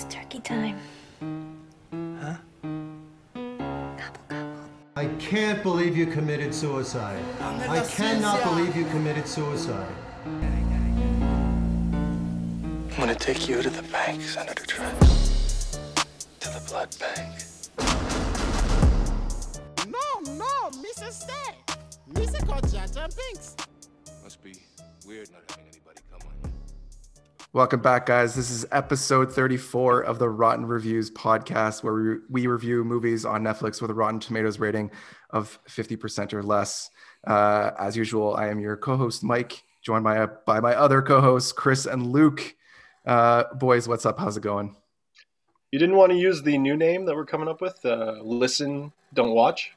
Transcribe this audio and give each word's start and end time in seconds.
It's 0.00 0.14
turkey 0.14 0.38
time. 0.38 0.78
Huh? 1.90 2.36
Gobble, 2.62 3.58
gobble. 4.28 4.70
I 4.94 5.06
can't 5.18 5.60
believe 5.64 5.96
you 5.96 6.06
committed 6.06 6.54
suicide. 6.54 7.20
I 7.40 7.80
cannot 7.80 8.44
believe 8.44 8.76
you 8.76 8.84
committed 8.90 9.26
suicide. 9.26 9.92
I'm 10.24 10.40
gonna 12.96 13.16
take 13.16 13.48
you 13.48 13.60
to 13.60 13.70
the 13.70 13.82
bank, 13.90 14.22
Senator 14.22 14.64
Trent. 14.66 15.00
To 15.00 16.48
the 16.48 16.62
blood 16.68 16.96
bank. 17.00 17.42
No, 19.88 20.20
no, 20.34 20.70
Mrs. 20.80 21.24
Stay. 21.24 21.56
Mrs. 22.12 22.46
got 22.46 22.70
Jar 22.70 22.86
Jar 22.86 23.08
Binks. 23.08 23.56
Must 24.22 24.40
be 24.44 24.54
weird 25.04 25.28
not 25.32 25.42
having 25.48 25.66
anybody 25.66 25.72
come 25.72 25.76
on 25.76 25.76
you. 25.76 25.82
Welcome 27.54 27.80
back, 27.80 28.04
guys. 28.04 28.34
This 28.34 28.50
is 28.50 28.66
episode 28.72 29.32
34 29.32 30.02
of 30.02 30.18
the 30.18 30.28
Rotten 30.28 30.66
Reviews 30.66 31.10
podcast, 31.10 31.82
where 31.82 31.94
we, 31.94 32.16
we 32.28 32.46
review 32.46 32.84
movies 32.84 33.24
on 33.24 33.42
Netflix 33.42 33.80
with 33.80 33.90
a 33.90 33.94
Rotten 33.94 34.20
Tomatoes 34.20 34.58
rating 34.58 34.90
of 35.30 35.58
50% 35.66 36.34
or 36.34 36.42
less. 36.42 36.90
Uh, 37.26 37.70
as 37.78 37.96
usual, 37.96 38.36
I 38.36 38.48
am 38.48 38.60
your 38.60 38.76
co 38.76 38.98
host, 38.98 39.24
Mike, 39.24 39.64
joined 39.80 40.04
by, 40.04 40.26
by 40.26 40.60
my 40.60 40.74
other 40.74 41.00
co 41.00 41.22
hosts, 41.22 41.52
Chris 41.52 41.86
and 41.86 42.08
Luke. 42.08 42.54
Uh, 43.06 43.44
boys, 43.54 43.88
what's 43.88 44.04
up? 44.04 44.18
How's 44.18 44.36
it 44.36 44.42
going? 44.42 44.76
You 45.72 45.78
didn't 45.78 45.96
want 45.96 46.12
to 46.12 46.18
use 46.18 46.42
the 46.42 46.58
new 46.58 46.76
name 46.76 47.06
that 47.06 47.16
we're 47.16 47.24
coming 47.24 47.48
up 47.48 47.62
with? 47.62 47.82
Uh, 47.82 48.16
listen, 48.20 48.92
don't 49.14 49.30
watch. 49.34 49.72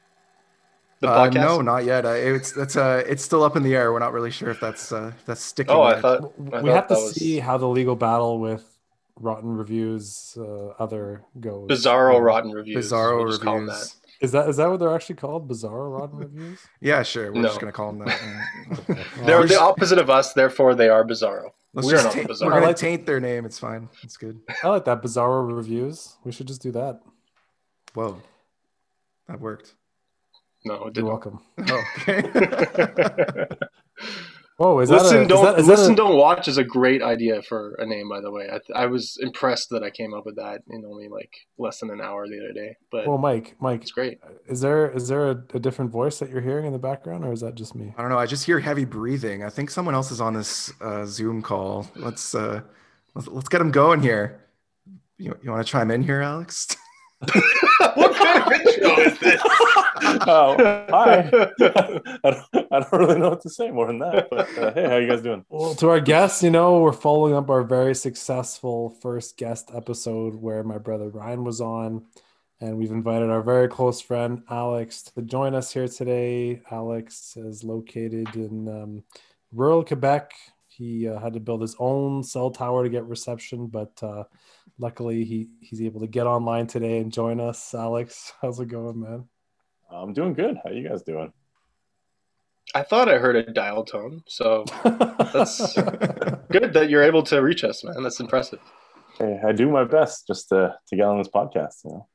The 1.02 1.08
Uh, 1.08 1.28
podcast. 1.28 1.34
no, 1.34 1.60
not 1.60 1.84
yet. 1.84 2.06
Uh, 2.06 2.10
it's 2.10 2.52
that's 2.52 2.76
uh, 2.76 3.02
it's 3.06 3.22
still 3.24 3.42
up 3.42 3.56
in 3.56 3.62
the 3.64 3.74
air. 3.74 3.92
We're 3.92 3.98
not 3.98 4.12
really 4.12 4.30
sure 4.30 4.50
if 4.50 4.60
that's 4.60 4.92
uh, 4.92 5.12
if 5.18 5.26
that's 5.26 5.42
sticking. 5.42 5.74
Oh, 5.74 5.82
I 5.82 6.00
thought 6.00 6.20
I 6.22 6.40
we 6.40 6.50
thought 6.70 6.74
have 6.76 6.88
to 6.88 6.94
was 6.94 7.14
see 7.14 7.40
how 7.40 7.58
the 7.58 7.66
legal 7.66 7.96
battle 7.96 8.38
with 8.38 8.64
Rotten 9.16 9.56
Reviews 9.56 10.38
uh, 10.40 10.68
other 10.78 11.22
goes. 11.40 11.68
Bizarro 11.68 12.16
Um, 12.16 12.22
Rotten 12.22 12.52
Reviews. 12.52 12.86
Bizarro 12.90 13.18
We'll 13.18 13.28
just 13.32 13.42
call 13.42 13.56
'em 13.56 13.66
reviews. 13.66 13.96
Is 14.20 14.30
that 14.30 14.48
is 14.48 14.56
that 14.58 14.70
what 14.70 14.78
they're 14.78 14.94
actually 14.94 15.16
called? 15.16 15.48
Bizarro 15.50 15.98
Rotten 15.98 16.18
Reviews? 16.18 16.60
Yeah, 16.80 17.02
sure. 17.02 17.32
We're 17.32 17.42
just 17.42 17.58
gonna 17.58 17.72
call 17.72 17.92
them 17.92 18.06
that. 18.06 18.20
Okay. 18.88 19.02
They're 19.26 19.38
Well, 19.40 19.48
the 19.48 19.60
opposite 19.60 19.98
of 19.98 20.08
us, 20.08 20.32
therefore 20.34 20.76
they 20.76 20.88
are 20.88 21.04
Bizarro. 21.04 21.50
Let's 21.74 21.88
We're 21.88 22.00
not 22.00 22.12
taint, 22.12 22.28
Bizarro. 22.30 22.44
we're 22.46 22.50
gonna 22.52 22.66
like- 22.66 22.76
taint 22.76 23.06
their 23.06 23.18
name. 23.18 23.44
It's 23.44 23.58
fine. 23.58 23.88
It's 24.04 24.16
good. 24.16 24.38
I 24.62 24.68
like 24.68 24.84
that 24.84 25.02
Bizarro 25.02 25.52
Reviews. 25.52 26.16
We 26.22 26.30
should 26.30 26.46
just 26.46 26.62
do 26.62 26.70
that. 26.72 27.00
Whoa, 27.94 28.22
that 29.28 29.40
worked. 29.40 29.74
No, 30.64 30.86
it 30.86 30.96
You're 30.96 31.06
welcome. 31.06 31.40
Oh, 31.68 31.84
okay. 32.08 33.46
Oh, 34.64 34.78
is 34.78 34.90
that 34.90 35.02
listen, 35.02 35.18
a, 35.18 35.22
is 35.22 35.28
don't 35.28 35.44
that, 35.44 35.58
is 35.58 35.66
that 35.66 35.72
listen, 35.78 35.92
a- 35.94 35.96
don't 35.96 36.16
watch 36.16 36.46
is 36.46 36.56
a 36.58 36.62
great 36.62 37.02
idea 37.02 37.42
for 37.42 37.74
a 37.80 37.86
name. 37.86 38.08
By 38.08 38.20
the 38.20 38.30
way, 38.30 38.44
I, 38.44 38.58
th- 38.58 38.70
I 38.76 38.86
was 38.86 39.18
impressed 39.20 39.70
that 39.70 39.82
I 39.82 39.90
came 39.90 40.14
up 40.14 40.24
with 40.24 40.36
that 40.36 40.60
in 40.68 40.84
only 40.84 41.08
like 41.08 41.34
less 41.58 41.80
than 41.80 41.90
an 41.90 42.00
hour 42.00 42.28
the 42.28 42.38
other 42.38 42.52
day. 42.52 42.76
But 42.90 43.08
Well, 43.08 43.18
Mike, 43.18 43.56
Mike, 43.60 43.80
it's 43.82 43.90
great. 43.90 44.20
is 44.46 44.60
there 44.60 44.88
is 44.92 45.08
there 45.08 45.30
a, 45.30 45.42
a 45.54 45.58
different 45.58 45.90
voice 45.90 46.20
that 46.20 46.30
you're 46.30 46.42
hearing 46.42 46.66
in 46.66 46.72
the 46.72 46.78
background, 46.78 47.24
or 47.24 47.32
is 47.32 47.40
that 47.40 47.56
just 47.56 47.74
me? 47.74 47.92
I 47.96 48.02
don't 48.02 48.10
know. 48.10 48.18
I 48.18 48.26
just 48.26 48.44
hear 48.44 48.60
heavy 48.60 48.84
breathing. 48.84 49.42
I 49.42 49.48
think 49.50 49.68
someone 49.70 49.96
else 49.96 50.12
is 50.12 50.20
on 50.20 50.34
this 50.34 50.72
uh, 50.80 51.06
Zoom 51.06 51.42
call. 51.42 51.90
Let's 51.96 52.32
uh, 52.34 52.60
let's, 53.14 53.26
let's 53.28 53.48
get 53.48 53.58
them 53.58 53.72
going 53.72 54.00
here. 54.00 54.44
You, 55.18 55.36
you 55.42 55.50
want 55.50 55.66
to 55.66 55.70
chime 55.70 55.90
in 55.90 56.02
here, 56.04 56.20
Alex? 56.20 56.68
what 58.32 58.50
kind 58.50 58.60
of 58.62 58.74
intro 58.74 58.98
is 58.98 59.18
this? 59.18 59.42
Oh, 60.26 60.56
hi. 60.90 61.30
I 62.24 62.30
don't, 62.30 62.72
I 62.72 62.80
don't 62.80 62.92
really 62.92 63.18
know 63.18 63.30
what 63.30 63.40
to 63.42 63.50
say 63.50 63.70
more 63.70 63.86
than 63.86 63.98
that. 64.00 64.28
But 64.30 64.58
uh, 64.58 64.72
hey, 64.74 64.88
how 64.88 64.96
you 64.96 65.08
guys 65.08 65.22
doing? 65.22 65.44
Well, 65.48 65.74
to 65.76 65.88
our 65.88 66.00
guests, 66.00 66.42
you 66.42 66.50
know, 66.50 66.80
we're 66.80 66.92
following 66.92 67.34
up 67.34 67.50
our 67.50 67.62
very 67.62 67.94
successful 67.94 68.90
first 69.00 69.36
guest 69.36 69.70
episode 69.74 70.34
where 70.34 70.62
my 70.62 70.78
brother 70.78 71.08
Ryan 71.08 71.44
was 71.44 71.60
on, 71.60 72.04
and 72.60 72.76
we've 72.76 72.90
invited 72.90 73.30
our 73.30 73.42
very 73.42 73.68
close 73.68 74.00
friend 74.00 74.42
Alex 74.50 75.02
to 75.02 75.22
join 75.22 75.54
us 75.54 75.72
here 75.72 75.88
today. 75.88 76.62
Alex 76.70 77.36
is 77.36 77.64
located 77.64 78.34
in 78.34 78.68
um, 78.68 79.04
rural 79.52 79.84
Quebec. 79.84 80.32
He 80.68 81.08
uh, 81.08 81.20
had 81.20 81.34
to 81.34 81.40
build 81.40 81.60
his 81.60 81.76
own 81.78 82.22
cell 82.22 82.50
tower 82.50 82.82
to 82.82 82.88
get 82.88 83.04
reception, 83.04 83.66
but 83.66 83.92
uh, 84.02 84.24
luckily 84.78 85.24
he 85.24 85.48
he's 85.60 85.80
able 85.82 86.00
to 86.00 86.06
get 86.06 86.26
online 86.26 86.66
today 86.66 86.98
and 86.98 87.12
join 87.12 87.40
us. 87.40 87.74
Alex, 87.74 88.32
how's 88.42 88.60
it 88.60 88.66
going, 88.68 89.00
man? 89.00 89.28
I'm 89.90 90.12
doing 90.12 90.32
good. 90.34 90.56
How 90.64 90.70
you 90.70 90.88
guys 90.88 91.02
doing? 91.02 91.32
I 92.74 92.82
thought 92.82 93.08
I 93.08 93.18
heard 93.18 93.36
a 93.36 93.52
dial 93.52 93.84
tone, 93.84 94.22
so 94.26 94.64
That's- 94.84 95.74
good 96.50 96.72
that 96.72 96.86
you're 96.88 97.02
able 97.02 97.22
to 97.24 97.40
reach 97.42 97.64
us, 97.64 97.84
man. 97.84 98.02
That's 98.02 98.20
impressive. 98.20 98.60
Hey, 99.18 99.38
I 99.46 99.52
do 99.52 99.68
my 99.68 99.84
best 99.84 100.26
just 100.26 100.48
to, 100.48 100.74
to 100.88 100.96
get 100.96 101.04
on 101.04 101.18
this 101.18 101.28
podcast. 101.28 101.84
You 101.84 101.90
know, 101.90 102.08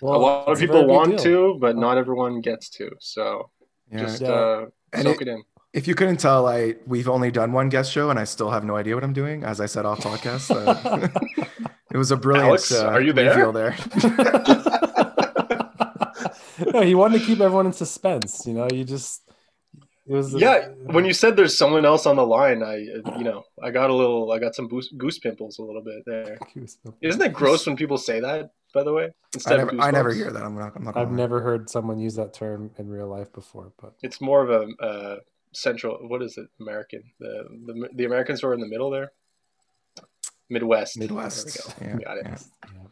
Well, 0.00 0.14
a 0.14 0.22
lot 0.22 0.48
of 0.48 0.58
people 0.58 0.86
want 0.86 1.10
deal. 1.18 1.52
to, 1.54 1.58
but 1.60 1.76
not 1.76 1.98
everyone 1.98 2.40
gets 2.40 2.70
to. 2.70 2.90
So 3.00 3.50
Yeah. 3.92 3.98
just 3.98 4.22
Yeah. 4.22 4.28
uh, 4.30 4.66
soak 5.02 5.20
it- 5.20 5.28
it, 5.28 5.32
in. 5.32 5.42
if 5.74 5.86
you 5.86 5.94
couldn't 5.94 6.16
tell, 6.18 6.46
I 6.46 6.76
we've 6.86 7.08
only 7.08 7.30
done 7.30 7.52
one 7.52 7.68
guest 7.68 7.92
show, 7.92 8.08
and 8.08 8.18
I 8.18 8.24
still 8.24 8.50
have 8.52 8.64
no 8.64 8.76
idea 8.76 8.94
what 8.94 9.04
I'm 9.04 9.12
doing. 9.12 9.44
As 9.44 9.60
I 9.60 9.66
said 9.66 9.84
off 9.84 10.00
podcast, 10.00 10.50
uh, 10.50 11.08
it 11.94 11.96
was 11.96 12.10
a 12.10 12.16
brilliant. 12.16 12.48
Alex, 12.48 12.72
uh, 12.72 12.86
are 12.86 13.00
you 13.00 13.12
there? 13.12 13.30
reveal 13.30 13.52
there? 13.52 13.76
no, 16.72 16.80
he 16.82 16.96
wanted 16.96 17.20
to 17.20 17.24
keep 17.24 17.40
everyone 17.40 17.66
in 17.66 17.72
suspense. 17.72 18.44
You 18.48 18.54
know, 18.54 18.68
you 18.68 18.82
just 18.82 19.22
it 20.06 20.12
was 20.12 20.34
Yeah, 20.34 20.70
when 20.86 21.04
you 21.04 21.12
said 21.12 21.36
there's 21.36 21.56
someone 21.56 21.84
else 21.86 22.04
on 22.04 22.16
the 22.16 22.26
line, 22.26 22.64
I 22.64 22.74
uh, 22.74 23.16
you 23.16 23.22
know 23.22 23.44
I 23.62 23.70
got 23.70 23.90
a 23.90 23.94
little, 23.94 24.32
I 24.32 24.40
got 24.40 24.56
some 24.56 24.66
goose, 24.66 24.92
goose 24.98 25.20
pimples 25.20 25.58
a 25.60 25.62
little 25.62 25.82
bit 25.82 26.02
there. 26.04 26.36
Isn't 27.00 27.22
it 27.22 27.32
gross 27.32 27.64
when 27.64 27.76
people 27.76 27.96
say 27.96 28.18
that? 28.18 28.50
By 28.74 28.82
the 28.82 28.92
way, 28.92 29.10
I 29.46 29.56
never, 29.56 29.70
of 29.70 29.78
I 29.80 29.90
never 29.92 30.12
hear 30.12 30.32
that. 30.32 30.42
I'm 30.42 30.58
not. 30.58 30.72
I'm 30.74 30.82
not. 30.82 30.96
I've 30.96 31.10
lie. 31.10 31.16
never 31.16 31.40
heard 31.42 31.70
someone 31.70 32.00
use 32.00 32.16
that 32.16 32.34
term 32.34 32.72
in 32.76 32.88
real 32.88 33.06
life 33.06 33.32
before, 33.32 33.72
but 33.80 33.94
It's 34.02 34.20
more 34.20 34.42
of 34.42 34.50
a 34.50 34.84
uh, 34.84 35.16
central. 35.52 35.96
What 36.08 36.22
is 36.22 36.36
it? 36.38 36.48
American. 36.60 37.04
The 37.20 37.44
the 37.66 37.88
the 37.94 38.04
Americans 38.04 38.40
who 38.40 38.48
are 38.48 38.54
in 38.54 38.58
the 38.58 38.66
middle 38.66 38.90
there. 38.90 39.12
Midwest. 40.50 40.98
Midwest. 40.98 41.78
There 41.78 41.96
we 41.96 42.02
Yeah. 42.02 42.04
Got 42.04 42.18
it. 42.18 42.26
yeah. 42.26 42.38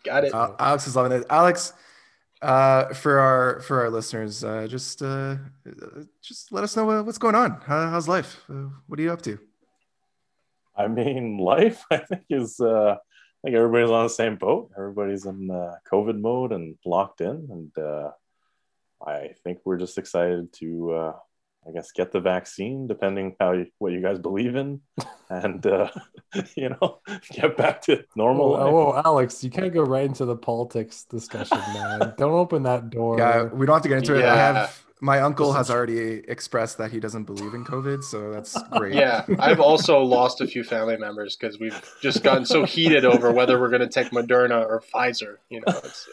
Got 0.04 0.24
it. 0.24 0.34
Uh, 0.34 0.54
Alex 0.58 0.86
is 0.86 0.96
loving 0.96 1.12
it. 1.12 1.26
Alex, 1.30 1.72
uh, 2.40 2.92
for 2.94 3.18
our 3.18 3.60
for 3.60 3.80
our 3.82 3.90
listeners, 3.90 4.42
uh, 4.42 4.66
just 4.66 5.02
uh, 5.02 5.36
just 6.20 6.52
let 6.52 6.64
us 6.64 6.76
know 6.76 6.90
uh, 6.90 7.02
what's 7.02 7.18
going 7.18 7.34
on. 7.34 7.60
How, 7.64 7.88
how's 7.90 8.08
life? 8.08 8.42
Uh, 8.50 8.68
what 8.86 8.98
are 8.98 9.02
you 9.02 9.12
up 9.12 9.22
to? 9.22 9.38
I 10.76 10.88
mean, 10.88 11.38
life 11.54 11.84
I 11.90 11.98
think 11.98 12.24
is. 12.30 12.58
Uh, 12.60 12.96
I 12.96 13.48
think 13.48 13.56
everybody's 13.56 13.90
on 13.90 14.04
the 14.04 14.08
same 14.08 14.36
boat. 14.36 14.70
Everybody's 14.78 15.26
in 15.26 15.50
uh, 15.50 15.74
COVID 15.90 16.20
mode 16.20 16.52
and 16.52 16.76
locked 16.84 17.20
in, 17.20 17.48
and 17.50 17.78
uh, 17.78 18.10
I 19.04 19.34
think 19.42 19.58
we're 19.64 19.78
just 19.78 19.98
excited 19.98 20.52
to. 20.54 20.92
Uh, 20.92 21.12
I 21.66 21.70
guess 21.70 21.92
get 21.92 22.10
the 22.10 22.20
vaccine, 22.20 22.86
depending 22.88 23.36
how 23.38 23.52
you, 23.52 23.66
what 23.78 23.92
you 23.92 24.00
guys 24.00 24.18
believe 24.18 24.56
in, 24.56 24.80
and 25.30 25.64
uh, 25.64 25.90
you 26.56 26.70
know, 26.70 27.00
get 27.30 27.56
back 27.56 27.82
to 27.82 28.04
normal. 28.16 28.54
oh, 28.54 28.86
life. 28.90 28.96
oh, 28.96 29.02
Alex, 29.04 29.44
you 29.44 29.50
can't 29.50 29.72
go 29.72 29.82
right 29.82 30.04
into 30.04 30.24
the 30.24 30.36
politics 30.36 31.04
discussion, 31.04 31.58
man. 31.58 32.14
Don't 32.18 32.32
open 32.32 32.64
that 32.64 32.90
door. 32.90 33.18
Yeah, 33.18 33.44
we 33.44 33.66
don't 33.66 33.76
have 33.76 33.82
to 33.82 33.88
get 33.88 33.98
into 33.98 34.16
it. 34.16 34.24
I 34.24 34.36
have 34.36 34.84
my 35.00 35.20
uncle 35.20 35.52
has 35.52 35.68
already 35.68 36.22
expressed 36.28 36.78
that 36.78 36.92
he 36.92 37.00
doesn't 37.00 37.24
believe 37.24 37.54
in 37.54 37.64
COVID, 37.64 38.04
so 38.04 38.30
that's 38.32 38.56
great. 38.70 38.94
Yeah, 38.94 39.24
I've 39.40 39.58
also 39.58 40.00
lost 40.00 40.40
a 40.40 40.46
few 40.46 40.62
family 40.62 40.96
members 40.96 41.36
because 41.36 41.58
we've 41.58 41.80
just 42.00 42.22
gotten 42.22 42.44
so 42.44 42.64
heated 42.64 43.04
over 43.04 43.32
whether 43.32 43.60
we're 43.60 43.68
going 43.68 43.82
to 43.82 43.88
take 43.88 44.12
Moderna 44.12 44.64
or 44.64 44.80
Pfizer. 44.94 45.38
You 45.50 45.60
know, 45.66 45.80
it's, 45.82 46.08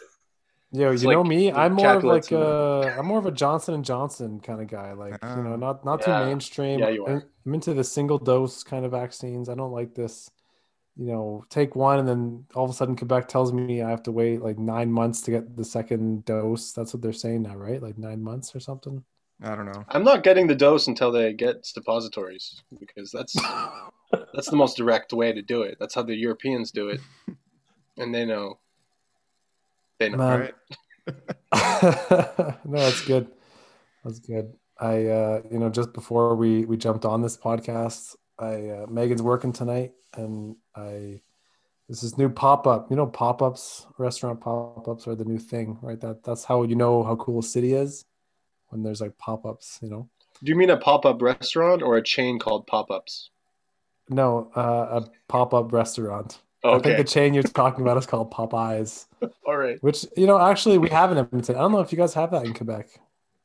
Yo, 0.72 0.92
It's 0.92 1.02
you 1.02 1.10
know 1.10 1.24
me. 1.24 1.50
I'm 1.50 1.72
more 1.72 1.94
of 1.96 2.04
like 2.04 2.22
calculates 2.28 2.30
in 2.30 2.36
uh, 2.38 2.96
I'm 2.98 3.06
more 3.06 3.18
of 3.18 3.26
a 3.26 3.32
Johnson 3.32 3.74
and 3.74 3.84
Johnson 3.84 4.38
kind 4.40 4.60
of 4.60 4.68
guy. 4.68 4.92
Like 4.92 5.14
you 5.22 5.42
know, 5.42 5.54
Ah. 5.54 5.56
not 5.56 5.84
not 5.84 6.02
too 6.02 6.10
mainstream. 6.12 6.78
Yeah, 6.78 6.90
you 6.90 7.04
are. 7.06 7.10
I'm- 7.10 7.22
I'm 7.46 7.54
into 7.54 7.74
the 7.74 7.82
single 7.82 8.18
dose 8.18 8.62
kind 8.62 8.84
of 8.84 8.92
vaccines. 8.92 9.48
I 9.48 9.54
don't 9.54 9.72
like 9.72 9.94
this. 9.94 10.30
You 10.96 11.06
know, 11.06 11.44
take 11.48 11.74
one 11.74 11.98
and 11.98 12.06
then 12.06 12.44
all 12.54 12.64
of 12.64 12.70
a 12.70 12.74
sudden 12.74 12.94
Quebec 12.94 13.26
tells 13.28 13.52
me 13.52 13.80
I 13.82 13.88
have 13.90 14.02
to 14.04 14.12
wait 14.12 14.42
like 14.42 14.58
nine 14.58 14.92
months 14.92 15.22
to 15.22 15.30
get 15.30 15.56
the 15.56 15.64
second 15.64 16.24
dose. 16.26 16.72
That's 16.72 16.92
what 16.92 17.00
they're 17.02 17.12
saying 17.14 17.42
now, 17.42 17.56
right? 17.56 17.82
Like 17.82 17.96
nine 17.96 18.22
months 18.22 18.54
or 18.54 18.60
something. 18.60 19.02
I 19.42 19.56
don't 19.56 19.64
know. 19.66 19.84
I'm 19.88 20.04
not 20.04 20.22
getting 20.22 20.46
the 20.46 20.54
dose 20.54 20.86
until 20.86 21.10
they 21.10 21.32
get 21.32 21.64
suppositories 21.64 22.62
because 22.78 23.10
that's 23.10 23.34
that's 24.34 24.50
the 24.50 24.56
most 24.56 24.76
direct 24.76 25.12
way 25.14 25.32
to 25.32 25.40
do 25.42 25.62
it. 25.62 25.78
That's 25.80 25.94
how 25.94 26.02
the 26.02 26.14
Europeans 26.14 26.70
do 26.70 26.90
it, 26.90 27.00
and 27.96 28.14
they 28.14 28.24
know. 28.26 28.58
They 30.00 30.08
know. 30.08 30.16
Man. 30.16 30.52
No, 32.64 32.78
that's 32.78 33.02
good. 33.02 33.28
That's 34.04 34.18
good. 34.18 34.54
I, 34.78 35.06
uh, 35.06 35.42
you 35.50 35.58
know, 35.58 35.68
just 35.68 35.92
before 35.92 36.34
we 36.34 36.64
we 36.64 36.76
jumped 36.76 37.04
on 37.04 37.20
this 37.22 37.36
podcast, 37.36 38.16
I 38.38 38.68
uh, 38.70 38.86
Megan's 38.88 39.22
working 39.22 39.52
tonight, 39.52 39.92
and 40.14 40.56
I 40.74 41.20
this 41.88 42.02
is 42.02 42.16
new 42.16 42.28
pop 42.30 42.66
up. 42.66 42.90
You 42.90 42.96
know, 42.96 43.06
pop 43.06 43.42
ups, 43.42 43.86
restaurant 43.98 44.40
pop 44.40 44.88
ups 44.88 45.06
are 45.06 45.14
the 45.14 45.24
new 45.24 45.38
thing, 45.38 45.78
right? 45.82 46.00
That 46.00 46.22
that's 46.24 46.44
how 46.44 46.62
you 46.62 46.76
know 46.76 47.02
how 47.02 47.16
cool 47.16 47.40
a 47.40 47.42
city 47.42 47.74
is 47.74 48.04
when 48.68 48.82
there's 48.82 49.00
like 49.00 49.18
pop 49.18 49.44
ups. 49.44 49.78
You 49.82 49.90
know, 49.90 50.08
Do 50.42 50.50
you 50.50 50.56
mean 50.56 50.70
a 50.70 50.76
pop 50.78 51.04
up 51.04 51.20
restaurant 51.20 51.82
or 51.82 51.96
a 51.96 52.02
chain 52.02 52.38
called 52.38 52.66
Pop 52.66 52.90
Ups? 52.90 53.30
no, 54.08 54.50
uh, 54.56 55.02
a 55.02 55.10
pop 55.28 55.52
up 55.52 55.72
restaurant. 55.72 56.40
I 56.64 56.78
think 56.78 56.98
the 56.98 57.04
chain 57.04 57.32
you're 57.34 57.42
talking 57.42 57.82
about 57.82 57.96
is 57.96 58.06
called 58.06 58.30
Popeyes, 58.32 59.06
All 59.46 59.56
right. 59.56 59.82
which 59.82 60.04
you 60.16 60.26
know 60.26 60.38
actually 60.38 60.78
we 60.78 60.88
have 60.90 61.10
in 61.12 61.18
Edmonton. 61.18 61.56
I 61.56 61.60
don't 61.60 61.72
know 61.72 61.80
if 61.80 61.90
you 61.92 61.98
guys 61.98 62.14
have 62.14 62.30
that 62.32 62.44
in 62.44 62.52
Quebec 62.54 62.88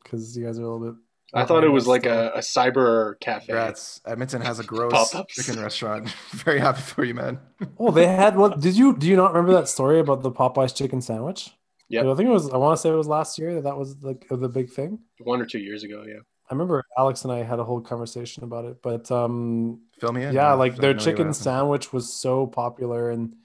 because 0.03 0.37
you 0.37 0.45
guys 0.45 0.59
are 0.59 0.63
a 0.63 0.67
little 0.67 0.87
bit. 0.91 0.95
I 1.33 1.43
thought 1.43 1.63
it 1.65 1.69
was 1.69 1.85
like 1.87 2.05
a, 2.05 2.31
a 2.35 2.39
cyber 2.39 3.19
cafe. 3.19 3.47
Congrats. 3.47 3.99
Edmonton 4.05 4.41
has 4.41 4.59
a 4.59 4.63
gross 4.71 4.91
Pop-ups. 4.93 5.33
chicken 5.35 5.61
restaurant. 5.61 6.09
Very 6.31 6.59
happy 6.59 6.81
for 6.81 7.03
you, 7.03 7.13
man. 7.13 7.39
Oh, 7.77 7.91
they 7.91 8.07
had 8.07 8.37
one. 8.37 8.59
Did 8.59 8.75
you 8.77 8.95
do 8.95 9.07
you 9.07 9.15
not 9.15 9.33
remember 9.33 9.53
that 9.53 9.67
story 9.67 9.99
about 9.99 10.21
the 10.21 10.31
Popeyes 10.31 10.75
chicken 10.75 11.01
sandwich? 11.01 11.51
Yeah, 11.89 12.01
I 12.09 12.15
think 12.15 12.29
it 12.29 12.33
was. 12.33 12.49
I 12.49 12.57
want 12.57 12.77
to 12.77 12.81
say 12.81 12.89
it 12.89 12.93
was 12.95 13.07
last 13.07 13.37
year 13.37 13.55
that 13.55 13.63
that 13.63 13.77
was 13.77 13.95
like 14.01 14.25
the 14.29 14.49
big 14.49 14.69
thing. 14.71 14.99
One 15.19 15.41
or 15.41 15.45
two 15.45 15.59
years 15.59 15.83
ago, 15.83 16.03
yeah. 16.07 16.19
I 16.49 16.53
remember 16.53 16.83
Alex 16.97 17.23
and 17.23 17.33
I 17.33 17.43
had 17.43 17.59
a 17.59 17.63
whole 17.63 17.81
conversation 17.81 18.43
about 18.43 18.65
it, 18.65 18.81
but 18.81 19.09
um, 19.11 19.81
Fill 19.99 20.11
me 20.11 20.23
in. 20.23 20.33
yeah, 20.33 20.51
I 20.51 20.53
like 20.53 20.75
their 20.75 20.93
no 20.93 20.99
idea 20.99 21.11
what 21.11 21.17
chicken 21.17 21.33
sandwich 21.33 21.93
was 21.93 22.11
so 22.11 22.47
popular 22.47 23.09
and 23.11 23.35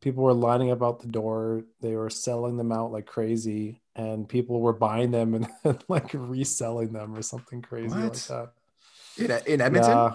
people 0.00 0.22
were 0.22 0.34
lining 0.34 0.70
up 0.70 0.82
out 0.82 1.00
the 1.00 1.08
door. 1.08 1.64
They 1.80 1.96
were 1.96 2.10
selling 2.10 2.56
them 2.56 2.72
out 2.72 2.92
like 2.92 3.06
crazy, 3.06 3.82
and 3.94 4.28
people 4.28 4.60
were 4.60 4.72
buying 4.72 5.10
them 5.10 5.34
and, 5.34 5.48
then 5.64 5.78
like 5.88 6.10
reselling 6.12 6.92
them 6.92 7.14
or 7.14 7.22
something 7.22 7.62
crazy 7.62 7.94
like 7.94 8.12
that. 8.12 8.52
in, 9.18 9.30
in 9.46 9.60
Edmonton. 9.60 9.90
Yeah. 9.90 10.14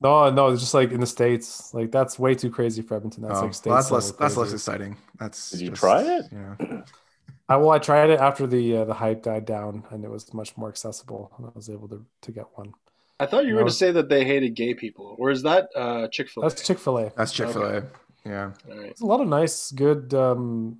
No, 0.00 0.30
no, 0.30 0.48
it's 0.48 0.60
just 0.60 0.74
like 0.74 0.90
in 0.90 1.00
the 1.00 1.06
states. 1.06 1.72
Like 1.72 1.90
that's 1.90 2.18
way 2.18 2.34
too 2.34 2.50
crazy 2.50 2.82
for 2.82 2.96
Edmonton. 2.96 3.22
That's 3.22 3.40
oh, 3.40 3.42
like 3.42 3.54
states 3.54 3.66
well, 3.66 3.76
that's 3.76 3.90
level 3.90 4.06
less. 4.08 4.18
That's 4.18 4.36
less 4.36 4.52
exciting. 4.52 4.96
That's. 5.18 5.50
Did 5.50 5.60
you 5.60 5.70
try 5.70 6.02
it? 6.02 6.26
Yeah. 6.32 6.82
I 7.48 7.56
well, 7.56 7.70
I 7.70 7.78
tried 7.78 8.08
it 8.08 8.20
after 8.20 8.46
the 8.46 8.78
uh, 8.78 8.84
the 8.86 8.94
hype 8.94 9.22
died 9.22 9.44
down, 9.44 9.84
and 9.90 10.02
it 10.02 10.10
was 10.10 10.32
much 10.32 10.56
more 10.56 10.70
accessible, 10.70 11.30
and 11.36 11.46
I 11.46 11.50
was 11.54 11.68
able 11.68 11.88
to 11.88 12.04
to 12.22 12.32
get 12.32 12.46
one. 12.54 12.72
I 13.20 13.26
thought 13.26 13.44
you 13.46 13.54
were 13.54 13.60
No. 13.60 13.64
going 13.64 13.70
to 13.70 13.76
say 13.76 13.90
that 13.92 14.08
they 14.08 14.24
hated 14.24 14.54
gay 14.54 14.74
people, 14.74 15.14
or 15.18 15.30
is 15.30 15.42
that 15.44 15.68
uh, 15.76 16.08
Chick 16.08 16.28
Fil 16.28 16.42
A? 16.44 16.48
That's 16.48 16.62
Chick 16.62 16.78
Fil 16.78 16.98
A. 16.98 17.12
That's 17.16 17.32
Chick 17.32 17.48
Fil 17.50 17.62
A. 17.64 17.82
Yeah. 18.26 18.50
All 18.68 18.76
right. 18.76 18.82
There's 18.86 19.00
a 19.00 19.06
lot 19.06 19.20
of 19.20 19.28
nice, 19.28 19.70
good 19.70 20.12
um, 20.14 20.78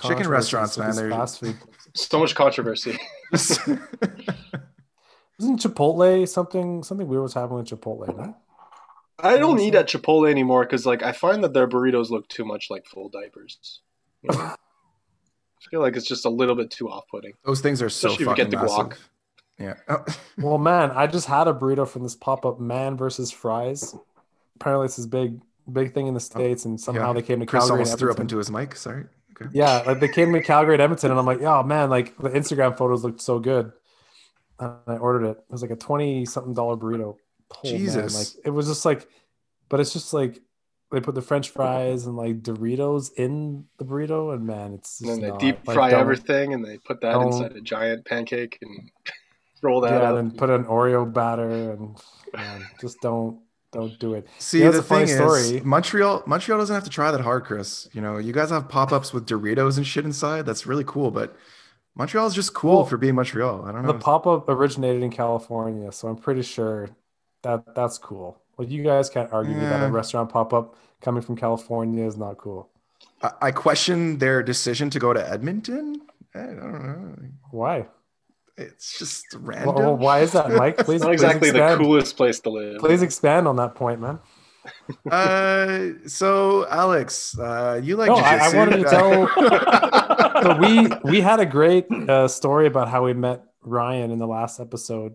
Chicken 0.00 0.28
restaurants, 0.28 0.78
man, 0.78 0.88
this 0.88 0.96
they're- 0.96 1.10
Fast 1.10 1.40
food. 1.40 1.56
So 1.94 2.18
much 2.20 2.34
controversy. 2.34 2.98
Isn't 3.32 3.80
Chipotle 5.60 6.26
something 6.28 6.82
something 6.82 7.06
weird 7.08 7.22
was 7.22 7.34
happening 7.34 7.58
with 7.58 7.68
Chipotle? 7.68 8.16
No? 8.16 8.36
I 9.18 9.36
don't 9.38 9.60
eat 9.60 9.74
at 9.74 9.88
Chipotle 9.88 10.30
anymore 10.30 10.64
because, 10.64 10.86
like, 10.86 11.02
I 11.02 11.12
find 11.12 11.44
that 11.44 11.52
their 11.52 11.68
burritos 11.68 12.10
look 12.10 12.28
too 12.28 12.44
much 12.44 12.68
like 12.70 12.86
full 12.86 13.08
diapers. 13.08 13.80
You 14.22 14.30
know? 14.30 14.38
I 14.38 14.56
feel 15.70 15.80
like 15.80 15.96
it's 15.96 16.06
just 16.06 16.24
a 16.24 16.28
little 16.28 16.54
bit 16.54 16.70
too 16.70 16.88
off-putting. 16.88 17.32
Those 17.44 17.60
things 17.60 17.82
are 17.82 17.88
so 17.88 18.08
Especially 18.10 18.14
if 18.14 18.20
you 18.20 18.26
fucking 18.26 18.50
get 18.50 18.60
the 18.60 18.66
guac. 18.68 18.96
Massive. 19.58 19.82
Yeah. 19.88 19.96
Oh, 19.96 20.14
Well, 20.38 20.58
man, 20.58 20.90
I 20.90 21.06
just 21.06 21.26
had 21.26 21.48
a 21.48 21.52
burrito 21.52 21.86
from 21.88 22.02
this 22.02 22.14
pop 22.14 22.44
up 22.46 22.60
Man 22.60 22.96
versus 22.96 23.30
Fries. 23.30 23.94
Apparently, 24.56 24.86
it's 24.86 24.96
this 24.96 25.06
big 25.06 25.40
big 25.72 25.94
thing 25.94 26.06
in 26.06 26.14
the 26.14 26.18
oh, 26.18 26.20
states, 26.20 26.64
and 26.64 26.80
somehow 26.80 27.08
yeah. 27.08 27.12
they 27.14 27.22
came 27.22 27.40
to 27.40 27.46
Chris 27.46 27.62
Calgary. 27.62 27.80
and 27.80 27.86
almost 27.86 27.98
threw 27.98 28.10
up 28.10 28.20
into 28.20 28.38
his 28.38 28.50
mic. 28.50 28.76
Sorry. 28.76 29.04
Okay. 29.40 29.50
Yeah, 29.52 29.82
like 29.86 30.00
they 30.00 30.08
came 30.08 30.32
to 30.32 30.42
Calgary 30.42 30.74
and 30.74 30.82
Edmonton, 30.82 31.10
and 31.10 31.18
I'm 31.18 31.26
like, 31.26 31.42
oh 31.42 31.62
man, 31.62 31.90
like 31.90 32.16
the 32.18 32.30
Instagram 32.30 32.76
photos 32.76 33.04
looked 33.04 33.20
so 33.20 33.38
good. 33.38 33.72
And 34.58 34.74
I 34.86 34.96
ordered 34.96 35.26
it. 35.26 35.38
It 35.38 35.44
was 35.50 35.62
like 35.62 35.70
a 35.70 35.76
twenty 35.76 36.24
something 36.26 36.54
dollar 36.54 36.76
burrito. 36.76 37.16
Oh, 37.54 37.58
man, 37.64 37.78
Jesus. 37.78 38.36
like 38.36 38.46
it 38.46 38.50
was 38.50 38.66
just 38.66 38.84
like, 38.84 39.08
but 39.68 39.80
it's 39.80 39.92
just 39.92 40.12
like 40.12 40.40
they 40.90 41.00
put 41.00 41.14
the 41.14 41.22
French 41.22 41.48
fries 41.48 42.06
and 42.06 42.16
like 42.16 42.42
Doritos 42.42 43.12
in 43.16 43.64
the 43.78 43.84
burrito, 43.84 44.34
and 44.34 44.46
man, 44.46 44.74
it's 44.74 45.00
And 45.00 45.10
then 45.10 45.20
they 45.20 45.28
not- 45.28 45.40
deep 45.40 45.64
fry 45.64 45.90
don't- 45.90 46.00
everything, 46.00 46.52
and 46.52 46.64
they 46.64 46.78
put 46.78 47.00
that 47.00 47.20
inside 47.20 47.52
a 47.52 47.60
giant 47.60 48.04
pancake 48.04 48.58
and 48.60 48.90
roll 49.62 49.80
that 49.82 49.92
Yeah, 49.92 50.10
up. 50.10 50.18
and 50.18 50.30
then 50.32 50.38
put 50.38 50.50
an 50.50 50.64
Oreo 50.64 51.10
batter, 51.10 51.72
and 51.72 51.96
man, 52.34 52.66
just 52.80 53.00
don't 53.00 53.40
don't 53.72 53.98
do 53.98 54.12
it. 54.14 54.26
See, 54.38 54.60
Yeah, 54.60 54.70
the 54.70 54.80
a 54.80 54.82
funny 54.82 55.06
thing 55.06 55.16
story. 55.16 55.40
is, 55.40 55.64
Montreal, 55.64 56.22
Montreal 56.26 56.58
doesn't 56.58 56.74
have 56.74 56.84
to 56.84 56.90
try 56.90 57.10
that 57.10 57.22
hard, 57.22 57.44
Chris. 57.44 57.88
You 57.94 58.02
know, 58.02 58.18
you 58.18 58.32
guys 58.34 58.50
have 58.50 58.68
pop-ups 58.68 59.14
with 59.14 59.26
Doritos 59.26 59.78
and 59.78 59.86
shit 59.86 60.04
inside. 60.04 60.44
That's 60.44 60.66
really 60.66 60.84
cool, 60.86 61.10
but 61.10 61.34
Montreal 61.94 62.26
is 62.26 62.34
just 62.34 62.52
cool 62.52 62.76
Well, 62.76 62.84
for 62.84 62.98
being 62.98 63.14
Montreal. 63.14 63.64
I 63.64 63.72
don't 63.72 63.82
know. 63.86 63.92
The 63.92 63.98
pop 63.98 64.26
up 64.26 64.46
originated 64.50 65.02
in 65.02 65.10
California, 65.10 65.90
so 65.90 66.08
I'm 66.08 66.16
pretty 66.16 66.42
sure 66.42 66.90
that 67.42 67.74
that's 67.74 67.96
cool. 67.96 68.42
Like 68.58 68.68
you 68.70 68.82
guys 68.82 69.08
can't 69.08 69.32
argue 69.32 69.58
that 69.58 69.88
a 69.88 69.90
restaurant 69.90 70.28
pop 70.30 70.52
up 70.52 70.76
coming 71.00 71.22
from 71.22 71.36
California 71.36 72.04
is 72.06 72.18
not 72.18 72.36
cool. 72.36 72.68
I, 73.22 73.30
I 73.40 73.50
question 73.52 74.18
their 74.18 74.42
decision 74.42 74.90
to 74.90 74.98
go 74.98 75.14
to 75.14 75.26
Edmonton. 75.30 76.02
Eh, 76.34 76.40
I 76.42 76.46
don't 76.46 76.82
know. 76.86 77.16
Why? 77.50 77.86
It's 78.56 78.98
just 78.98 79.24
Well, 79.34 79.42
random. 79.44 79.74
well, 79.74 79.96
why 79.96 80.20
is 80.20 80.32
that, 80.32 80.50
Mike? 80.52 80.76
Please, 80.84 80.96
It's 80.96 81.04
not 81.04 81.08
please 81.10 81.22
exactly 81.22 81.50
the 81.50 81.58
expand. 81.58 81.80
coolest 81.80 82.16
place 82.16 82.40
to 82.40 82.50
live. 82.50 82.78
Please 82.80 83.02
expand 83.02 83.48
on 83.48 83.56
that 83.56 83.74
point, 83.74 84.00
man. 84.00 84.18
Uh, 85.10 85.88
so 86.06 86.68
Alex, 86.68 87.36
uh, 87.36 87.80
you 87.82 87.96
like 87.96 88.08
No, 88.08 88.14
I, 88.14 88.36
I 88.48 88.54
wanted 88.56 88.76
to 88.76 88.84
tell. 88.84 89.28
so 90.42 90.56
we 90.58 90.88
we 91.10 91.20
had 91.20 91.40
a 91.40 91.46
great 91.46 91.90
uh, 91.90 92.28
story 92.28 92.66
about 92.68 92.88
how 92.88 93.04
we 93.04 93.12
met 93.12 93.42
Ryan 93.62 94.12
in 94.12 94.20
the 94.20 94.26
last 94.26 94.60
episode, 94.60 95.14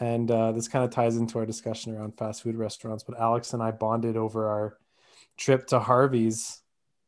and 0.00 0.30
uh, 0.30 0.52
this 0.52 0.68
kind 0.68 0.86
of 0.86 0.90
ties 0.90 1.16
into 1.18 1.38
our 1.38 1.44
discussion 1.44 1.94
around 1.94 2.16
fast 2.16 2.42
food 2.42 2.56
restaurants. 2.56 3.04
But 3.04 3.20
Alex 3.20 3.52
and 3.52 3.62
I 3.62 3.72
bonded 3.72 4.16
over 4.16 4.48
our 4.48 4.78
trip 5.36 5.66
to 5.66 5.80
Harvey's 5.80 6.62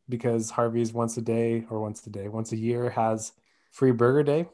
because 0.06 0.50
Harvey's 0.50 0.92
once 0.92 1.16
a 1.16 1.22
day 1.22 1.64
or 1.70 1.80
once 1.80 2.06
a 2.06 2.10
day, 2.10 2.28
once 2.28 2.52
a 2.52 2.56
year 2.58 2.90
has 2.90 3.32
free 3.72 3.92
burger 3.92 4.22
day, 4.22 4.48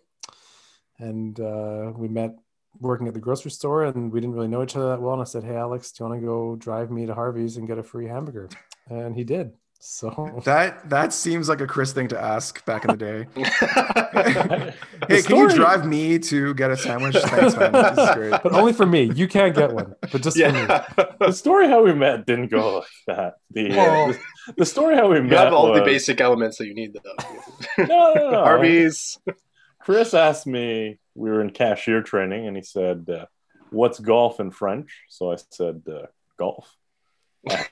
and 0.98 1.38
uh, 1.40 1.92
we 1.96 2.08
met 2.08 2.36
working 2.80 3.08
at 3.08 3.14
the 3.14 3.20
grocery 3.20 3.50
store 3.50 3.84
and 3.84 4.12
we 4.12 4.20
didn't 4.20 4.34
really 4.34 4.48
know 4.48 4.62
each 4.62 4.76
other 4.76 4.88
that 4.88 5.00
well 5.00 5.14
and 5.14 5.22
i 5.22 5.24
said 5.24 5.42
hey 5.42 5.56
alex 5.56 5.92
do 5.92 6.04
you 6.04 6.10
want 6.10 6.20
to 6.20 6.26
go 6.26 6.56
drive 6.56 6.90
me 6.90 7.06
to 7.06 7.14
harvey's 7.14 7.56
and 7.56 7.66
get 7.66 7.78
a 7.78 7.82
free 7.82 8.06
hamburger 8.06 8.50
and 8.90 9.16
he 9.16 9.24
did 9.24 9.52
so 9.78 10.40
That 10.44 10.88
that 10.90 11.12
seems 11.12 11.48
like 11.48 11.60
a 11.60 11.66
Chris 11.66 11.92
thing 11.92 12.08
to 12.08 12.20
ask 12.20 12.64
back 12.64 12.84
in 12.84 12.90
the 12.90 12.96
day. 12.96 13.26
The 15.06 15.14
hey, 15.16 15.22
can 15.22 15.36
you 15.36 15.48
drive 15.50 15.86
me 15.86 16.18
to 16.18 16.54
get 16.54 16.70
a 16.70 16.76
sandwich? 16.76 17.14
Thanks, 17.14 17.54
man. 17.54 17.70
This 17.72 17.98
is 17.98 18.14
great. 18.14 18.30
but 18.42 18.52
only 18.54 18.72
for 18.72 18.86
me 18.86 19.12
you 19.14 19.28
can't 19.28 19.54
get 19.54 19.72
one 19.72 19.94
but 20.10 20.22
just 20.22 20.38
for 20.38 20.50
me 20.52 20.66
the 21.20 21.30
story 21.32 21.68
how 21.68 21.84
we 21.84 21.92
met 21.92 22.24
didn't 22.26 22.50
go 22.50 22.78
like 22.78 22.86
that. 23.06 23.34
The, 23.50 23.70
uh, 23.70 23.76
Well- 23.76 24.08
the, 24.08 24.18
the 24.56 24.66
story 24.66 24.96
how 24.96 25.08
we 25.08 25.16
met. 25.20 25.24
You 25.24 25.30
met 25.30 25.44
have 25.44 25.52
all 25.52 25.72
the 25.74 25.82
basic 25.82 26.20
elements 26.20 26.56
that 26.58 26.66
you 26.66 26.74
need, 26.74 26.94
though. 26.94 27.84
No, 27.84 28.14
no, 28.14 28.30
no. 28.30 28.38
Arby's. 28.38 29.18
Chris 29.86 30.12
asked 30.14 30.48
me. 30.48 30.98
We 31.14 31.30
were 31.30 31.40
in 31.40 31.50
cashier 31.50 32.02
training, 32.02 32.48
and 32.48 32.56
he 32.56 32.62
said, 32.64 33.08
uh, 33.08 33.26
"What's 33.70 34.00
golf 34.00 34.40
in 34.40 34.50
French?" 34.50 35.04
So 35.08 35.30
I 35.32 35.36
said, 35.50 35.82
uh, 35.88 36.06
"Golf." 36.36 36.74
I 37.48 37.66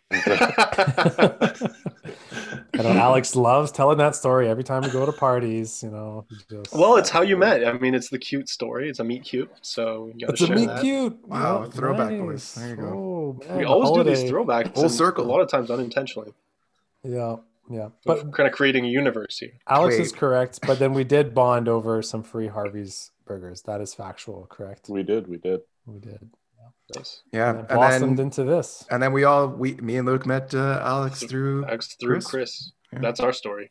know 2.83 2.91
Alex 2.93 3.35
loves 3.35 3.73
telling 3.73 3.99
that 3.99 4.15
story 4.15 4.49
every 4.49 4.63
time 4.63 4.83
we 4.83 4.91
go 4.91 5.05
to 5.05 5.11
parties. 5.13 5.83
You 5.83 5.91
know, 5.91 6.27
just- 6.49 6.73
well, 6.73 6.97
it's 6.99 7.11
how 7.11 7.23
you 7.23 7.37
met. 7.37 7.67
I 7.67 7.73
mean, 7.73 7.95
it's 7.97 8.11
the 8.11 8.19
cute 8.19 8.49
story. 8.49 8.89
It's 8.89 9.01
a 9.01 9.05
meet 9.05 9.25
cute, 9.25 9.51
so 9.63 10.13
you 10.15 10.21
gotta 10.21 10.33
it's 10.35 10.47
to 10.47 10.53
a 10.53 10.57
meet 10.57 10.67
that. 10.67 10.81
cute. 10.83 11.19
Wow, 11.27 11.65
Yeah, 11.65 11.71
throwback, 11.71 12.11
nice. 12.13 12.21
boys. 12.21 12.55
There 12.55 12.69
you 12.71 12.77
go. 12.77 12.85
Oh, 13.41 13.45
man, 13.49 13.59
We 13.59 13.65
the 13.65 13.69
always 13.71 13.91
do 13.91 14.05
these 14.09 14.31
throwbacks. 14.31 14.73
Full 14.75 14.89
circle. 14.89 15.25
A 15.25 15.27
lot 15.27 15.41
of 15.41 15.49
times 15.49 15.69
unintentionally. 15.71 16.33
Yeah, 17.03 17.37
yeah. 17.71 17.89
But 18.05 18.25
But 18.25 18.33
kind 18.33 18.47
of 18.47 18.53
creating 18.55 18.85
a 18.85 18.89
universe 18.89 19.39
here. 19.39 19.53
Alex 19.69 19.97
Wait. 19.97 20.03
is 20.03 20.13
correct. 20.13 20.61
But 20.67 20.79
then 20.79 20.93
we 20.95 21.05
did 21.05 21.35
bond 21.35 21.69
over 21.69 22.03
some 22.03 22.23
free 22.23 22.49
Harvey's 22.49 23.11
burgers. 23.27 23.63
That 23.63 23.81
is 23.81 23.95
factual, 23.95 24.47
correct? 24.51 24.89
we 24.89 25.03
did, 25.03 25.29
we 25.29 25.39
did. 25.39 25.61
We 25.87 25.99
did. 25.99 26.31
Nice. 26.95 27.23
Yeah, 27.33 27.51
And 27.51 27.59
it 27.59 27.67
and 27.71 27.79
blossomed 27.79 28.19
then 28.19 28.27
into 28.27 28.45
this. 28.45 28.85
and 28.91 29.03
then 29.03 29.13
we 29.13 29.25
all 29.25 29.49
we 29.49 29.75
me 29.77 29.97
and 29.97 30.07
Luke 30.07 30.27
met 30.27 30.55
uh, 30.55 30.81
Alex 30.83 31.23
through. 31.23 31.63
That's 31.63 31.95
through 31.95 32.17
Chris? 32.17 32.27
Chris. 32.27 32.73
Yeah. 32.93 32.99
That's 33.01 33.21
our 33.21 33.33
story. 33.33 33.71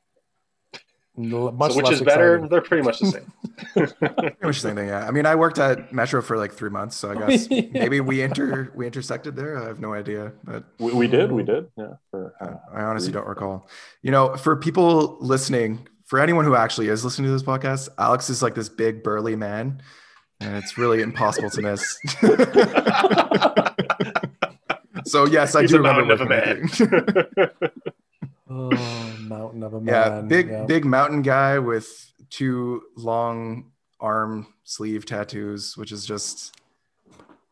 L- 1.16 1.52
Much 1.52 1.72
so 1.74 1.78
which 1.78 1.86
less 1.86 1.94
is 1.96 2.02
better? 2.02 2.34
exciting. 2.36 2.50
They're 2.50 2.62
pretty 2.62 2.82
much 2.84 3.00
the 3.00 3.06
same. 3.08 3.32
Pretty 3.74 3.94
much 4.42 4.62
the 4.62 4.68
same 4.68 4.76
thing. 4.76 4.88
Yeah, 4.88 5.06
I 5.08 5.12
mean, 5.12 5.26
I 5.28 5.36
worked 5.36 5.60
at 5.60 5.94
Metro 5.94 6.22
for 6.24 6.38
like 6.38 6.54
three 6.54 6.72
months, 6.72 6.96
so 6.96 7.12
I 7.12 7.16
guess 7.16 7.48
maybe 7.72 8.00
we 8.00 8.22
inter 8.22 8.72
we 8.76 8.86
intersected 8.88 9.36
there. 9.36 9.58
I 9.60 9.66
have 9.68 9.80
no 9.80 9.94
idea, 9.94 10.32
but 10.44 10.64
We, 10.80 10.92
we 10.94 11.08
did, 11.08 11.32
we 11.32 11.44
did. 11.44 11.68
Yeah. 11.78 11.94
For, 12.10 12.34
uh, 12.42 12.56
I 12.76 12.82
honestly 12.84 13.12
don't 13.12 13.28
recall. 13.28 13.68
You 14.02 14.10
know, 14.12 14.36
for 14.38 14.56
people 14.56 15.18
listening, 15.20 15.88
for 16.06 16.20
anyone 16.20 16.46
who 16.46 16.56
actually 16.56 16.88
is 16.88 17.04
listening 17.06 17.28
to 17.28 17.32
this 17.34 17.44
podcast, 17.44 17.90
Alex 18.00 18.30
is 18.32 18.42
like 18.42 18.56
this 18.56 18.70
big 18.70 19.04
burly 19.04 19.36
man, 19.36 19.84
and 20.40 20.56
it's 20.56 20.80
really 20.80 21.02
impossible 21.04 21.52
to 21.52 21.62
miss. 21.62 21.96
so 25.06 25.26
yes, 25.28 25.56
I 25.56 25.62
He's 25.62 25.70
do 25.72 25.78
a 25.78 25.80
remember 25.80 26.06
mountain 26.06 26.12
of 26.12 26.22
a 26.22 26.26
working 26.26 26.62
with 26.64 26.80
you. 26.80 26.88
Oh, 28.50 28.70
mountain 29.22 29.64
of 29.64 29.74
a 29.74 29.82
yeah, 29.84 30.10
man. 30.10 30.28
big 30.28 30.50
yeah. 30.50 30.66
big 30.66 30.86
mountain 30.86 31.22
guy 31.22 31.60
with 31.60 32.12
two 32.30 32.82
long 32.98 33.72
arm 34.00 34.48
sleeve 34.64 35.06
tattoos, 35.06 35.78
which 35.78 35.92
is 35.92 36.06
just 36.06 36.56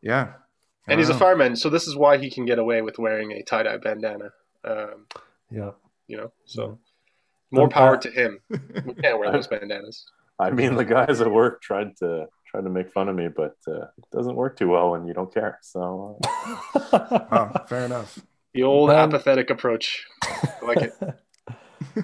yeah. 0.02 0.34
And 0.88 0.98
he's 0.98 1.08
a 1.08 1.14
fireman, 1.14 1.54
so 1.56 1.70
this 1.70 1.86
is 1.86 1.94
why 1.96 2.18
he 2.18 2.28
can 2.28 2.44
get 2.44 2.58
away 2.58 2.82
with 2.82 2.98
wearing 2.98 3.32
a 3.32 3.42
tie 3.42 3.62
dye 3.62 3.76
bandana. 3.78 4.30
Um, 4.64 5.06
Yeah. 5.50 5.70
you 6.08 6.16
know, 6.16 6.32
so 6.44 6.78
Yeah. 7.52 7.58
more 7.58 7.68
power 7.68 7.96
to 7.96 8.10
him. 8.10 8.40
We 8.84 8.94
can't 8.94 9.18
wear 9.18 9.30
those 9.32 9.46
bandanas. 9.46 10.04
I 10.38 10.50
mean, 10.50 10.74
the 10.74 10.84
guys 10.84 11.20
at 11.20 11.30
work 11.30 11.62
tried 11.62 11.96
to 11.98 12.26
tried 12.50 12.64
to 12.64 12.70
make 12.70 12.90
fun 12.92 13.08
of 13.08 13.14
me, 13.16 13.28
but 13.28 13.56
uh, 13.66 13.84
it 13.96 14.04
doesn't 14.12 14.34
work 14.36 14.58
too 14.58 14.68
well 14.68 14.90
when 14.90 15.06
you 15.06 15.14
don't 15.14 15.32
care. 15.32 15.58
So 15.62 16.18
uh, 16.92 16.98
Oh, 17.32 17.64
fair 17.68 17.84
enough. 17.86 18.18
The 18.54 18.62
old 18.62 18.90
Um, 18.90 18.96
apathetic 19.10 19.50
approach. 19.50 20.06
I 20.22 20.52
like 20.62 20.78
it. 20.78 20.94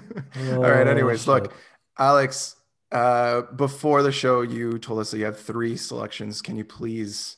All 0.53 0.61
right. 0.61 0.87
Oh, 0.87 0.91
Anyways, 0.91 1.27
look, 1.27 1.53
Alex. 1.99 2.57
Uh, 2.91 3.43
before 3.55 4.03
the 4.03 4.11
show, 4.11 4.41
you 4.41 4.79
told 4.79 4.99
us 4.99 5.11
that 5.11 5.19
you 5.19 5.25
had 5.27 5.37
three 5.37 5.77
selections. 5.77 6.41
Can 6.41 6.57
you 6.57 6.65
please 6.65 7.37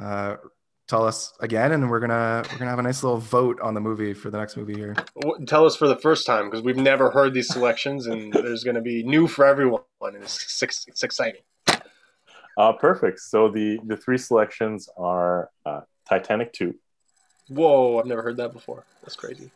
uh, 0.00 0.36
tell 0.88 1.06
us 1.06 1.32
again? 1.38 1.70
And 1.70 1.88
we're 1.88 2.00
gonna 2.00 2.42
we're 2.50 2.58
gonna 2.58 2.70
have 2.70 2.80
a 2.80 2.82
nice 2.82 3.04
little 3.04 3.18
vote 3.18 3.60
on 3.60 3.74
the 3.74 3.80
movie 3.80 4.12
for 4.12 4.30
the 4.30 4.38
next 4.38 4.56
movie 4.56 4.74
here. 4.74 4.96
Tell 5.46 5.66
us 5.66 5.76
for 5.76 5.86
the 5.86 5.96
first 5.96 6.26
time 6.26 6.50
because 6.50 6.62
we've 6.64 6.76
never 6.76 7.10
heard 7.12 7.32
these 7.32 7.48
selections, 7.48 8.06
and 8.08 8.32
there's 8.32 8.64
going 8.64 8.74
to 8.74 8.80
be 8.82 9.04
new 9.04 9.28
for 9.28 9.46
everyone, 9.46 9.82
and 10.02 10.16
it's, 10.16 10.60
it's, 10.60 10.84
it's 10.88 11.02
exciting. 11.04 11.42
Uh, 12.56 12.72
perfect. 12.72 13.20
So 13.20 13.48
the 13.50 13.78
the 13.86 13.96
three 13.96 14.18
selections 14.18 14.88
are 14.96 15.50
uh, 15.64 15.82
Titanic 16.08 16.52
two, 16.52 16.74
Whoa, 17.54 17.98
I've 17.98 18.06
never 18.06 18.22
heard 18.22 18.36
that 18.38 18.52
before. 18.52 18.84
That's 19.02 19.16
crazy. 19.16 19.50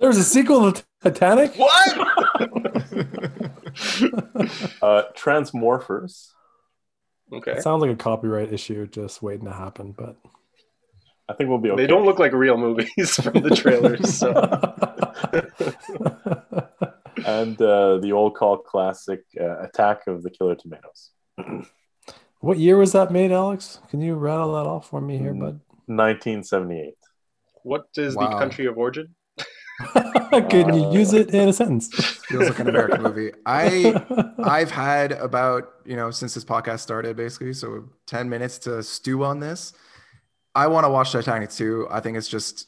There's 0.00 0.16
a 0.16 0.24
sequel 0.24 0.72
to 0.72 0.82
Titanic. 1.02 1.54
What? 1.56 1.98
uh, 4.82 5.02
Transmorphers. 5.14 6.30
okay. 7.32 7.60
Sounds 7.60 7.82
like 7.82 7.90
a 7.90 7.96
copyright 7.96 8.52
issue 8.52 8.86
just 8.86 9.22
waiting 9.22 9.44
to 9.44 9.52
happen, 9.52 9.92
but 9.92 10.16
I 11.28 11.34
think 11.34 11.50
we'll 11.50 11.58
be 11.58 11.70
okay. 11.70 11.82
They 11.82 11.86
don't 11.86 12.06
look 12.06 12.18
like 12.18 12.32
real 12.32 12.56
movies 12.56 13.14
from 13.22 13.42
the 13.42 13.50
trailers. 13.54 14.18
So 14.18 14.30
and 17.26 17.60
uh, 17.60 17.98
the 17.98 18.12
old 18.12 18.34
call 18.34 18.56
classic 18.58 19.22
uh, 19.38 19.60
Attack 19.62 20.06
of 20.06 20.22
the 20.22 20.30
Killer 20.30 20.54
Tomatoes. 20.56 21.10
what 22.40 22.58
year 22.58 22.78
was 22.78 22.92
that 22.92 23.12
made, 23.12 23.32
Alex? 23.32 23.80
Can 23.90 24.00
you 24.00 24.14
rattle 24.14 24.54
that 24.54 24.66
off 24.66 24.88
for 24.88 25.00
me 25.00 25.18
here, 25.18 25.34
Mm. 25.34 25.40
bud? 25.40 25.60
1978. 25.96 26.94
what 27.62 27.86
is 27.96 28.14
Wow. 28.16 28.28
the 28.30 28.38
country 28.38 28.66
of 28.66 28.78
origin? 28.78 29.14
Can 30.50 30.74
you 30.74 30.84
uh, 30.84 30.92
use 30.92 31.12
it 31.14 31.30
in 31.34 31.48
a 31.48 31.52
sentence? 31.52 31.88
Feels 32.28 32.48
like 32.50 32.58
an 32.58 32.68
American 32.68 33.02
movie. 33.02 33.32
I 33.46 33.94
I've 34.38 34.70
had 34.70 35.12
about 35.12 35.68
you 35.86 35.96
know 35.96 36.10
since 36.10 36.34
this 36.34 36.44
podcast 36.44 36.80
started 36.80 37.16
basically 37.16 37.52
so 37.54 37.88
10 38.06 38.28
minutes 38.28 38.58
to 38.58 38.82
stew 38.82 39.24
on 39.24 39.40
this 39.40 39.72
i 40.54 40.66
want 40.66 40.84
to 40.84 40.90
watch 40.90 41.12
titanic 41.12 41.48
too 41.50 41.86
i 41.90 42.00
think 42.00 42.16
it's 42.18 42.28
just 42.28 42.66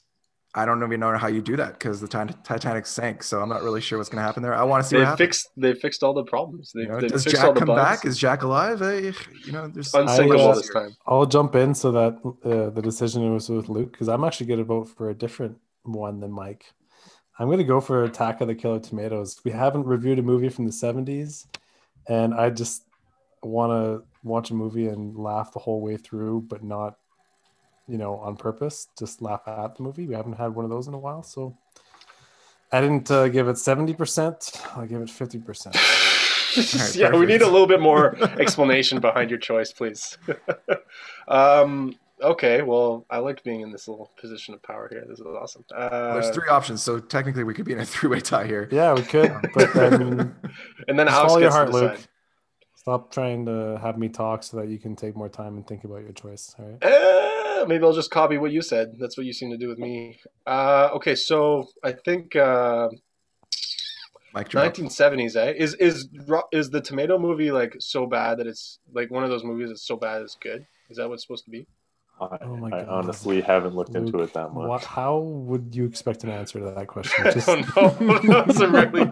i 0.54 0.64
don't 0.66 0.82
even 0.82 1.00
know 1.00 1.16
how 1.16 1.28
you 1.28 1.40
do 1.40 1.56
that 1.56 1.72
because 1.74 2.00
the 2.00 2.08
titanic 2.08 2.84
sank 2.86 3.22
so 3.22 3.40
i'm 3.40 3.48
not 3.48 3.62
really 3.62 3.80
sure 3.80 3.98
what's 3.98 4.10
going 4.10 4.18
to 4.20 4.26
happen 4.26 4.42
there 4.42 4.54
i 4.54 4.62
want 4.62 4.82
to 4.82 4.88
see 4.88 4.96
They 4.96 5.00
what 5.00 5.08
happens 5.08 5.18
fixed. 5.26 5.48
They 5.56 5.74
fixed 5.74 6.02
all 6.02 6.12
the 6.14 6.24
problems. 6.24 6.72
They, 6.74 6.82
you 6.82 6.88
know, 6.88 7.00
they 7.00 7.08
does 7.08 7.24
fixed 7.24 7.42
all 7.42 7.48
jack 7.48 7.54
the 7.54 7.60
come 7.60 7.74
bugs. 7.74 7.82
back 7.82 8.04
is 8.04 8.18
jack 8.18 8.42
alive 8.42 8.82
Eh, 8.82 9.12
you 9.46 9.52
know 9.52 9.66
there's 9.68 9.92
unsinkable 9.94 10.50
I, 10.50 10.54
this 10.54 10.70
time. 10.70 10.96
I'll 11.06 11.26
jump 11.26 11.54
in 11.54 11.74
so 11.74 11.90
that 11.92 12.14
uh, 12.44 12.70
the 12.70 12.82
decision 12.82 13.32
was 13.32 13.48
with 13.48 13.68
Luke 13.68 13.92
because 13.92 14.08
I'm 14.08 14.24
actually 14.24 14.46
going 14.46 14.58
to 14.58 14.64
vote 14.64 14.84
for 14.88 15.10
a 15.10 15.14
different 15.14 15.56
one 15.84 16.20
than 16.20 16.30
Mike. 16.32 16.64
I'm 17.38 17.46
going 17.48 17.58
to 17.58 17.64
go 17.64 17.80
for 17.80 18.04
Attack 18.04 18.40
of 18.42 18.48
the 18.48 18.54
Killer 18.54 18.78
Tomatoes. 18.78 19.40
We 19.44 19.50
haven't 19.52 19.84
reviewed 19.86 20.18
a 20.18 20.22
movie 20.22 20.50
from 20.50 20.66
the 20.66 20.70
70s, 20.70 21.46
and 22.08 22.34
I 22.34 22.50
just 22.50 22.84
want 23.42 23.70
to 23.72 24.04
watch 24.22 24.50
a 24.50 24.54
movie 24.54 24.88
and 24.88 25.16
laugh 25.16 25.52
the 25.52 25.58
whole 25.58 25.80
way 25.80 25.96
through, 25.96 26.42
but 26.42 26.62
not, 26.62 26.98
you 27.88 27.98
know, 27.98 28.16
on 28.16 28.36
purpose. 28.36 28.88
Just 28.98 29.22
laugh 29.22 29.42
at 29.46 29.76
the 29.76 29.82
movie. 29.82 30.06
We 30.06 30.14
haven't 30.14 30.34
had 30.34 30.54
one 30.54 30.64
of 30.64 30.70
those 30.70 30.86
in 30.86 30.94
a 30.94 30.98
while, 30.98 31.22
so 31.22 31.56
I 32.72 32.80
didn't 32.80 33.10
uh, 33.10 33.28
give 33.28 33.48
it 33.48 33.56
70%. 33.56 34.76
I'll 34.76 34.86
give 34.86 35.02
it 35.02 35.08
50%. 35.08 35.74
right, 36.78 36.96
yeah, 36.96 37.10
we 37.14 37.26
need 37.26 37.42
a 37.42 37.48
little 37.48 37.66
bit 37.66 37.80
more 37.80 38.16
explanation 38.40 38.98
behind 38.98 39.30
your 39.30 39.38
choice, 39.38 39.72
please. 39.72 40.16
um, 41.28 41.94
okay, 42.22 42.62
well, 42.62 43.04
I 43.10 43.18
liked 43.18 43.44
being 43.44 43.60
in 43.60 43.70
this 43.70 43.88
little 43.88 44.10
position 44.18 44.54
of 44.54 44.62
power 44.62 44.88
here. 44.90 45.04
This 45.06 45.18
is 45.18 45.26
awesome. 45.26 45.64
Uh, 45.74 46.14
there's 46.14 46.30
three 46.30 46.48
options 46.48 46.82
so 46.82 46.98
technically 46.98 47.44
we 47.44 47.52
could 47.52 47.66
be 47.66 47.72
in 47.72 47.80
a 47.80 47.84
three-way 47.86 48.20
tie 48.20 48.46
here 48.46 48.68
Yeah, 48.72 48.94
we 48.94 49.02
could, 49.02 49.34
but 49.54 49.76
I 49.76 49.90
mean, 49.90 50.34
and 50.88 50.98
then 50.98 51.06
Just 51.06 51.18
Alex 51.18 51.32
follow 51.32 51.38
your 51.40 51.50
heart. 51.50 51.72
Luke. 51.72 52.00
Stop 52.74 53.12
trying 53.12 53.46
to 53.46 53.78
have 53.80 53.96
me 53.96 54.08
talk 54.08 54.42
so 54.42 54.56
that 54.56 54.68
you 54.68 54.78
can 54.78 54.96
take 54.96 55.14
more 55.14 55.28
time 55.28 55.56
and 55.56 55.66
think 55.66 55.84
about 55.84 56.02
your 56.02 56.12
choice. 56.12 56.52
All 56.58 56.64
right. 56.64 57.28
Uh, 57.62 57.66
maybe 57.66 57.84
I'll 57.84 57.92
just 57.92 58.10
copy 58.10 58.38
what 58.38 58.52
you 58.52 58.62
said. 58.62 58.92
That's 58.98 59.16
what 59.16 59.26
you 59.26 59.32
seem 59.32 59.50
to 59.50 59.56
do 59.56 59.68
with 59.68 59.78
me. 59.78 60.18
Uh, 60.46 60.90
okay, 60.94 61.14
so 61.14 61.66
I 61.82 61.92
think 61.92 62.34
uh, 62.36 62.88
1970s. 64.34 65.36
Eh? 65.36 65.52
Is 65.56 65.74
is 65.74 66.08
is 66.52 66.70
the 66.70 66.80
Tomato 66.80 67.18
movie 67.18 67.52
like 67.52 67.74
so 67.80 68.06
bad 68.06 68.38
that 68.38 68.46
it's 68.46 68.78
like 68.92 69.10
one 69.10 69.24
of 69.24 69.30
those 69.30 69.44
movies 69.44 69.68
that's 69.68 69.86
so 69.86 69.96
bad 69.96 70.22
it's 70.22 70.36
good? 70.36 70.66
Is 70.90 70.96
that 70.96 71.08
what 71.08 71.14
it's 71.14 71.24
supposed 71.24 71.44
to 71.44 71.50
be? 71.50 71.66
I, 72.20 72.38
Oh 72.42 72.56
my 72.56 72.68
I 72.68 72.84
God. 72.84 72.88
honestly 72.88 73.40
haven't 73.40 73.74
looked 73.74 73.94
into 73.94 74.20
it 74.20 74.32
that 74.34 74.52
much. 74.52 74.68
What, 74.68 74.84
how 74.84 75.18
would 75.18 75.74
you 75.74 75.84
expect 75.86 76.24
an 76.24 76.30
answer 76.30 76.60
to 76.60 76.66
that 76.66 76.86
question? 76.86 77.26
I 77.26 77.30
don't 77.30 77.76
know. 78.00 78.42
That's 78.46 78.60
a 78.60 78.68
really 78.68 79.10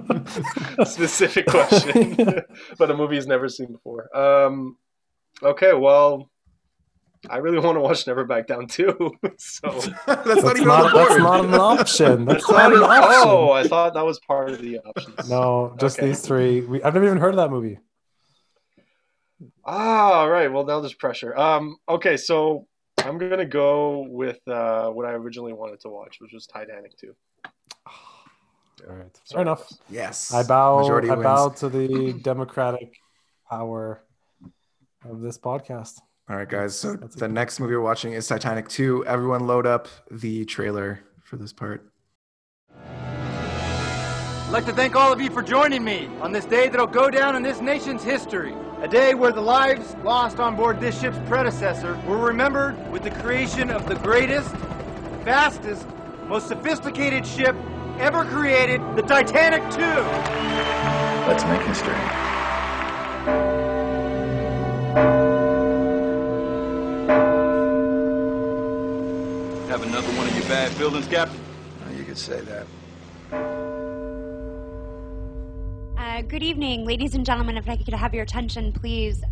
specific 0.84 1.46
question, 1.46 2.42
but 2.78 2.90
a 2.90 2.94
movie 2.94 3.16
he's 3.16 3.26
never 3.26 3.48
seen 3.48 3.72
before. 3.72 4.14
Um, 4.16 4.76
okay, 5.42 5.72
well, 5.72 6.30
I 7.28 7.36
really 7.38 7.58
want 7.58 7.76
to 7.76 7.80
watch 7.80 8.06
Never 8.06 8.24
Back 8.24 8.46
Down 8.46 8.66
too. 8.66 9.12
so 9.38 9.68
that's 9.70 9.86
not 10.06 10.24
That's 10.24 10.58
even 10.60 10.70
on 10.70 10.82
not, 10.84 10.92
the 10.92 10.98
that's 10.98 11.18
not 11.18 11.44
an 11.44 11.54
option. 11.54 12.24
That's 12.26 12.38
It's 12.44 12.50
not 12.50 12.72
not 12.72 12.72
an 12.72 12.82
an- 12.82 12.90
option. 13.04 13.22
oh, 13.26 13.50
I 13.50 13.64
thought 13.68 13.94
that 13.94 14.06
was 14.06 14.18
part 14.20 14.50
of 14.50 14.60
the 14.62 14.78
options. 14.78 15.28
No, 15.28 15.74
just 15.78 15.98
Okay. 15.98 16.08
these 16.08 16.22
three. 16.22 16.62
We, 16.62 16.82
I've 16.82 16.94
never 16.94 17.06
even 17.06 17.18
heard 17.18 17.30
of 17.30 17.36
that 17.36 17.50
movie. 17.50 17.78
Ah, 19.64 20.20
all 20.20 20.30
right. 20.30 20.50
Well, 20.52 20.64
now 20.64 20.80
there's 20.80 20.94
pressure. 20.94 21.36
Um, 21.36 21.76
okay, 21.88 22.16
so 22.16 22.66
I'm 22.98 23.18
gonna 23.18 23.44
go 23.46 24.06
with 24.08 24.38
uh, 24.48 24.88
what 24.90 25.06
I 25.06 25.12
originally 25.12 25.52
wanted 25.52 25.80
to 25.80 25.88
watch, 25.88 26.16
which 26.20 26.32
was 26.32 26.46
Titanic 26.46 26.96
2. 26.98 27.14
All 28.88 28.96
right, 28.96 29.20
fair 29.30 29.42
enough. 29.42 29.70
yes 29.90 30.32
I 30.32 30.42
bow. 30.42 30.80
Majority 30.80 31.10
I 31.10 31.14
wins. 31.14 31.24
bow 31.24 31.48
to 31.50 31.68
the 31.68 32.14
democratic 32.14 32.94
power 33.48 34.02
of 35.04 35.20
this 35.20 35.36
podcast. 35.38 36.00
All 36.30 36.36
right, 36.36 36.48
guys. 36.48 36.76
So 36.76 36.94
That's 36.94 37.16
the 37.16 37.26
next 37.26 37.58
movie 37.58 37.74
we're 37.74 37.80
watching 37.80 38.12
is 38.12 38.28
Titanic 38.28 38.68
2. 38.68 39.04
Everyone 39.04 39.48
load 39.48 39.66
up 39.66 39.88
the 40.12 40.44
trailer 40.44 41.00
for 41.24 41.36
this 41.36 41.52
part. 41.52 41.90
I'd 42.86 44.52
like 44.52 44.64
to 44.66 44.72
thank 44.72 44.94
all 44.94 45.12
of 45.12 45.20
you 45.20 45.28
for 45.28 45.42
joining 45.42 45.82
me 45.82 46.08
on 46.20 46.30
this 46.30 46.44
day 46.44 46.68
that'll 46.68 46.86
go 46.86 47.10
down 47.10 47.34
in 47.34 47.42
this 47.42 47.60
nation's 47.60 48.04
history. 48.04 48.54
A 48.80 48.86
day 48.86 49.14
where 49.14 49.32
the 49.32 49.40
lives 49.40 49.96
lost 50.04 50.38
on 50.38 50.54
board 50.54 50.78
this 50.78 51.00
ship's 51.00 51.18
predecessor 51.26 51.96
were 52.06 52.18
remembered 52.18 52.76
with 52.92 53.02
the 53.02 53.10
creation 53.10 53.68
of 53.68 53.88
the 53.88 53.96
greatest, 53.96 54.54
fastest, 55.24 55.84
most 56.28 56.46
sophisticated 56.46 57.26
ship 57.26 57.56
ever 57.98 58.24
created, 58.24 58.80
the 58.94 59.02
Titanic 59.02 59.62
2. 59.72 59.80
Let's 61.28 61.44
make 61.44 61.62
history. 61.62 63.49
Bad 70.50 70.72
feelings, 70.72 71.06
Captain? 71.06 71.38
You 71.96 72.02
could 72.02 72.18
say 72.18 72.40
that. 72.40 72.66
Uh, 75.96 76.22
good 76.22 76.42
evening, 76.42 76.84
ladies 76.84 77.14
and 77.14 77.24
gentlemen. 77.24 77.56
If 77.56 77.68
I 77.68 77.76
could 77.76 77.94
have 77.94 78.12
your 78.12 78.24
attention, 78.24 78.72
please. 78.72 79.22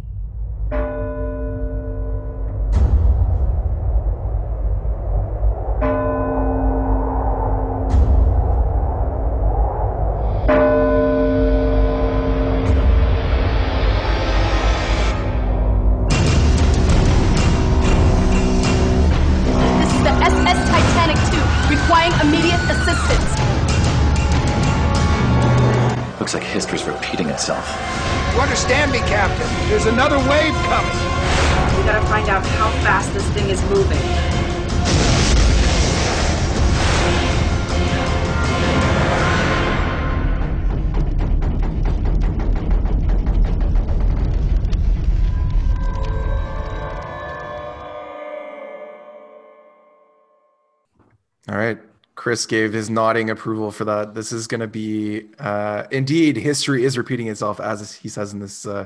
Chris 52.29 52.45
gave 52.45 52.75
his 52.75 52.91
nodding 52.91 53.31
approval 53.31 53.71
for 53.71 53.87
that. 53.87 54.13
This 54.13 54.33
is 54.33 54.47
going 54.47 54.61
to 54.61 54.67
be, 54.67 55.25
uh, 55.39 55.85
indeed, 55.91 56.37
history 56.37 56.85
is 56.85 56.99
repeating 56.99 57.27
itself, 57.29 57.59
as 57.59 57.95
he 57.95 58.11
says 58.11 58.35
in 58.35 58.39
this 58.39 58.67
uh, 58.67 58.85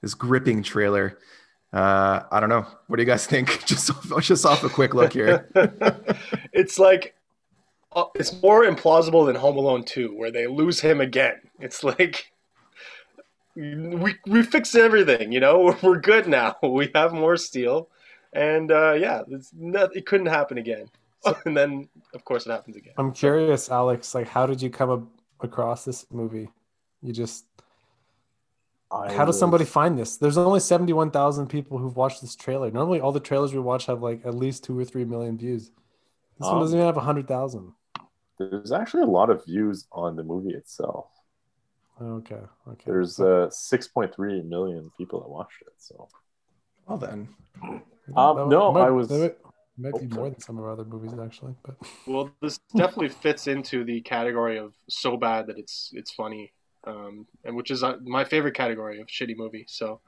this 0.00 0.14
gripping 0.14 0.62
trailer. 0.62 1.18
Uh, 1.74 2.20
I 2.32 2.40
don't 2.40 2.48
know. 2.48 2.64
What 2.86 2.96
do 2.96 3.02
you 3.02 3.06
guys 3.06 3.26
think? 3.26 3.62
Just 3.66 3.90
off, 3.90 4.22
just 4.22 4.46
off 4.46 4.64
a 4.64 4.70
quick 4.70 4.94
look 4.94 5.12
here. 5.12 5.46
it's 6.54 6.78
like 6.78 7.14
uh, 7.92 8.04
it's 8.14 8.40
more 8.40 8.64
implausible 8.64 9.26
than 9.26 9.36
Home 9.36 9.58
Alone 9.58 9.84
2, 9.84 10.16
where 10.16 10.30
they 10.30 10.46
lose 10.46 10.80
him 10.80 11.02
again. 11.02 11.38
It's 11.58 11.84
like 11.84 12.32
we 13.54 14.14
we 14.26 14.42
fixed 14.42 14.74
everything, 14.74 15.32
you 15.32 15.40
know. 15.40 15.76
We're 15.82 16.00
good 16.00 16.26
now. 16.26 16.56
We 16.62 16.90
have 16.94 17.12
more 17.12 17.36
steel, 17.36 17.90
and 18.32 18.72
uh, 18.72 18.94
yeah, 18.94 19.20
it's 19.28 19.50
not, 19.54 19.94
it 19.94 20.06
couldn't 20.06 20.28
happen 20.28 20.56
again. 20.56 20.88
And 21.44 21.56
then, 21.56 21.88
of 22.14 22.24
course, 22.24 22.46
it 22.46 22.50
happens 22.50 22.76
again. 22.76 22.94
I'm 22.98 23.12
curious, 23.12 23.70
Alex. 23.70 24.14
Like, 24.14 24.28
how 24.28 24.46
did 24.46 24.60
you 24.62 24.70
come 24.70 24.90
up 24.90 25.02
across 25.40 25.84
this 25.84 26.06
movie? 26.10 26.48
You 27.02 27.12
just 27.12 27.44
I 28.90 29.12
how 29.14 29.24
does 29.24 29.38
somebody 29.38 29.64
find 29.64 29.98
this? 29.98 30.16
There's 30.16 30.36
only 30.36 30.60
71,000 30.60 31.46
people 31.46 31.78
who've 31.78 31.96
watched 31.96 32.20
this 32.20 32.34
trailer. 32.34 32.70
Normally, 32.70 33.00
all 33.00 33.12
the 33.12 33.20
trailers 33.20 33.52
we 33.54 33.60
watch 33.60 33.86
have 33.86 34.02
like 34.02 34.24
at 34.26 34.34
least 34.34 34.64
two 34.64 34.78
or 34.78 34.84
three 34.84 35.04
million 35.04 35.38
views. 35.38 35.70
This 36.38 36.46
one 36.48 36.56
Um, 36.56 36.60
doesn't 36.60 36.76
even 36.78 36.86
have 36.86 36.96
100,000. 36.96 37.72
There's 38.38 38.72
actually 38.72 39.02
a 39.02 39.06
lot 39.06 39.30
of 39.30 39.44
views 39.44 39.86
on 39.92 40.16
the 40.16 40.22
movie 40.24 40.54
itself. 40.54 41.06
Okay. 42.02 42.40
Okay. 42.68 42.84
There's 42.86 43.20
uh 43.20 43.48
6.3 43.50 44.42
million 44.48 44.90
people 44.96 45.20
that 45.20 45.28
watched 45.28 45.60
it. 45.62 45.74
So 45.76 46.08
Well 46.86 46.96
then, 46.98 47.28
um, 48.16 48.48
no, 48.48 48.72
might- 48.72 48.86
I 48.86 48.90
was 48.90 49.08
that 49.08 49.36
might, 49.80 49.92
might 49.92 50.00
be 50.00 50.06
more 50.08 50.16
sorry. 50.16 50.30
than 50.30 50.40
some 50.40 50.58
of 50.58 50.64
our 50.64 50.72
other 50.72 50.84
movies 50.84 51.12
actually. 51.22 51.54
But 51.64 51.76
Well, 52.06 52.30
this 52.40 52.58
definitely 52.76 53.08
fits 53.08 53.46
into 53.46 53.84
the 53.84 54.00
category 54.02 54.58
of 54.58 54.74
so 54.88 55.16
bad 55.16 55.46
that 55.46 55.58
it's 55.58 55.90
it's 55.94 56.12
funny, 56.12 56.52
um, 56.84 57.26
and 57.44 57.56
which 57.56 57.70
is 57.70 57.82
uh, 57.82 57.96
my 58.02 58.24
favorite 58.24 58.54
category 58.54 59.00
of 59.00 59.06
shitty 59.08 59.36
movie. 59.36 59.64
So 59.68 60.00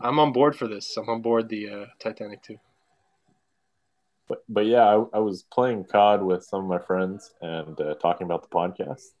I'm 0.00 0.18
on 0.18 0.32
board 0.32 0.56
for 0.56 0.68
this. 0.68 0.96
I'm 0.96 1.08
on 1.08 1.22
board 1.22 1.48
the 1.48 1.70
uh, 1.70 1.86
Titanic 1.98 2.42
too. 2.42 2.58
but 4.28 4.44
but 4.48 4.66
yeah, 4.66 4.84
I, 4.84 5.04
I 5.16 5.18
was 5.18 5.42
playing 5.42 5.84
COD 5.84 6.22
with 6.22 6.44
some 6.44 6.60
of 6.60 6.66
my 6.66 6.78
friends 6.78 7.32
and 7.40 7.80
uh, 7.80 7.94
talking 7.94 8.24
about 8.26 8.42
the 8.42 8.54
podcast. 8.54 9.12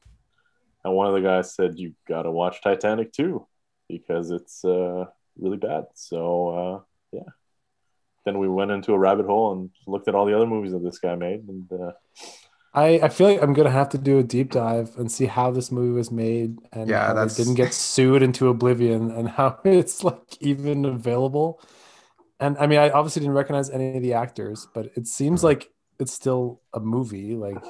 And 0.84 0.94
one 0.94 1.06
of 1.06 1.14
the 1.14 1.26
guys 1.26 1.54
said, 1.54 1.78
"You 1.78 1.94
got 2.06 2.22
to 2.22 2.30
watch 2.30 2.60
Titanic 2.62 3.12
too, 3.12 3.46
because 3.88 4.30
it's 4.30 4.64
uh, 4.64 5.06
really 5.38 5.56
bad." 5.56 5.86
So 5.94 6.48
uh, 6.50 6.80
yeah. 7.12 7.30
Then 8.24 8.38
we 8.38 8.48
went 8.48 8.70
into 8.70 8.92
a 8.92 8.98
rabbit 8.98 9.26
hole 9.26 9.52
and 9.52 9.70
looked 9.86 10.08
at 10.08 10.14
all 10.14 10.26
the 10.26 10.34
other 10.36 10.46
movies 10.46 10.72
that 10.72 10.82
this 10.82 10.98
guy 10.98 11.14
made, 11.14 11.46
and 11.48 11.68
uh, 11.72 11.92
I, 12.72 12.98
I 13.04 13.08
feel 13.08 13.28
like 13.28 13.42
I'm 13.42 13.52
gonna 13.52 13.70
have 13.70 13.90
to 13.90 13.98
do 13.98 14.18
a 14.18 14.22
deep 14.22 14.50
dive 14.50 14.96
and 14.98 15.10
see 15.10 15.26
how 15.26 15.50
this 15.52 15.70
movie 15.70 15.92
was 15.92 16.10
made 16.10 16.58
and 16.72 16.90
Yeah, 16.90 17.06
how 17.06 17.22
it 17.22 17.34
didn't 17.34 17.54
get 17.54 17.72
sued 17.74 18.22
into 18.22 18.48
oblivion 18.48 19.10
and 19.12 19.28
how 19.28 19.58
it's 19.64 20.02
like 20.02 20.40
even 20.40 20.84
available. 20.84 21.60
And 22.40 22.58
I 22.58 22.66
mean, 22.66 22.78
I 22.80 22.90
obviously 22.90 23.20
didn't 23.20 23.34
recognize 23.36 23.70
any 23.70 23.96
of 23.96 24.02
the 24.02 24.14
actors, 24.14 24.68
but 24.74 24.86
it 24.96 25.06
seems 25.06 25.44
like 25.44 25.70
it's 26.00 26.12
still 26.12 26.62
a 26.74 26.80
movie. 26.80 27.34
Like 27.36 27.64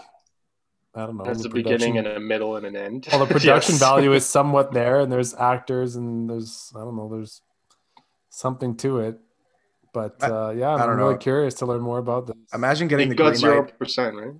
I 0.94 1.06
don't 1.06 1.16
know, 1.18 1.24
There's 1.24 1.42
the 1.42 1.48
a 1.48 1.50
beginning 1.50 1.98
and 1.98 2.06
a 2.06 2.20
middle 2.20 2.56
and 2.56 2.66
an 2.66 2.76
end. 2.76 3.08
well, 3.10 3.18
the 3.20 3.26
production 3.32 3.74
Yes. 3.74 3.78
value 3.78 4.12
is 4.12 4.26
somewhat 4.26 4.72
there, 4.72 5.00
and 5.00 5.12
there's 5.12 5.34
actors, 5.34 5.96
and 5.96 6.28
there's 6.28 6.72
I 6.74 6.80
don't 6.80 6.96
know, 6.96 7.08
there's 7.08 7.42
something 8.30 8.76
to 8.78 9.00
it. 9.00 9.18
But 9.94 10.22
uh, 10.22 10.52
yeah, 10.54 10.70
I 10.70 10.72
I'm 10.74 10.88
don't 10.88 10.96
really 10.98 11.12
know. 11.14 11.18
curious 11.18 11.54
to 11.54 11.66
learn 11.66 11.80
more 11.80 11.98
about 11.98 12.26
this. 12.26 12.36
imagine 12.52 12.88
getting 12.88 13.08
the 13.08 13.14
It 13.14 13.16
green 13.16 13.30
got 13.30 13.36
zero 13.38 13.64
percent, 13.64 14.16
right? 14.16 14.34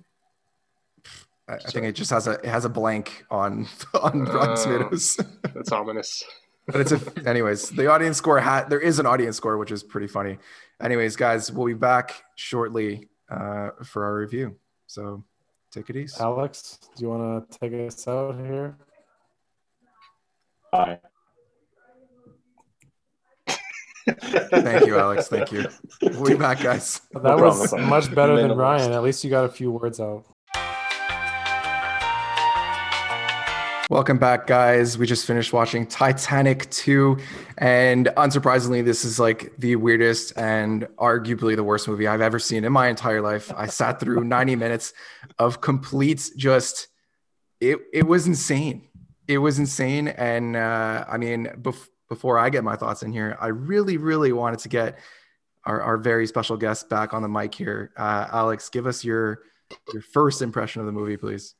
I, 1.47 1.53
I 1.53 1.57
think 1.71 1.85
it 1.85 1.93
just 1.93 2.11
has 2.11 2.27
a 2.27 2.31
it 2.33 2.45
has 2.45 2.65
a 2.65 2.69
blank 2.69 3.23
on 3.31 3.67
on 3.93 4.25
Rotten 4.25 4.49
Oh. 4.51 4.55
Tomatoes. 4.63 5.17
That's 5.55 5.71
ominous. 5.71 6.23
but 6.67 6.81
it's 6.81 6.91
a 6.91 6.99
anyways 7.27 7.69
the 7.69 7.87
audience 7.87 8.17
score 8.17 8.39
hat 8.39 8.69
there 8.69 8.79
is 8.79 8.97
an 8.99 9.05
audience 9.05 9.37
score 9.37 9.57
which 9.57 9.71
is 9.71 9.83
pretty 9.83 10.07
funny 10.07 10.37
anyways 10.81 11.15
guys 11.15 11.51
we'll 11.51 11.67
be 11.67 11.73
back 11.75 12.23
shortly 12.35 13.07
uh 13.29 13.69
for 13.83 14.03
our 14.03 14.15
review 14.15 14.55
so 14.87 15.23
take 15.71 15.89
it 15.91 15.95
easy 15.95 16.15
Alex, 16.19 16.79
do 16.95 17.03
you 17.03 17.09
want 17.09 17.23
to 17.51 17.59
take 17.59 17.71
us 17.87 18.07
out 18.07 18.35
here? 18.39 18.75
hi. 20.73 20.97
Thank 24.07 24.85
you 24.85 24.97
alex 24.97 25.27
thank 25.27 25.51
you 25.51 25.65
we'll 26.01 26.25
be 26.25 26.35
back 26.35 26.61
guys 26.61 27.01
That 27.13 27.37
No 27.37 27.37
was 27.37 27.73
much 27.73 28.13
better 28.13 28.35
than 28.35 28.55
Ryan. 28.55 28.91
At 28.91 29.03
least 29.03 29.23
you 29.23 29.29
got 29.29 29.45
a 29.45 29.49
few 29.49 29.71
words 29.71 29.99
out. 29.99 30.25
Welcome 33.91 34.17
back, 34.17 34.47
guys. 34.47 34.97
We 34.97 35.05
just 35.05 35.27
finished 35.27 35.53
watching 35.53 35.85
Titanic 35.85 36.67
2. 36.71 37.17
And 37.59 38.07
unsurprisingly, 38.17 38.83
this 38.83 39.05
is 39.05 39.19
like 39.19 39.53
the 39.59 39.75
weirdest 39.75 40.33
and 40.37 40.87
arguably 40.97 41.55
the 41.55 41.63
worst 41.63 41.87
movie 41.87 42.07
I've 42.07 42.21
ever 42.21 42.39
seen 42.39 42.65
in 42.65 42.73
my 42.73 42.87
entire 42.87 43.21
life. 43.21 43.51
I 43.55 43.67
sat 43.67 43.99
through 43.99 44.23
90 44.23 44.55
minutes 44.55 44.93
of 45.37 45.61
complete 45.61 46.31
just, 46.35 46.87
it, 47.61 47.77
it 47.93 48.07
was 48.07 48.25
insane. 48.25 48.87
It 49.27 49.37
was 49.37 49.59
insane. 49.59 50.07
And 50.07 50.55
uh, 50.55 51.05
I 51.07 51.17
mean, 51.17 51.45
bef- 51.61 51.87
before 52.09 52.37
I 52.37 52.49
get 52.49 52.63
my 52.63 52.75
thoughts 52.75 53.03
in 53.03 53.11
here, 53.11 53.37
I 53.39 53.47
really, 53.47 53.97
really 53.97 54.31
wanted 54.31 54.59
to 54.59 54.69
get 54.69 54.99
our, 55.65 55.81
our 55.81 55.97
very 55.97 56.27
special 56.27 56.57
guest 56.57 56.89
back 56.89 57.13
on 57.13 57.21
the 57.21 57.29
mic 57.29 57.55
here. 57.55 57.91
Uh, 57.97 58.27
Alex, 58.31 58.69
give 58.69 58.85
us 58.85 59.03
your 59.03 59.39
your 59.93 60.01
first 60.01 60.41
impression 60.41 60.81
of 60.81 60.85
the 60.85 60.91
movie, 60.91 61.17
please. 61.17 61.55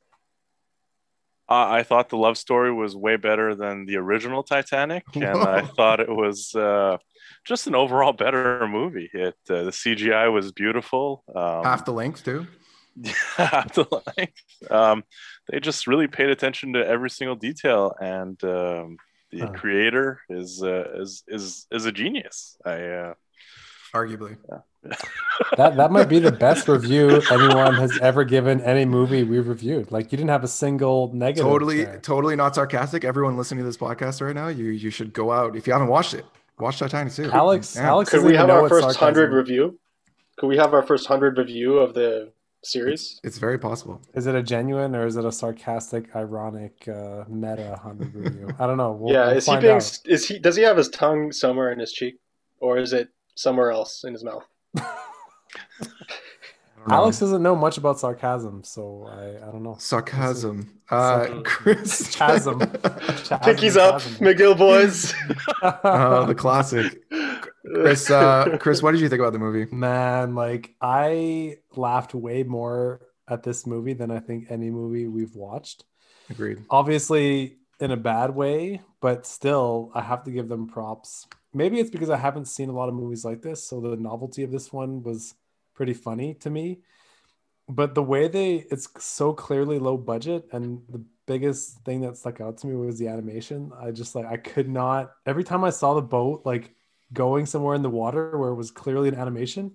Uh, 1.48 1.68
I 1.68 1.82
thought 1.84 2.08
the 2.08 2.16
love 2.16 2.36
story 2.36 2.72
was 2.72 2.96
way 2.96 3.16
better 3.16 3.54
than 3.54 3.86
the 3.86 3.96
original 3.96 4.42
Titanic, 4.42 5.04
and 5.14 5.24
I 5.24 5.62
thought 5.62 6.00
it 6.00 6.08
was 6.08 6.54
uh, 6.54 6.98
just 7.44 7.66
an 7.66 7.74
overall 7.74 8.12
better 8.12 8.66
movie. 8.66 9.10
It 9.12 9.36
uh, 9.48 9.64
the 9.64 9.70
CGI 9.70 10.32
was 10.32 10.52
beautiful. 10.52 11.22
Um, 11.34 11.64
Half 11.64 11.84
the 11.84 11.92
length, 11.92 12.24
too. 12.24 12.46
half 13.36 13.74
the 13.74 13.86
length. 14.16 14.70
Um, 14.70 15.04
they 15.48 15.60
just 15.60 15.86
really 15.86 16.08
paid 16.08 16.30
attention 16.30 16.72
to 16.72 16.86
every 16.86 17.10
single 17.10 17.36
detail, 17.36 17.94
and 18.00 18.42
um, 18.42 18.96
the 19.30 19.40
Huh. 19.40 19.52
creator 19.52 20.20
is 20.30 20.62
uh, 20.62 20.84
is 21.00 21.22
is 21.28 21.66
is 21.70 21.84
a 21.86 21.92
genius. 21.92 22.56
I 22.64 22.82
uh, 22.82 23.14
Arguably. 23.94 24.36
That 25.56 25.76
that 25.76 25.90
might 25.90 26.08
be 26.08 26.20
the 26.20 26.30
best 26.30 26.68
review 26.68 27.20
anyone 27.30 27.74
has 27.74 27.98
ever 28.00 28.22
given 28.22 28.60
any 28.60 28.84
movie 28.84 29.24
we've 29.24 29.48
reviewed. 29.48 29.90
Like 29.90 30.12
you 30.12 30.16
didn't 30.18 30.30
have 30.30 30.44
a 30.44 30.48
single 30.48 31.12
negative. 31.12 31.44
totally 31.44 31.84
there. 31.84 31.98
totally 31.98 32.36
not 32.36 32.54
sarcastic 32.54 33.04
everyone 33.04 33.36
listening 33.36 33.58
to 33.60 33.64
this 33.64 33.76
podcast 33.76 34.20
right 34.24 34.34
now 34.34 34.46
you 34.46 34.66
you 34.66 34.90
should 34.90 35.12
go 35.12 35.32
out 35.32 35.56
if 35.56 35.66
you 35.66 35.72
haven't 35.72 35.88
watched 35.88 36.14
it 36.14 36.24
watch 36.60 36.78
titanic 36.78 37.12
too 37.12 37.28
Alex, 37.32 37.74
Yeah. 37.74 37.88
Alex, 37.88 38.10
Could 38.10 38.22
we 38.24 38.36
have 38.36 38.48
our 38.48 38.68
first 38.68 38.96
hundred 38.96 39.32
review? 39.32 39.76
Could 40.38 40.46
we 40.46 40.56
have 40.56 40.72
our 40.72 40.82
first 40.84 41.06
hundred 41.08 41.36
review 41.36 41.78
of 41.78 41.92
the 41.94 42.30
series? 42.66 43.20
it's 43.24 43.38
very 43.38 43.58
possible 43.58 44.00
Is 44.14 44.26
it 44.26 44.34
a 44.34 44.42
genuine 44.42 44.94
or 44.94 45.06
is 45.06 45.16
it 45.16 45.24
a 45.24 45.32
sarcastic, 45.32 46.14
ironic, 46.16 46.86
uh, 46.88 47.24
meta 47.28 47.78
hundred 47.82 48.14
review? 48.14 48.48
I 48.58 48.66
don't 48.66 48.76
know. 48.76 48.92
We'll, 48.92 49.12
yeah, 49.14 49.26
we'll 49.28 49.36
is 49.36 49.46
he 49.46 49.56
being? 49.58 49.76
out. 49.76 49.98
Is 50.04 50.28
he? 50.28 50.38
Does 50.38 50.56
he 50.56 50.62
have 50.62 50.76
his 50.76 50.88
tongue 50.88 51.32
somewhere 51.32 51.72
in 51.72 51.78
his 51.78 51.92
cheek, 51.92 52.16
or 52.60 52.78
is 52.78 52.92
it 52.92 53.08
somewhere 53.34 53.70
else 53.70 54.04
in 54.04 54.12
his 54.12 54.24
mouth? 54.24 54.44
I 54.76 54.82
don't 56.78 56.88
know. 56.88 56.94
Alex 56.96 57.18
doesn't 57.18 57.42
know 57.42 57.56
much 57.56 57.78
about 57.78 57.98
sarcasm, 57.98 58.62
so 58.62 59.08
I, 59.10 59.48
I 59.48 59.50
don't 59.50 59.62
know. 59.62 59.76
sarcasm 59.78 60.76
uh 60.90 61.24
Sarcasm. 61.26 61.42
chris 61.44 62.14
Chasm. 62.14 62.60
Pinkies 63.46 63.76
up, 63.76 64.00
McGill 64.20 64.56
boys. 64.56 65.12
uh, 65.62 66.24
the 66.26 66.34
classic 66.34 67.02
chris 67.64 68.08
uh 68.10 68.56
chris 68.60 68.80
what 68.82 68.92
did 68.92 69.00
you 69.00 69.08
think 69.08 69.18
about 69.20 69.32
the 69.32 69.38
movie 69.40 69.66
Man, 69.74 70.36
like 70.36 70.74
I 70.80 71.58
laughed 71.78 72.14
way 72.14 72.42
more 72.42 73.00
at 73.28 73.42
this 73.42 73.66
movie 73.66 73.92
than 73.92 74.10
I 74.10 74.20
think 74.20 74.46
any 74.50 74.70
movie 74.70 75.08
we've 75.08 75.34
watched. 75.34 75.84
agreed 76.30 76.62
Obviously, 76.70 77.56
in 77.80 77.90
a 77.90 77.96
bad 77.96 78.34
way, 78.34 78.80
but 79.00 79.26
still, 79.26 79.90
I 79.94 80.00
have 80.02 80.24
to 80.24 80.30
give 80.30 80.48
them 80.48 80.66
props. 80.66 81.26
Maybe 81.52 81.78
it's 81.78 81.90
because 81.90 82.10
I 82.10 82.16
haven't 82.16 82.48
seen 82.48 82.68
a 82.68 82.72
lot 82.72 82.88
of 82.88 82.94
movies 82.94 83.24
like 83.24 83.42
this, 83.42 83.66
so 83.66 83.80
the 83.80 83.96
novelty 83.96 84.42
of 84.42 84.50
this 84.50 84.72
one 84.72 85.02
was 85.02 85.34
pretty 85.74 85.94
funny 85.94 86.34
to 86.34 86.50
me. 86.50 86.80
But 87.68 87.94
the 87.94 88.02
way 88.02 88.28
they, 88.28 88.66
it's 88.70 88.88
so 88.98 89.32
clearly 89.32 89.78
low 89.78 89.96
budget, 89.96 90.48
and 90.52 90.82
the 90.88 91.04
biggest 91.26 91.84
thing 91.84 92.00
that 92.02 92.16
stuck 92.16 92.40
out 92.40 92.58
to 92.58 92.66
me 92.66 92.76
was 92.76 92.98
the 92.98 93.08
animation. 93.08 93.72
I 93.78 93.90
just 93.90 94.14
like, 94.14 94.26
I 94.26 94.36
could 94.36 94.68
not, 94.68 95.12
every 95.26 95.44
time 95.44 95.64
I 95.64 95.70
saw 95.70 95.94
the 95.94 96.02
boat 96.02 96.42
like 96.44 96.74
going 97.12 97.46
somewhere 97.46 97.74
in 97.74 97.82
the 97.82 97.90
water 97.90 98.38
where 98.38 98.50
it 98.50 98.54
was 98.54 98.70
clearly 98.70 99.08
an 99.08 99.16
animation, 99.16 99.72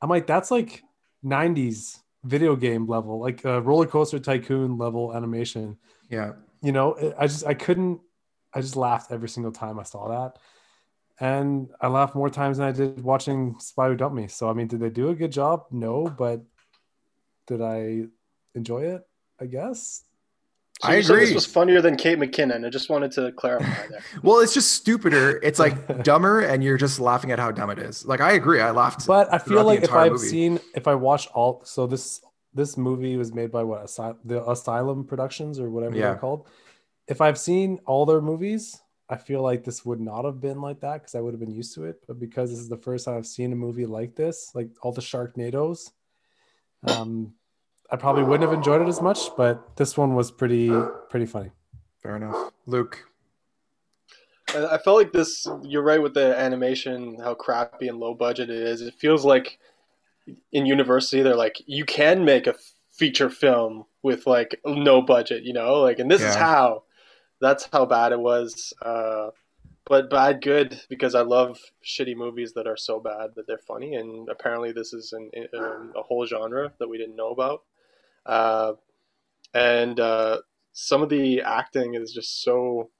I'm 0.00 0.10
like, 0.10 0.26
that's 0.26 0.50
like 0.50 0.82
90s 1.24 1.98
video 2.24 2.54
game 2.56 2.86
level, 2.86 3.18
like 3.20 3.44
a 3.44 3.60
roller 3.60 3.86
coaster 3.86 4.18
tycoon 4.18 4.78
level 4.78 5.14
animation. 5.14 5.76
Yeah. 6.08 6.32
You 6.62 6.72
know 6.72 7.14
i 7.18 7.26
just 7.26 7.44
i 7.46 7.54
couldn't 7.54 8.00
i 8.54 8.60
just 8.60 8.76
laughed 8.76 9.10
every 9.10 9.28
single 9.28 9.52
time 9.52 9.78
i 9.78 9.82
saw 9.82 10.08
that. 10.08 10.38
And 11.18 11.68
i 11.80 11.88
laughed 11.88 12.14
more 12.14 12.30
times 12.30 12.58
than 12.58 12.68
i 12.68 12.72
did 12.72 13.02
watching 13.02 13.56
spy 13.58 13.88
who 13.88 13.96
dumped 13.96 14.16
me. 14.16 14.28
So 14.28 14.48
i 14.48 14.52
mean 14.52 14.68
did 14.68 14.80
they 14.80 14.90
do 14.90 15.08
a 15.10 15.14
good 15.14 15.32
job? 15.32 15.64
No 15.70 16.06
but 16.06 16.42
did 17.46 17.60
i 17.60 18.04
enjoy 18.54 18.82
it? 18.94 19.02
I 19.40 19.46
guess 19.46 20.04
So 20.82 20.88
I 20.88 20.94
agree. 20.94 21.26
This 21.26 21.34
was 21.34 21.46
funnier 21.46 21.80
than 21.80 21.96
Kate 21.96 22.18
McKinnon. 22.18 22.66
I 22.66 22.70
just 22.70 22.90
wanted 22.90 23.12
to 23.12 23.30
clarify 23.32 23.86
there. 23.88 24.02
Well, 24.22 24.40
it's 24.40 24.52
just 24.52 24.72
stupider. 24.72 25.38
It's 25.42 25.58
like 25.60 26.02
dumber, 26.04 26.40
and 26.40 26.62
you're 26.64 26.76
just 26.76 26.98
laughing 26.98 27.30
at 27.30 27.38
how 27.38 27.52
dumb 27.52 27.70
it 27.70 27.78
is. 27.78 28.04
Like 28.04 28.20
I 28.20 28.32
agree, 28.32 28.60
I 28.60 28.72
laughed. 28.72 29.06
But 29.06 29.32
I 29.32 29.38
feel 29.38 29.64
like 29.64 29.82
if 29.82 29.92
I've 29.92 30.12
movie. 30.12 30.26
seen, 30.26 30.60
if 30.74 30.88
I 30.88 30.94
watch 30.96 31.28
all, 31.28 31.62
so 31.64 31.86
this 31.86 32.20
this 32.52 32.76
movie 32.76 33.16
was 33.16 33.32
made 33.32 33.52
by 33.52 33.62
what 33.62 33.82
Asy- 33.84 34.18
the 34.24 34.48
Asylum 34.50 35.04
Productions 35.04 35.60
or 35.60 35.70
whatever 35.70 35.94
Yeah. 35.96 36.08
they're 36.10 36.16
called. 36.16 36.48
If 37.06 37.20
I've 37.20 37.38
seen 37.38 37.78
all 37.86 38.04
their 38.04 38.20
movies, 38.20 38.80
I 39.08 39.16
feel 39.16 39.40
like 39.42 39.62
this 39.64 39.84
would 39.84 40.00
not 40.00 40.24
have 40.24 40.40
been 40.40 40.60
like 40.60 40.80
that 40.80 40.94
because 41.00 41.14
I 41.14 41.20
would 41.20 41.32
have 41.32 41.40
been 41.40 41.50
used 41.52 41.74
to 41.76 41.84
it. 41.84 42.00
But 42.06 42.18
because 42.18 42.50
this 42.50 42.58
is 42.58 42.68
the 42.68 42.76
first 42.76 43.04
time 43.04 43.16
I've 43.16 43.26
seen 43.26 43.52
a 43.52 43.56
movie 43.56 43.86
like 43.86 44.16
this, 44.16 44.50
like 44.54 44.68
all 44.82 44.92
the 44.92 45.00
Sharknadoes, 45.00 45.90
um, 46.88 47.34
I 47.92 47.96
probably 47.96 48.24
wouldn't 48.24 48.48
have 48.48 48.56
enjoyed 48.56 48.80
it 48.80 48.88
as 48.88 49.00
much. 49.00 49.36
But 49.36 49.76
this 49.76 49.96
one 49.96 50.14
was 50.14 50.30
pretty 50.30 50.72
pretty 51.10 51.26
funny. 51.26 51.50
fair 52.02 52.16
enough. 52.16 52.50
Luke, 52.66 53.04
I 54.54 54.66
I 54.66 54.78
felt 54.78 54.96
like 54.96 55.12
this. 55.12 55.46
You're 55.62 55.82
right 55.82 56.02
with 56.02 56.14
the 56.14 56.36
animation, 56.36 57.18
how 57.22 57.34
crappy 57.34 57.88
and 57.88 57.98
low 57.98 58.14
budget 58.14 58.50
it 58.50 58.56
is. 58.62 58.80
It 58.80 58.94
feels 58.94 59.24
like 59.24 59.58
in 60.52 60.66
university 60.66 61.22
they're 61.22 61.36
like, 61.36 61.60
you 61.66 61.84
can 61.84 62.24
make 62.24 62.46
a 62.46 62.54
feature 62.90 63.28
film 63.30 63.84
with 64.02 64.26
like 64.26 64.60
no 64.64 65.02
budget, 65.02 65.44
you 65.44 65.52
know, 65.52 65.74
like, 65.80 65.98
and 65.98 66.10
this 66.10 66.22
is 66.22 66.34
how. 66.34 66.84
That's 67.40 67.68
how 67.72 67.86
bad 67.86 68.12
it 68.12 68.20
was. 68.20 68.72
Uh, 68.80 69.30
but 69.84 70.08
bad 70.08 70.42
good 70.42 70.80
because 70.88 71.16
I 71.16 71.22
love 71.22 71.58
shitty 71.84 72.14
movies 72.14 72.52
that 72.52 72.68
are 72.68 72.76
so 72.76 73.00
bad 73.00 73.34
that 73.34 73.48
they're 73.48 73.58
funny, 73.58 73.96
and 73.96 74.28
apparently 74.28 74.70
this 74.70 74.92
is 74.92 75.12
an, 75.12 75.28
um, 75.58 75.92
a 75.96 76.02
whole 76.02 76.24
genre 76.24 76.72
that 76.78 76.88
we 76.88 76.98
didn't 76.98 77.16
know 77.16 77.30
about. 77.30 77.62
Uh, 78.24 78.72
and 79.54 80.00
uh, 80.00 80.38
some 80.72 81.02
of 81.02 81.08
the 81.08 81.42
acting 81.42 81.94
is 81.94 82.12
just 82.12 82.42
so 82.42 82.90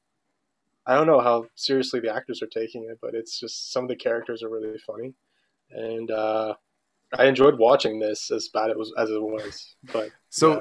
I 0.86 0.94
don't 0.94 1.06
know 1.06 1.20
how 1.20 1.46
seriously 1.54 2.00
the 2.00 2.12
actors 2.12 2.42
are 2.42 2.48
taking 2.48 2.84
it, 2.90 2.98
but 3.00 3.14
it's 3.14 3.38
just 3.38 3.72
some 3.72 3.84
of 3.84 3.88
the 3.88 3.96
characters 3.96 4.42
are 4.42 4.48
really 4.48 4.78
funny, 4.78 5.14
and 5.70 6.10
uh, 6.10 6.54
I 7.16 7.26
enjoyed 7.26 7.58
watching 7.58 7.98
this 7.98 8.30
as 8.30 8.48
bad 8.48 8.70
it 8.70 8.78
was 8.78 8.92
as 8.98 9.10
it 9.10 9.22
was. 9.22 9.74
But 9.92 10.10
So 10.30 10.54
yeah. 10.54 10.60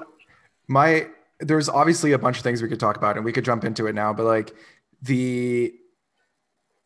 my 0.68 1.08
there's 1.40 1.70
obviously 1.70 2.12
a 2.12 2.20
bunch 2.20 2.38
of 2.38 2.44
things 2.44 2.62
we 2.62 2.70
could 2.70 2.80
talk 2.80 2.98
about 2.98 3.16
and 3.16 3.26
we 3.26 3.32
could 3.32 3.46
jump 3.46 3.64
into 3.64 3.88
it 3.88 3.96
now, 3.96 4.14
but 4.14 4.26
like 4.26 4.54
the 5.02 5.74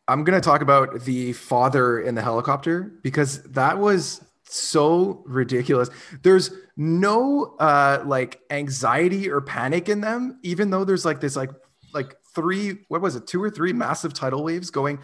I'm 0.08 0.24
gonna 0.24 0.40
talk 0.40 0.62
about 0.62 1.02
the 1.02 1.34
father 1.34 2.00
in 2.00 2.16
the 2.16 2.22
helicopter 2.22 2.94
because 3.02 3.44
that 3.44 3.78
was 3.80 4.24
so 4.47 5.23
ridiculous. 5.25 5.89
There's 6.23 6.51
no 6.77 7.55
uh 7.60 8.03
like 8.05 8.41
anxiety 8.49 9.29
or 9.29 9.41
panic 9.41 9.89
in 9.89 10.01
them, 10.01 10.39
even 10.43 10.69
though 10.69 10.84
there's 10.84 11.05
like 11.05 11.21
this 11.21 11.36
like 11.36 11.51
like 11.93 12.15
three 12.34 12.79
what 12.88 13.01
was 13.01 13.15
it, 13.15 13.27
two 13.27 13.41
or 13.41 13.49
three 13.49 13.73
massive 13.73 14.13
tidal 14.13 14.43
waves 14.43 14.69
going 14.69 14.99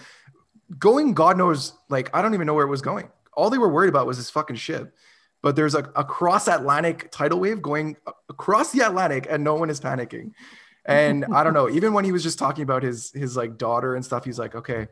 going 0.77 1.13
God 1.13 1.37
knows 1.37 1.73
like 1.89 2.09
I 2.13 2.21
don't 2.21 2.33
even 2.33 2.47
know 2.47 2.53
where 2.53 2.65
it 2.65 2.69
was 2.69 2.81
going. 2.81 3.09
All 3.33 3.49
they 3.49 3.57
were 3.57 3.69
worried 3.69 3.89
about 3.89 4.07
was 4.07 4.17
this 4.17 4.29
fucking 4.29 4.57
ship. 4.57 4.95
But 5.41 5.55
there's 5.55 5.73
a, 5.73 5.89
a 5.95 6.03
cross 6.03 6.47
Atlantic 6.47 7.09
tidal 7.11 7.39
wave 7.39 7.63
going 7.63 7.97
across 8.29 8.71
the 8.71 8.81
Atlantic 8.81 9.25
and 9.27 9.43
no 9.43 9.55
one 9.55 9.71
is 9.71 9.79
panicking. 9.79 10.33
And 10.85 11.25
I 11.33 11.43
don't 11.43 11.53
know, 11.53 11.69
even 11.69 11.93
when 11.93 12.05
he 12.05 12.11
was 12.11 12.23
just 12.23 12.39
talking 12.39 12.63
about 12.63 12.83
his 12.83 13.11
his 13.11 13.37
like 13.37 13.57
daughter 13.57 13.95
and 13.95 14.03
stuff, 14.03 14.25
he's 14.25 14.39
like, 14.39 14.55
okay, 14.55 14.87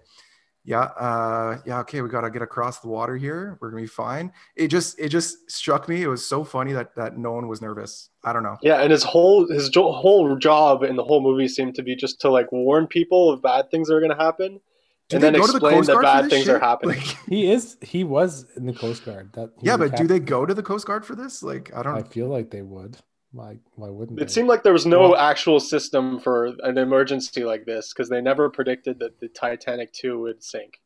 yeah, 0.65 0.81
uh, 0.81 1.59
yeah, 1.65 1.79
okay, 1.79 2.01
we 2.01 2.09
gotta 2.09 2.29
get 2.29 2.41
across 2.41 2.79
the 2.79 2.87
water 2.87 3.15
here. 3.15 3.57
We're 3.61 3.71
gonna 3.71 3.81
be 3.83 3.87
fine. 3.87 4.31
It 4.55 4.67
just 4.67 4.99
it 4.99 5.09
just 5.09 5.49
struck 5.49 5.87
me. 5.87 6.03
It 6.03 6.07
was 6.07 6.25
so 6.25 6.43
funny 6.43 6.73
that 6.73 6.95
that 6.95 7.17
no 7.17 7.31
one 7.31 7.47
was 7.47 7.61
nervous. 7.61 8.09
I 8.23 8.33
don't 8.33 8.43
know. 8.43 8.57
yeah, 8.61 8.81
and 8.81 8.91
his 8.91 9.03
whole 9.03 9.47
his 9.49 9.69
jo- 9.69 9.91
whole 9.91 10.35
job 10.37 10.83
in 10.83 10.95
the 10.95 11.03
whole 11.03 11.21
movie 11.21 11.47
seemed 11.47 11.75
to 11.75 11.83
be 11.83 11.95
just 11.95 12.19
to 12.21 12.29
like 12.29 12.51
warn 12.51 12.87
people 12.87 13.31
of 13.31 13.41
bad 13.41 13.71
things 13.71 13.87
that 13.87 13.95
are 13.95 14.01
going 14.01 14.15
to 14.15 14.21
happen, 14.23 14.59
Do 15.07 15.15
and 15.15 15.23
then 15.23 15.33
go 15.33 15.45
to 15.45 15.51
the 15.53 15.57
explain 15.57 15.83
that 15.85 16.01
bad 16.01 16.25
this 16.25 16.33
things 16.33 16.49
are 16.49 16.59
happening. 16.59 16.97
Like, 16.97 17.17
He 17.29 17.49
is 17.49 17.77
he 17.81 18.03
was 18.03 18.45
in 18.57 18.65
the 18.65 18.73
Coast 18.73 19.05
Guard. 19.05 19.31
That 19.33 19.51
yeah, 19.61 19.75
was 19.77 19.87
a 19.87 19.89
but 19.91 19.97
do 19.97 20.07
they 20.07 20.19
go 20.19 20.45
to 20.45 20.53
the 20.53 20.63
Coast 20.63 20.85
Guard 20.85 21.05
for 21.05 21.15
this? 21.15 21.41
Like, 21.41 21.71
I 21.73 21.81
don't. 21.81 21.95
I 21.95 22.03
feel 22.03 22.27
like 22.27 22.51
they 22.51 22.61
would. 22.61 22.97
Like, 23.33 23.59
why 23.75 23.89
wouldn't 23.89 24.17
they? 24.17 24.23
It 24.25 24.31
seemed 24.31 24.47
like 24.47 24.63
there 24.63 24.73
was 24.73 24.85
no 24.87 25.01
Well- 25.01 25.15
actual 25.15 25.59
system 25.59 26.19
for 26.19 26.45
an 26.63 26.77
emergency 26.77 27.43
like 27.43 27.65
this 27.65 27.93
because 27.93 28.09
they 28.09 28.21
never 28.21 28.49
predicted 28.49 28.99
that 28.99 29.19
the 29.19 29.27
Titanic 29.27 29.93
2 29.93 30.19
would 30.19 30.43
sink. 30.43 30.79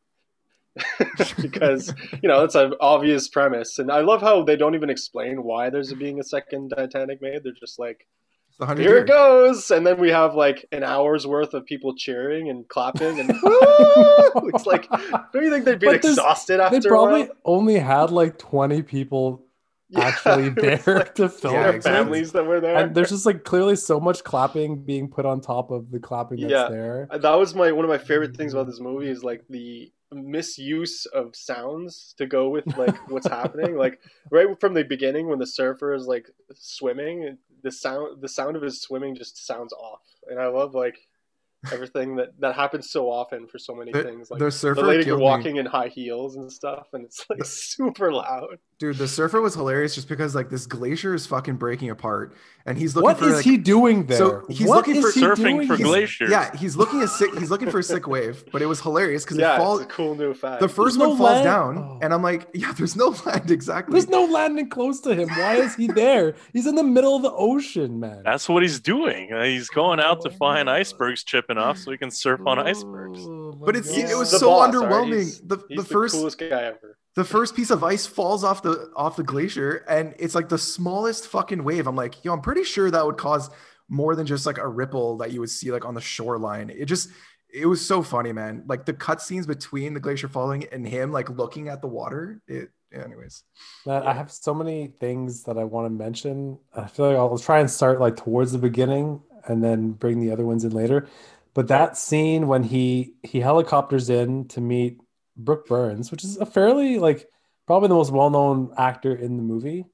because, 1.42 1.94
you 2.22 2.28
know, 2.28 2.42
that's 2.42 2.56
an 2.56 2.74
obvious 2.82 3.28
premise. 3.28 3.78
And 3.80 3.92
I 3.92 4.02
love 4.02 4.22
how 4.22 4.44
they 4.44 4.56
don't 4.56 4.76
even 4.76 4.90
explain 4.90 5.44
why 5.44 5.70
there's 5.70 5.94
being 5.94 6.20
a 6.20 6.24
second 6.24 6.70
Titanic 6.76 7.22
made. 7.22 7.44
They're 7.44 7.54
just 7.54 7.80
like, 7.80 8.08
the 8.60 8.66
hundred 8.68 8.82
here 8.84 8.92
year. 8.96 9.04
it 9.04 9.08
goes. 9.08 9.72
And 9.72 9.86
then 9.86 10.00
we 10.00 10.10
have 10.10 10.36
like 10.36 10.66
an 10.72 10.84
hour's 10.84 11.26
worth 11.26 11.54
of 11.54 11.66
people 11.66 11.96
cheering 11.96 12.50
and 12.50 12.68
clapping. 12.68 13.20
And 13.20 13.30
it's 13.44 14.66
like, 14.66 14.90
don't 14.90 15.44
you 15.44 15.50
think 15.50 15.66
they'd 15.66 15.80
be 15.80 15.88
But 15.88 16.02
there's- 16.02 16.18
exhausted 16.18 16.60
They 16.60 16.64
after 16.64 16.78
a 16.78 16.92
probably 16.92 17.22
while? 17.22 17.36
only 17.46 17.80
had 17.80 18.12
like 18.12 18.38
20 18.38 18.82
people 18.84 19.46
Yeah, 19.98 20.06
actually 20.06 20.50
there 20.50 20.82
like 20.88 21.16
to 21.16 21.30
film 21.30 21.54
Yeah, 21.56 21.70
exactly. 21.70 21.92
families 22.04 22.32
that 22.32 22.46
were 22.46 22.60
there. 22.60 22.76
And 22.78 22.96
there's 22.96 23.10
just 23.10 23.26
like 23.26 23.44
clearly 23.44 23.76
so 23.76 24.00
much 24.00 24.24
clapping 24.24 24.84
being 24.84 25.08
put 25.08 25.26
on 25.26 25.40
top 25.42 25.70
of 25.72 25.92
the 25.92 26.00
clapping 26.00 26.40
that's 26.42 26.52
Yeah. 26.52 26.68
there. 26.70 27.08
Uh, 27.12 27.18
that 27.20 27.36
was 27.36 27.54
my 27.54 27.72
one 27.72 27.86
of 27.86 27.90
my 27.90 27.98
favorite 28.00 28.36
things 28.36 28.54
about 28.54 28.68
this 28.68 28.80
movie 28.80 29.10
is 29.10 29.24
like 29.24 29.44
the 29.50 29.92
misuse 30.12 31.06
of 31.08 31.36
sounds 31.36 32.14
to 32.18 32.26
go 32.26 32.50
with 32.50 32.66
like 32.78 32.96
what's 33.10 33.28
happening 33.40 33.76
like 33.76 34.00
right 34.32 34.48
from 34.60 34.74
the 34.76 34.84
beginning 34.84 35.28
when 35.28 35.40
the 35.40 35.48
surfer 35.48 35.94
is 35.94 36.06
like 36.06 36.30
swimming 36.54 37.36
the 37.64 37.72
sound 37.72 38.22
the 38.22 38.30
sound 38.30 38.56
of 38.56 38.62
his 38.62 38.80
swimming 38.80 39.16
just 39.16 39.44
sounds 39.46 39.74
off 39.74 40.02
and 40.30 40.40
i 40.40 40.46
love 40.46 40.76
like 40.76 40.98
everything 41.72 42.16
that 42.18 42.28
that 42.40 42.54
happens 42.56 42.92
so 42.92 43.10
often 43.10 43.48
for 43.48 43.58
so 43.58 43.74
many 43.74 43.92
The- 43.92 44.04
things 44.04 44.30
like 44.30 44.38
the 44.40 44.46
the, 44.46 44.52
surfer 44.52 44.82
lady 44.84 45.06
killed 45.06 45.20
me. 45.20 45.24
walking 45.26 45.56
in 45.56 45.66
high 45.66 45.88
heels 45.88 46.36
and 46.36 46.52
stuff 46.52 46.88
and 46.94 47.06
it's 47.06 47.26
like 47.30 47.44
super 47.46 48.12
loud 48.14 48.58
Dude, 48.80 48.98
the 48.98 49.08
surfer 49.08 49.40
was 49.40 49.54
hilarious 49.54 49.96
just 49.96 50.10
because 50.10 50.36
like 50.36 50.50
this 50.50 50.66
glacier 50.66 51.14
is 51.14 51.26
fucking 51.28 51.56
breaking 51.56 51.90
apart, 51.90 52.34
and 52.66 52.78
he's 52.78 52.96
looking 52.96 53.06
What 53.06 53.20
for 53.20 53.28
is 53.30 53.36
like, 53.36 53.46
he 53.46 53.56
doing 53.58 54.08
there? 54.08 54.18
So 54.18 54.46
he's 54.50 54.68
What 54.68 54.78
looking 54.78 54.96
is 54.98 55.06
for 55.06 55.12
he 55.20 55.26
Surfing 55.26 55.36
doing 55.38 55.68
for 55.68 55.76
here? 55.78 55.86
glaciers. 55.86 56.32
Yeah, 56.32 56.54
he's 56.58 56.76
looking 56.76 57.02
a 57.02 57.08
sick. 57.08 57.34
He's 57.38 57.50
looking 57.52 57.70
for 57.70 57.80
a 57.80 57.84
sick 57.84 58.08
wave, 58.08 58.44
but 58.52 58.62
it 58.62 58.66
was 58.66 58.82
hilarious 58.82 59.24
because 59.24 59.38
yeah 59.38 59.56
it 59.56 59.58
falls. 59.60 59.82
it's 59.82 59.90
a 59.92 59.96
cool 59.96 60.16
new 60.16 60.34
fact 60.34 60.60
The 60.60 60.68
first 60.68 60.98
no 60.98 61.10
one 61.10 61.18
falls 61.18 61.30
land- 61.32 61.44
down, 61.46 61.78
Oh. 61.78 62.00
and 62.02 62.14
I'm 62.14 62.24
like, 62.24 62.50
yeah, 62.54 62.74
there's 62.74 62.96
no 62.96 63.10
land 63.26 63.52
exactly. 63.52 63.94
There's 63.94 64.10
no 64.10 64.26
landing 64.26 64.70
close 64.70 65.00
to 65.02 65.14
him. 65.16 65.30
Why 65.30 65.56
is 65.58 65.76
he 65.76 65.88
there? 65.88 66.34
He's 66.52 66.66
in 66.68 66.76
the 66.76 66.84
middle 66.84 67.16
of 67.16 67.22
the 67.22 67.32
ocean, 67.32 68.00
man. 68.00 68.24
That's 68.26 68.50
what 68.50 68.64
he's 68.64 68.80
doing. 68.80 69.32
Uh, 69.32 69.44
He's 69.44 69.70
going 69.70 70.00
out 70.00 70.22
to 70.22 70.30
find 70.32 70.70
icebergs 70.70 71.24
chipping 71.24 71.58
off 71.60 71.78
so 71.78 71.92
he 71.92 71.98
can 71.98 72.12
surf 72.12 72.42
on 72.48 72.60
icebergs. 72.60 73.20
Oh, 73.22 73.54
But 73.64 73.76
it's 73.76 73.94
He's 73.94 74.12
it 74.12 74.18
was 74.18 74.32
the 74.32 74.40
so 74.40 74.48
boss, 74.48 74.76
alright? 74.76 74.92
underwhelming. 74.92 75.14
He's- 75.24 75.42
the 75.46 75.58
he's 75.70 75.78
the 75.78 75.84
the 75.84 75.88
first 75.88 76.16
coolest 76.16 76.40
guy 76.40 76.64
ever 76.64 76.98
the 77.16 77.24
first 77.24 77.56
piece 77.56 77.70
of 77.70 77.84
ice 77.84 78.08
falls 78.08 78.44
off 78.44 78.64
the 78.64 78.92
off 78.96 79.16
the 79.16 79.24
glacier, 79.24 79.86
and 79.88 80.16
it's 80.18 80.36
like 80.36 80.50
the 80.50 80.58
smallest 80.58 81.28
fucking 81.28 81.64
wave. 81.64 81.88
I'm 81.88 81.96
like, 81.96 82.24
yo, 82.24 82.34
I'm 82.34 82.42
pretty 82.42 82.64
sure 82.64 82.90
that 82.90 83.06
would 83.06 83.18
cause 83.18 83.50
more 83.90 84.16
than 84.16 84.26
just 84.26 84.46
like 84.46 84.58
a 84.58 84.68
ripple 84.68 85.18
that 85.18 85.32
you 85.32 85.40
would 85.40 85.50
see 85.50 85.72
like 85.72 85.86
on 85.86 85.94
the 85.94 86.02
shoreline. 86.02 86.70
It 86.70 86.86
just 86.86 87.10
it 87.54 87.68
was 87.68 87.86
so 87.86 88.02
funny, 88.02 88.34
man. 88.34 88.64
Like 88.68 88.86
the 88.86 88.94
cutscenes 88.94 89.46
between 89.46 89.94
the 89.94 90.00
glacier 90.00 90.28
falling 90.28 90.66
and 90.72 90.88
him 90.88 91.12
like 91.12 91.30
looking 91.30 91.70
at 91.70 91.82
the 91.82 91.88
water. 91.88 92.42
It 92.48 92.70
anyways. 92.92 93.44
Man, 93.86 94.04
I 94.04 94.14
have 94.14 94.32
so 94.32 94.54
many 94.54 94.94
things 95.00 95.44
that 95.44 95.58
I 95.58 95.64
want 95.64 95.86
to 95.86 95.90
mention. 95.90 96.58
I 96.76 96.88
feel 96.88 97.08
like 97.08 97.18
I'll 97.18 97.38
try 97.38 97.60
and 97.60 97.70
start 97.70 98.00
like 98.00 98.16
towards 98.16 98.52
the 98.52 98.58
beginning 98.58 99.22
and 99.46 99.64
then 99.64 99.92
bring 99.92 100.20
the 100.20 100.32
other 100.32 100.46
ones 100.46 100.64
in 100.64 100.72
later. 100.72 101.08
But 101.54 101.68
that 101.68 101.98
scene 101.98 102.48
when 102.48 102.64
he 102.64 103.14
he 103.22 103.40
helicopters 103.40 104.10
in 104.10 104.48
to 104.50 104.62
meet 104.62 105.00
Brooke 105.36 105.68
Burns, 105.68 106.12
which 106.12 106.24
is 106.24 106.38
a 106.38 106.46
fairly 106.46 107.00
like 107.00 107.28
probably 107.66 107.88
the 107.90 107.96
most 107.96 108.12
well-known 108.12 108.74
actor 108.78 109.16
in 109.16 109.38
the 109.38 109.44
movie. 109.44 109.86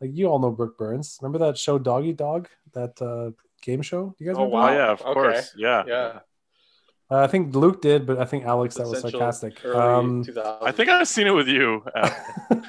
Like 0.00 0.10
you 0.12 0.26
all 0.26 0.38
know 0.38 0.50
Brooke 0.50 0.78
Burns. 0.78 1.18
Remember 1.22 1.38
that 1.46 1.58
show 1.58 1.78
Dog 1.78 2.04
Eat 2.04 2.16
Dog? 2.16 2.48
That 2.74 3.00
uh 3.00 3.30
game 3.62 3.82
show? 3.82 4.14
You 4.18 4.26
guys 4.26 4.36
Oh, 4.36 4.44
remember 4.44 4.56
Oh 4.56 4.60
Wow. 4.60 4.72
yeah, 4.74 4.92
of 4.92 5.00
Okay. 5.00 5.12
course. 5.12 5.54
Yeah. 5.56 5.84
yeah 5.86 6.02
that? 6.14 6.24
Uh, 7.10 7.18
I 7.18 7.26
think 7.26 7.54
Luke 7.54 7.82
did, 7.82 8.06
but 8.06 8.18
I 8.18 8.24
think 8.24 8.44
Alex 8.44 8.76
that 8.76 8.86
was 8.88 9.00
sarcastic. 9.02 9.62
Um 9.66 10.24
I 10.62 10.72
think 10.72 10.88
I've 10.88 11.06
seen 11.06 11.26
it 11.26 11.34
with 11.34 11.48
you. 11.48 11.84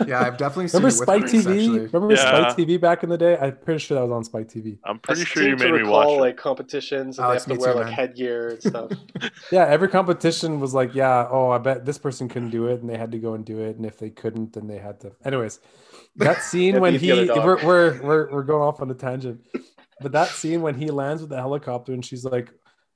Yeah, 0.06 0.22
I've 0.22 0.38
definitely 0.38 0.68
seen 0.68 0.82
remember 0.82 0.82
it 0.82 0.84
with 0.84 0.94
Spike 0.96 1.22
Chris, 1.22 1.46
TV? 1.46 1.60
actually. 1.60 1.80
Remember 1.88 2.14
Yeah. 2.14 2.52
Spike 2.52 2.58
TV 2.58 2.80
back 2.82 3.04
in 3.04 3.10
the 3.10 3.18
day? 3.18 3.38
I'm 3.38 3.56
pretty 3.58 3.80
sure 3.80 3.96
that 3.96 4.02
was 4.04 4.12
on 4.12 4.24
Spike 4.26 4.50
TV. 4.50 4.78
I'm 4.84 5.00
pretty 5.00 5.22
I 5.22 5.24
pretty 5.24 5.26
sure 5.26 5.44
seem 5.44 5.52
you 5.52 5.56
to 5.58 5.64
made 5.64 5.72
me 5.74 5.80
recall, 5.80 5.94
watch 5.94 6.18
it. 6.18 6.20
like 6.20 6.38
competitions 6.38 7.18
and 7.18 7.26
Alex, 7.26 7.46
they 7.46 7.54
have 7.54 7.56
me 7.56 7.56
to 7.56 7.62
wear 7.62 7.74
too, 7.74 7.80
like 7.80 7.86
man. 7.86 7.94
headgear 7.96 8.50
and 8.50 8.64
stuff. 8.72 8.92
Yeah, 9.52 9.66
every 9.68 9.88
competition 9.88 10.60
was 10.60 10.74
like, 10.74 10.94
yeah, 10.94 11.28
oh, 11.32 11.50
I 11.50 11.58
bet 11.58 11.86
this 11.86 11.98
person 11.98 12.28
couldn't 12.28 12.50
do 12.50 12.68
it, 12.68 12.82
and 12.82 12.90
they 12.90 12.98
had 12.98 13.12
to 13.14 13.20
go 13.20 13.34
and 13.36 13.46
do 13.46 13.60
it, 13.62 13.78
and 13.78 13.86
if 13.86 13.98
they 13.98 14.10
couldn't, 14.10 14.54
then 14.54 14.68
they 14.68 14.78
had 14.80 15.00
to. 15.02 15.14
Anyways, 15.24 15.60
that 16.18 16.42
scene 16.50 16.76
Yeah, 16.76 16.80
when 16.82 16.94
beat 16.94 17.00
the 17.00 17.06
he 17.06 17.12
other 17.12 17.26
dog. 17.26 17.46
we're, 17.46 17.64
we're 17.66 18.02
we're 18.04 18.32
we're 18.34 18.44
going 18.44 18.62
off 18.64 18.82
on 18.82 18.92
a 18.92 18.96
tangent, 18.96 19.42
but 20.02 20.12
that 20.12 20.28
scene 20.30 20.62
when 20.62 20.76
he 20.76 20.88
lands 20.92 21.22
with 21.22 21.30
the 21.30 21.38
helicopter 21.38 21.94
and 21.94 22.04
she's 22.06 22.26
like, 22.26 22.52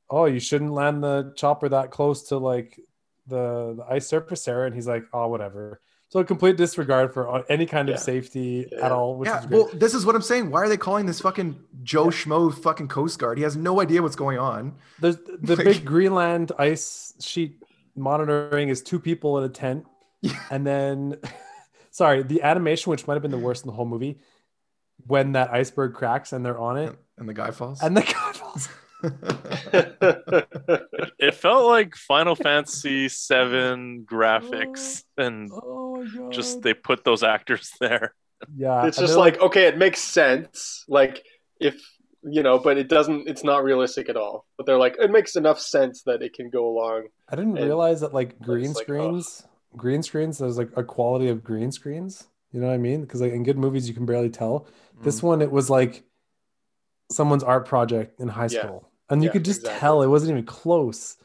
oh, 0.09 0.25
you 0.25 0.39
shouldn't 0.39 0.71
land 0.73 1.03
the 1.03 1.33
chopper 1.35 1.69
that 1.69 1.91
close 1.91 2.29
to 2.29 2.37
like 2.37 2.79
the 3.27 3.75
the 3.77 3.85
ice 3.89 4.07
surface, 4.07 4.43
Sarah, 4.43 4.65
and 4.65 4.75
he's 4.75 4.87
like, 4.87 5.03
oh, 5.13 5.27
whatever. 5.27 5.81
So 6.09 6.19
a 6.19 6.25
complete 6.25 6.57
disregard 6.57 7.13
for 7.13 7.29
uh, 7.29 7.43
any 7.49 7.67
kind 7.67 7.87
Yeah. 7.87 7.93
of 7.93 7.99
safety 8.01 8.67
Yeah. 8.71 8.85
at 8.87 8.91
all, 8.91 9.15
which 9.17 9.29
yeah, 9.29 9.41
is 9.43 9.47
well, 9.47 9.69
this 9.73 9.93
is 9.93 10.07
what 10.07 10.15
I'm 10.15 10.23
saying. 10.23 10.49
Why 10.49 10.61
are 10.61 10.69
they 10.69 10.77
calling 10.77 11.05
this 11.05 11.21
fucking 11.21 11.59
Joe 11.83 12.07
Schmo 12.07 12.51
fucking 12.51 12.87
Coast 12.87 13.19
Guard? 13.19 13.37
He 13.37 13.43
has 13.43 13.55
no 13.55 13.79
idea 13.79 14.01
what's 14.01 14.15
going 14.15 14.39
on. 14.39 14.73
There's 14.99 15.17
the 15.41 15.55
Like- 15.55 15.65
big 15.65 15.85
Greenland 15.85 16.51
ice 16.57 17.13
sheet 17.19 17.61
monitoring 17.95 18.69
is 18.69 18.81
two 18.81 18.99
people 18.99 19.37
in 19.37 19.43
a 19.43 19.49
tent, 19.49 19.85
and 20.49 20.65
then, 20.65 21.17
sorry, 21.91 22.23
the 22.23 22.41
animation, 22.41 22.89
which 22.89 23.05
might 23.05 23.13
have 23.13 23.21
been 23.21 23.29
the 23.29 23.37
worst 23.37 23.63
in 23.63 23.67
the 23.67 23.75
whole 23.75 23.85
movie, 23.85 24.19
when 25.05 25.33
that 25.33 25.51
iceberg 25.53 25.93
cracks 25.93 26.33
and 26.33 26.43
they're 26.43 26.57
on 26.59 26.77
it, 26.77 26.97
And 27.19 27.29
the 27.29 27.33
guy 27.35 27.51
falls. 27.51 27.83
and 27.83 27.95
the 27.95 28.01
guy 28.13 28.31
falls. 28.33 28.67
It, 29.03 29.97
it 31.19 31.35
felt 31.35 31.65
like 31.65 31.95
Final 31.95 32.35
Fantasy 32.35 33.07
VII 33.07 34.03
graphics, 34.05 35.03
and 35.17 35.51
Oh 35.51 36.05
just 36.31 36.61
they 36.61 36.73
put 36.73 37.03
those 37.03 37.23
actors 37.23 37.71
there. 37.79 38.13
yeah, 38.55 38.85
it's 38.85 38.97
just 38.97 39.13
they're 39.13 39.19
like 39.19 39.41
okay, 39.41 39.67
it 39.67 39.77
makes 39.77 39.99
sense. 39.99 40.85
Like 40.87 41.23
if 41.59 41.81
you 42.23 42.43
know, 42.43 42.59
but 42.59 42.77
it 42.77 42.89
doesn't. 42.89 43.27
It's 43.27 43.43
not 43.43 43.63
realistic 43.63 44.09
at 44.09 44.17
all. 44.17 44.45
But 44.57 44.65
they're 44.65 44.77
like, 44.77 44.97
it 44.99 45.11
makes 45.11 45.35
enough 45.35 45.59
sense 45.59 46.03
that 46.03 46.21
it 46.21 46.33
can 46.33 46.49
go 46.49 46.67
along. 46.67 47.07
I 47.29 47.35
didn't 47.35 47.53
realize 47.53 48.01
that 48.01 48.13
like 48.13 48.39
green 48.39 48.73
like, 48.73 48.83
screens, 48.83 49.47
green 49.75 50.03
screens, 50.03 50.37
there's 50.37 50.57
like 50.57 50.69
a 50.75 50.83
quality 50.83 51.29
of 51.29 51.43
green 51.43 51.71
screens. 51.71 52.27
You 52.51 52.59
know 52.59 52.67
what 52.67 52.73
I 52.73 52.77
mean? 52.77 53.01
Because 53.01 53.21
like 53.21 53.31
in 53.31 53.43
good 53.43 53.57
movies, 53.57 53.87
you 53.87 53.93
can 53.93 54.05
barely 54.05 54.29
tell. 54.29 54.67
Mm. 54.99 55.03
This 55.03 55.23
one, 55.23 55.41
it 55.41 55.51
was 55.51 55.69
like 55.69 56.03
someone's 57.11 57.43
art 57.43 57.65
project 57.65 58.19
in 58.19 58.27
high 58.27 58.49
Yeah. 58.51 58.79
School, 59.09 59.13
and 59.15 59.23
you 59.23 59.29
Yeah, 59.29 59.33
could 59.33 59.45
just 59.45 59.61
exactly. 59.61 59.79
tell 59.79 60.01
it 60.03 60.07
wasn't 60.07 60.31
even 60.31 60.45
close. 60.45 61.17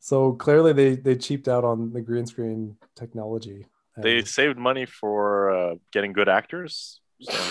So 0.00 0.32
clearly, 0.34 0.72
they 0.72 0.96
they 0.96 1.16
cheaped 1.16 1.48
out 1.48 1.64
on 1.64 1.92
the 1.92 2.00
green 2.00 2.26
screen 2.26 2.76
technology. 2.94 3.66
They 3.96 4.18
And- 4.18 4.28
saved 4.28 4.58
money 4.58 4.86
for 4.86 5.50
uh, 5.50 5.74
getting 5.92 6.12
good 6.12 6.28
actors. 6.28 7.00
So 7.20 7.32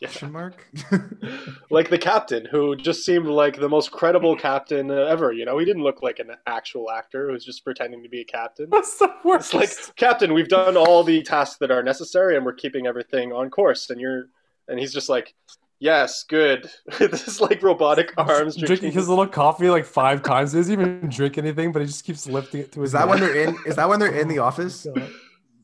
Yeah. 0.00 0.08
Question 0.08 0.32
mark? 0.32 0.66
Like 1.70 1.90
the 1.90 1.98
captain, 1.98 2.46
who 2.46 2.74
just 2.74 3.04
seemed 3.04 3.26
like 3.26 3.60
the 3.60 3.68
most 3.68 3.90
credible 3.90 4.34
captain 4.34 4.90
uh, 4.90 4.94
ever. 4.94 5.30
You 5.32 5.44
know, 5.44 5.58
he 5.58 5.64
didn't 5.66 5.82
look 5.82 6.02
like 6.02 6.18
an 6.18 6.30
actual 6.46 6.90
actor 6.90 7.26
who 7.26 7.32
was 7.34 7.44
just 7.44 7.64
pretending 7.64 8.02
to 8.02 8.08
be 8.08 8.20
a 8.22 8.24
captain. 8.24 8.68
That's 8.72 8.96
the 8.98 9.12
worst. 9.24 9.52
It's 9.54 9.54
like, 9.54 9.96
Captain, 9.96 10.32
we've 10.32 10.48
done 10.48 10.76
all 10.76 11.04
the 11.04 11.22
tasks 11.22 11.58
that 11.58 11.70
are 11.70 11.82
necessary, 11.82 12.34
and 12.36 12.44
we're 12.46 12.54
keeping 12.54 12.86
everything 12.86 13.32
on 13.32 13.50
course. 13.50 13.90
And 13.90 14.00
you're, 14.00 14.24
and 14.68 14.78
he's 14.80 14.92
just 14.92 15.08
like, 15.10 15.34
yes, 15.80 16.24
good. 16.28 16.70
this 16.98 17.26
is 17.26 17.40
like 17.40 17.62
robotic 17.62 18.12
arms 18.18 18.56
drinking 18.56 18.92
his 18.92 19.08
little 19.08 19.26
coffee 19.26 19.70
like 19.70 19.84
five 19.84 20.22
times. 20.22 20.52
He 20.52 20.58
doesn't 20.58 20.72
even 20.72 21.08
drink 21.10 21.38
anything, 21.38 21.72
but 21.72 21.80
he 21.80 21.86
just 21.86 22.04
keeps 22.04 22.26
lifting 22.26 22.60
it 22.60 22.72
to 22.72 22.82
his. 22.82 22.90
Is 22.90 22.92
that 22.92 23.08
when 23.08 23.20
they're 23.20 23.34
in? 23.34 23.56
Is 23.66 23.76
that 23.76 23.88
when 23.88 23.98
they're 23.98 24.14
in 24.14 24.28
the 24.28 24.38
oh 24.38 24.44
office? 24.44 24.86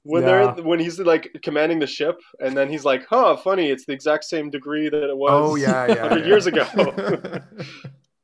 when 0.02 0.22
Yeah. 0.22 0.52
they're 0.55 0.64
when 0.64 0.79
he's 0.79 0.98
like 0.98 1.37
commanding 1.42 1.79
the 1.79 1.87
ship, 1.87 2.20
and 2.40 2.57
then 2.57 2.68
he's 2.68 2.85
like, 2.85 3.07
"Huh, 3.09 3.37
funny, 3.37 3.70
it's 3.70 3.87
the 3.87 3.92
exact 3.92 4.24
same 4.24 4.50
degree 4.50 4.88
that 4.88 5.09
it 5.09 5.16
was." 5.16 5.31
Oh 5.33 5.55
yeah, 5.57 5.87
yeah. 5.87 6.02
100 6.02 6.20
yeah. 6.20 6.26
years 6.26 6.46
ago. 6.46 6.64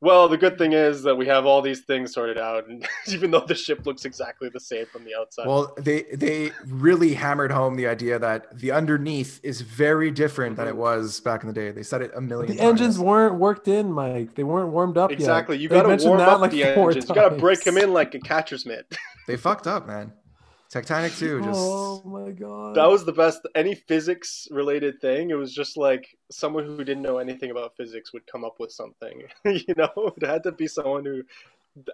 Well, 0.03 0.29
the 0.29 0.37
good 0.37 0.59
thing 0.59 0.73
is 0.73 1.05
that 1.05 1.15
we 1.15 1.27
have 1.29 1.47
all 1.47 1.63
these 1.63 1.83
things 1.83 2.13
sorted 2.13 2.37
out, 2.37 2.69
and 2.69 2.85
even 3.07 3.31
though 3.31 3.45
the 3.47 3.55
ship 3.55 3.87
looks 3.87 4.05
exactly 4.05 4.49
the 4.49 4.59
same 4.59 4.85
from 4.87 5.05
the 5.05 5.15
outside. 5.15 5.47
Well, 5.47 5.73
they 5.79 6.03
they 6.13 6.51
really 6.67 7.15
hammered 7.15 7.53
home 7.53 7.77
the 7.77 7.87
idea 7.87 8.19
that 8.19 8.59
the 8.59 8.73
underneath 8.73 9.39
is 9.45 9.61
very 9.61 10.11
different 10.11 10.57
than 10.57 10.67
it 10.67 10.73
mm-hmm. 10.73 10.81
was 10.81 11.21
back 11.21 11.43
in 11.43 11.47
the 11.47 11.55
day. 11.55 11.71
They 11.71 11.85
said 11.85 12.03
it 12.03 12.11
a 12.17 12.21
million 12.21 12.51
The 12.51 12.59
times. 12.59 12.81
engines 12.81 12.99
weren't 12.99 13.37
worked 13.37 13.69
in, 13.69 13.93
Mike. 13.93 14.35
They 14.35 14.43
weren't 14.43 14.71
warmed 14.73 14.99
up 14.99 15.13
exactly, 15.13 15.57
yet. 15.57 15.63
you 15.63 15.69
They 15.69 15.81
got 15.81 15.99
to 15.99 16.07
warm 16.09 16.21
up 16.21 16.41
like, 16.41 16.51
the 16.51 16.75
four 16.75 16.91
engines. 16.91 17.09
You 17.09 17.15
got 17.15 17.29
to 17.29 17.37
break 17.37 17.63
times. 17.63 17.77
them 17.77 17.85
in 17.85 17.93
like 17.93 18.13
a 18.17 18.19
catcher's 18.19 18.67
mitt. 18.67 18.93
They 19.29 19.37
fucked 19.37 19.69
up, 19.69 19.87
man. 19.87 20.13
Titanic 20.73 21.13
too. 21.15 21.39
Just 21.43 21.61
Oh 21.63 22.03
my 22.05 22.31
god. 22.31 22.75
that 22.77 22.89
was 22.89 23.05
the 23.05 23.13
best. 23.13 23.47
Any 23.55 23.75
physics 23.75 24.49
related 24.51 25.03
thing, 25.03 25.29
it 25.29 25.35
was 25.35 25.55
just 25.55 25.77
like 25.77 26.17
someone 26.31 26.65
who 26.65 26.83
didn't 26.83 27.03
know 27.03 27.19
anything 27.19 27.51
about 27.51 27.77
physics 27.77 28.15
would 28.15 28.27
come 28.27 28.43
up 28.43 28.59
with 28.59 28.73
something. 28.73 29.23
you 29.45 29.75
know, 29.77 30.13
it 30.17 30.27
had 30.27 30.43
to 30.45 30.53
be 30.53 30.67
someone 30.67 31.05
who 31.05 31.23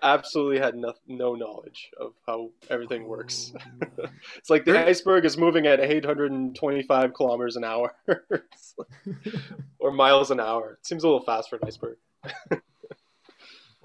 absolutely 0.03 0.61
had 0.61 0.77
no, 0.77 0.93
no 1.09 1.35
knowledge 1.35 1.91
of 2.01 2.13
how 2.27 2.51
everything 2.71 3.09
works. 3.09 3.53
Oh, 3.83 4.05
it's 4.37 4.49
like 4.49 4.65
the 4.65 4.79
iceberg 4.87 5.25
is 5.25 5.37
moving 5.37 5.67
at 5.67 5.81
825 5.81 7.15
kilometers 7.15 7.57
an 7.57 7.65
hour 7.65 7.95
like- 8.07 9.35
or 9.81 9.91
miles 9.91 10.31
an 10.31 10.39
hour. 10.39 10.79
It 10.81 10.87
seems 10.87 11.03
a 11.03 11.07
little 11.09 11.25
fast 11.25 11.51
for 11.51 11.57
an 11.57 11.63
iceberg. 11.67 11.97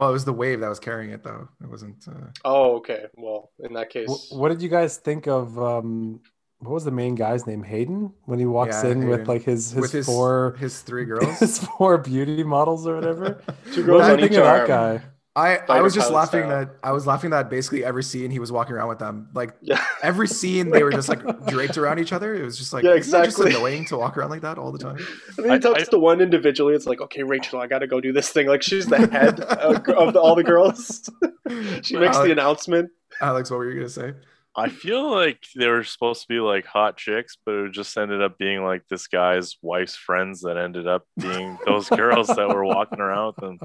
Well, 0.04 0.10
it 0.10 0.14
was 0.14 0.26
the 0.26 0.34
wave 0.34 0.60
that 0.60 0.70
was 0.70 0.80
carrying 0.80 1.12
it 1.12 1.24
though. 1.24 1.48
It 1.62 1.70
wasn't. 1.70 2.06
Uh... 2.08 2.28
Oh, 2.44 2.76
okay. 2.78 3.06
Well, 3.16 3.52
in 3.60 3.74
that 3.74 3.90
case, 3.90 4.10
Wh- 4.10 4.34
What 4.36 4.50
did 4.50 4.62
you 4.62 4.70
guys 4.70 4.98
think 4.98 5.28
of? 5.28 5.58
um 5.58 6.20
What 6.60 6.72
was 6.74 6.84
the 6.86 6.92
main 6.92 7.16
guy's 7.16 7.48
name? 7.48 7.64
Hayden 7.64 8.14
when 8.26 8.40
he 8.40 8.46
walks 8.46 8.84
Yeah, 8.84 8.92
in 8.92 9.08
with 9.08 9.28
like 9.28 9.44
his 9.44 9.72
his, 9.72 9.92
his 9.92 10.06
four 10.06 10.56
his 10.60 10.82
three 10.82 11.06
girls. 11.14 11.40
his 11.40 11.60
four 11.60 11.98
beauty 11.98 12.44
models 12.44 12.86
or 12.88 12.96
whatever. 12.96 13.42
two 13.74 13.84
girls 13.84 14.08
you 14.08 14.14
on 14.14 14.20
think 14.20 14.32
each 14.32 14.38
of 14.38 14.44
that 14.44 14.68
guy? 14.68 15.02
I, 15.36 15.58
I 15.68 15.82
was 15.82 15.96
just 15.96 16.12
laughing 16.12 16.42
style. 16.44 16.66
that 16.66 16.76
I 16.84 16.92
was 16.92 17.08
laughing 17.08 17.32
that 17.32 17.50
basically 17.50 17.84
every 17.84 18.04
scene 18.04 18.30
he 18.30 18.38
was 18.38 18.52
walking 18.52 18.76
around 18.76 18.90
with 18.90 19.00
them. 19.00 19.30
Like 19.34 19.56
Yeah. 19.62 19.84
every 20.04 20.28
scene 20.28 20.70
they 20.70 20.84
were 20.84 20.92
just 20.92 21.10
like 21.10 21.22
draped 21.48 21.76
around 21.78 21.98
each 22.00 22.14
other. 22.14 22.36
It 22.36 22.44
was 22.44 22.56
just 22.58 22.72
like 22.72 22.84
Yeah, 22.84 22.92
isn't 22.92 23.12
that 23.12 23.26
exactly. 23.26 23.46
just 23.52 23.58
annoying 23.58 23.86
to 23.86 23.98
walk 23.98 24.16
around 24.16 24.30
like 24.30 24.42
that 24.42 24.60
all 24.60 24.72
the 24.72 24.78
time. 24.78 24.98
And 25.38 25.38
then 25.38 25.46
he 25.46 25.52
I- 25.54 25.58
talks 25.58 25.88
I- 25.88 25.92
to 25.92 25.98
one 25.98 26.22
individually. 26.22 26.76
It's 26.76 26.86
like, 26.86 27.02
okay, 27.02 27.24
Rachel, 27.24 27.60
I 27.60 27.66
got 27.66 27.80
to 27.80 27.88
go 27.88 28.00
do 28.00 28.14
this 28.14 28.30
thing. 28.30 28.46
Like 28.48 28.62
she's 28.62 28.86
the 28.86 29.08
head 29.12 29.40
of, 29.40 29.88
of 29.90 30.14
the, 30.14 30.22
all 30.22 30.36
the 30.36 30.44
girls. 30.44 31.10
she 31.82 31.98
makes 31.98 32.16
Uh, 32.18 32.26
the 32.26 32.32
announcement. 32.32 32.92
Alex, 33.20 33.50
what 33.50 33.58
were 33.58 33.70
you 33.72 33.76
gonna 33.78 33.90
say? 33.90 34.14
I 34.56 34.70
feel 34.70 35.10
like 35.10 35.44
they 35.56 35.68
were 35.68 35.84
supposed 35.84 36.22
to 36.22 36.28
be 36.28 36.40
like 36.40 36.68
hot 36.68 36.96
chicks, 36.96 37.38
but 37.44 37.56
it 37.56 37.72
just 37.72 37.98
ended 37.98 38.22
up 38.22 38.38
being 38.38 38.64
like 38.64 38.84
this 38.88 39.08
guy's 39.08 39.58
wife's 39.64 39.96
friends 39.96 40.42
that 40.42 40.58
ended 40.58 40.88
up 40.88 41.08
being 41.20 41.58
those 41.66 41.90
girls 41.90 42.28
that 42.28 42.50
were 42.50 42.64
walking 42.64 43.00
around 43.00 43.34
with 43.36 43.36
them. 43.38 43.60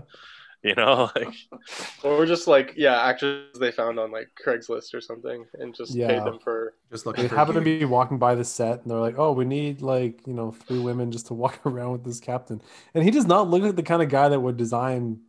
You 0.62 0.74
know, 0.74 1.10
like 1.16 1.32
Or 2.04 2.26
just 2.26 2.46
like, 2.46 2.74
yeah, 2.76 3.02
actors 3.02 3.58
they 3.58 3.70
found 3.70 3.98
on 3.98 4.10
like 4.10 4.28
Craigslist 4.44 4.94
or 4.94 5.00
something, 5.00 5.44
and 5.54 5.74
just 5.74 5.96
Yeah. 5.96 6.08
paid 6.08 6.24
them 6.24 6.38
for. 6.42 6.74
Just 6.90 7.06
looking. 7.06 7.22
They 7.22 7.28
for 7.28 7.36
happen 7.36 7.54
to 7.54 7.60
be 7.60 7.84
walking 7.84 8.18
by 8.18 8.34
the 8.34 8.44
set 8.44 8.82
and 8.82 8.90
they're 8.90 8.98
like, 8.98 9.18
"Oh, 9.18 9.32
we 9.32 9.44
need 9.44 9.82
like 9.82 10.26
you 10.26 10.32
know 10.34 10.50
three 10.52 10.78
women 10.78 11.12
just 11.12 11.26
to 11.28 11.34
walk 11.42 11.60
around 11.66 11.92
with 11.92 12.04
this 12.04 12.20
captain," 12.20 12.60
and 12.94 13.04
he 13.04 13.10
does 13.10 13.26
not 13.26 13.48
look 13.48 13.62
like 13.62 13.76
the 13.76 13.82
kind 13.82 14.02
of 14.02 14.08
guy 14.08 14.28
that 14.28 14.40
would 14.40 14.56
design 14.56 15.20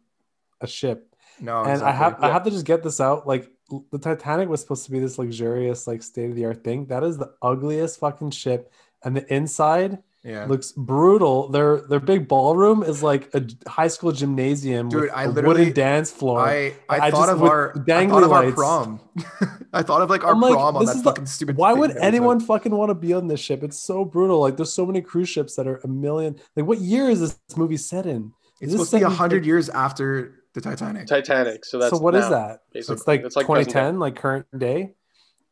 a 0.62 0.68
ship. 0.68 1.16
No, 1.40 1.64
and 1.64 1.82
I 1.84 1.92
have 1.92 2.14
exactly. 2.14 2.30
I 2.30 2.34
have 2.34 2.44
to 2.44 2.52
just 2.52 2.66
get 2.66 2.84
this 2.84 3.00
out. 3.00 3.28
Like 3.28 3.52
the 3.92 4.00
Titanic 4.00 4.50
was 4.50 4.62
supposed 4.62 4.86
to 4.86 4.92
be 4.92 5.00
this 5.00 5.18
luxurious, 5.20 5.88
like 5.88 6.04
state 6.04 6.30
of 6.30 6.36
the 6.36 6.46
art 6.46 6.64
thing. 6.64 6.88
That 6.88 7.04
is 7.04 7.18
the 7.18 7.34
ugliest 7.42 8.00
fucking 8.00 8.32
ship, 8.32 8.72
and 9.04 9.16
the 9.16 9.34
inside 9.34 10.00
yeah. 10.24 10.46
looks 10.46 10.72
brutal. 10.72 11.50
Their 11.50 11.82
their 11.82 12.00
big 12.00 12.28
ballroom 12.28 12.84
is 12.84 13.02
like 13.02 13.30
a 13.34 13.46
high 13.68 13.88
school 13.88 14.12
gymnasium 14.12 14.90
Dude, 14.90 15.02
with 15.04 15.12
I 15.12 15.24
a 15.26 15.32
wooden 15.32 15.74
dance 15.74 16.12
floor. 16.12 16.40
I, 16.40 16.74
I, 16.90 17.08
I 17.08 17.12
thought 17.12 17.28
just- 17.28 17.32
of 17.32 17.44
our 17.44 17.72
I 17.76 17.80
dangly 17.80 18.10
thought 18.10 18.24
of 18.24 18.32
our 18.32 18.52
prom. 18.52 19.00
I 19.74 19.82
thought 19.84 20.02
of 20.02 20.10
like 20.10 20.24
our 20.24 20.36
like, 20.36 20.54
prom 20.54 20.76
on 20.76 20.86
this 20.86 20.92
that 20.94 20.98
is 20.98 21.04
the- 21.04 21.10
fucking 21.10 21.26
stupid. 21.26 21.58
Why 21.58 21.72
thing 21.72 21.80
would 21.80 21.90
that 21.92 21.98
we 21.98 22.02
anyone 22.02 22.40
fucking 22.40 22.76
want 22.76 22.90
to 22.90 22.96
be 22.96 23.14
on 23.14 23.28
this 23.28 23.40
ship? 23.40 23.64
It's 23.64 23.80
so 23.80 24.04
brutal. 24.06 24.40
Like, 24.40 24.58
there's 24.58 24.74
so 24.74 24.86
many 24.86 25.02
cruise 25.02 25.30
ships 25.30 25.56
that 25.56 25.68
are 25.68 25.78
a 25.84 25.88
million. 25.88 26.40
Like, 26.56 26.66
what 26.66 26.80
year 26.80 27.10
is 27.10 27.20
this 27.20 27.40
movie 27.56 27.78
set 27.78 28.06
in? 28.06 28.34
It's 28.62 28.74
Is 28.74 28.80
this 28.80 28.90
supposed 28.90 29.04
to 29.04 29.10
be 29.10 29.16
hundred 29.16 29.46
years 29.46 29.70
after 29.70 30.44
the 30.54 30.62
Titanic. 30.62 31.08
Titanic. 31.08 31.64
So 31.64 31.80
that's 31.80 31.96
so 31.96 32.02
what 32.02 32.16
is 32.16 32.24
now, 32.24 32.30
that? 32.30 32.60
basically. 32.74 32.96
It's 32.96 33.08
like, 33.08 33.22
It's 33.22 33.36
like 33.36 33.46
present 33.46 33.68
2010, 33.70 34.00
like 34.00 34.16
current 34.16 34.46
day. 34.58 34.94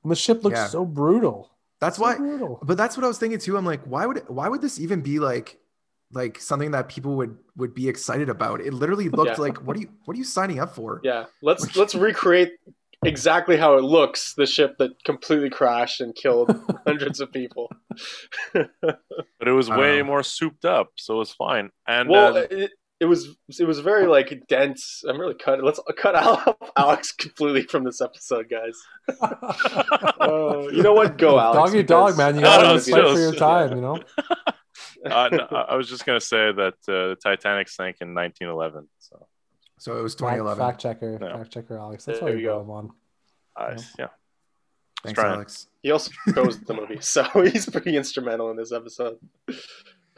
And 0.04 0.12
the 0.12 0.16
ship 0.16 0.44
looks 0.44 0.58
Yeah. 0.58 0.68
so 0.68 0.84
brutal. 0.86 1.52
That's 1.80 1.98
So 1.98 2.04
why. 2.04 2.16
brutal. 2.18 2.60
But 2.64 2.78
that's 2.78 2.98
what 2.98 3.04
I 3.04 3.08
was 3.08 3.18
thinking 3.20 3.40
too. 3.40 3.58
I'm 3.58 3.66
like, 3.66 3.84
why 3.84 4.06
would 4.06 4.24
why 4.28 4.48
would 4.50 4.62
this 4.62 4.80
even 4.80 5.02
be 5.02 5.20
like 5.20 5.60
like 6.14 6.40
something 6.40 6.72
that 6.72 6.88
people 6.90 7.16
would 7.18 7.38
would 7.56 7.74
be 7.74 7.88
excited 7.90 8.30
about? 8.30 8.62
It 8.62 8.74
literally 8.74 9.10
looked 9.18 9.38
Yeah. 9.38 9.42
like 9.44 9.58
what 9.66 9.78
are 9.78 9.80
you 9.80 9.90
what 10.06 10.16
are 10.16 10.18
you 10.18 10.24
signing 10.24 10.60
up 10.60 10.74
for? 10.76 11.02
Yeah, 11.04 11.26
let's 11.42 11.76
let's 11.76 11.94
recreate 11.96 12.54
exactly 13.06 13.58
how 13.58 13.78
it 13.78 13.84
looks. 13.84 14.34
The 14.34 14.48
ship 14.48 14.78
that 14.80 14.92
completely 15.04 15.50
crashed 15.52 16.02
and 16.02 16.16
killed 16.16 16.50
hundreds 16.88 17.20
of 17.20 17.32
people. 17.32 17.72
but 18.54 19.48
it 19.48 19.52
was 19.52 19.70
way 19.70 19.98
don't 19.98 20.08
more 20.08 20.24
souped 20.24 20.66
up, 20.66 20.92
so 20.96 21.16
it 21.16 21.20
was 21.20 21.34
fine. 21.34 21.70
And 21.88 22.10
well, 22.10 22.38
uh, 22.38 22.46
it, 22.50 22.72
it 23.00 23.06
was 23.06 23.36
it 23.60 23.66
was 23.66 23.80
very 23.80 24.08
like 24.08 24.44
dense. 24.48 25.04
I'm 25.08 25.20
really 25.20 25.36
cut. 25.36 25.64
Let's 25.64 25.80
cut 25.98 26.16
out 26.24 26.58
Alex 26.76 27.12
completely 27.12 27.64
from 27.64 27.84
this 27.84 28.02
episode, 28.02 28.50
guys. 28.50 28.78
Uh, 30.20 30.68
you 30.72 30.82
know 30.82 30.94
what? 30.94 31.18
Go, 31.18 31.40
Alex. 31.40 31.72
dog 31.72 31.76
eat 31.80 31.88
dog, 31.88 32.18
man. 32.18 32.36
You 32.36 32.42
gotta 32.42 32.68
no, 32.68 32.80
fight 32.80 33.14
for 33.14 33.20
your 33.20 33.34
time, 33.36 33.76
you 33.76 33.82
know? 33.82 34.00
uh, 35.06 35.30
no, 35.32 35.48
I 35.52 35.62
I 35.70 35.76
was 35.76 35.88
just 35.90 36.06
gonna 36.06 36.20
say 36.20 36.52
that 36.52 36.74
uh, 36.88 37.14
the 37.14 37.18
Titanic 37.22 37.70
sank 37.70 37.98
in 38.02 38.14
1911. 38.16 38.88
So 39.00 39.28
So 39.78 39.98
it 40.00 40.02
was 40.02 40.16
2011. 40.16 40.60
fact 40.66 40.82
checker. 40.82 41.20
Yeah. 41.22 41.38
Fact 41.38 41.52
checker, 41.54 41.78
Alex. 41.78 42.06
That's 42.06 42.20
There 42.20 42.28
why 42.30 42.32
you 42.32 42.38
we 42.38 42.44
go. 42.44 42.62
him 42.62 42.70
on. 42.72 42.92
I, 43.56 43.72
Yeah. 43.74 43.78
yeah, 44.00 44.08
Thanks. 45.04 45.20
Alex. 45.20 45.68
He 45.84 45.92
also 45.92 46.12
chose 46.34 46.60
the 46.62 46.74
movie, 46.74 47.00
so 47.02 47.24
he's 47.44 47.70
pretty 47.70 47.96
instrumental 47.96 48.50
in 48.50 48.58
this 48.58 48.72
episode. 48.72 49.18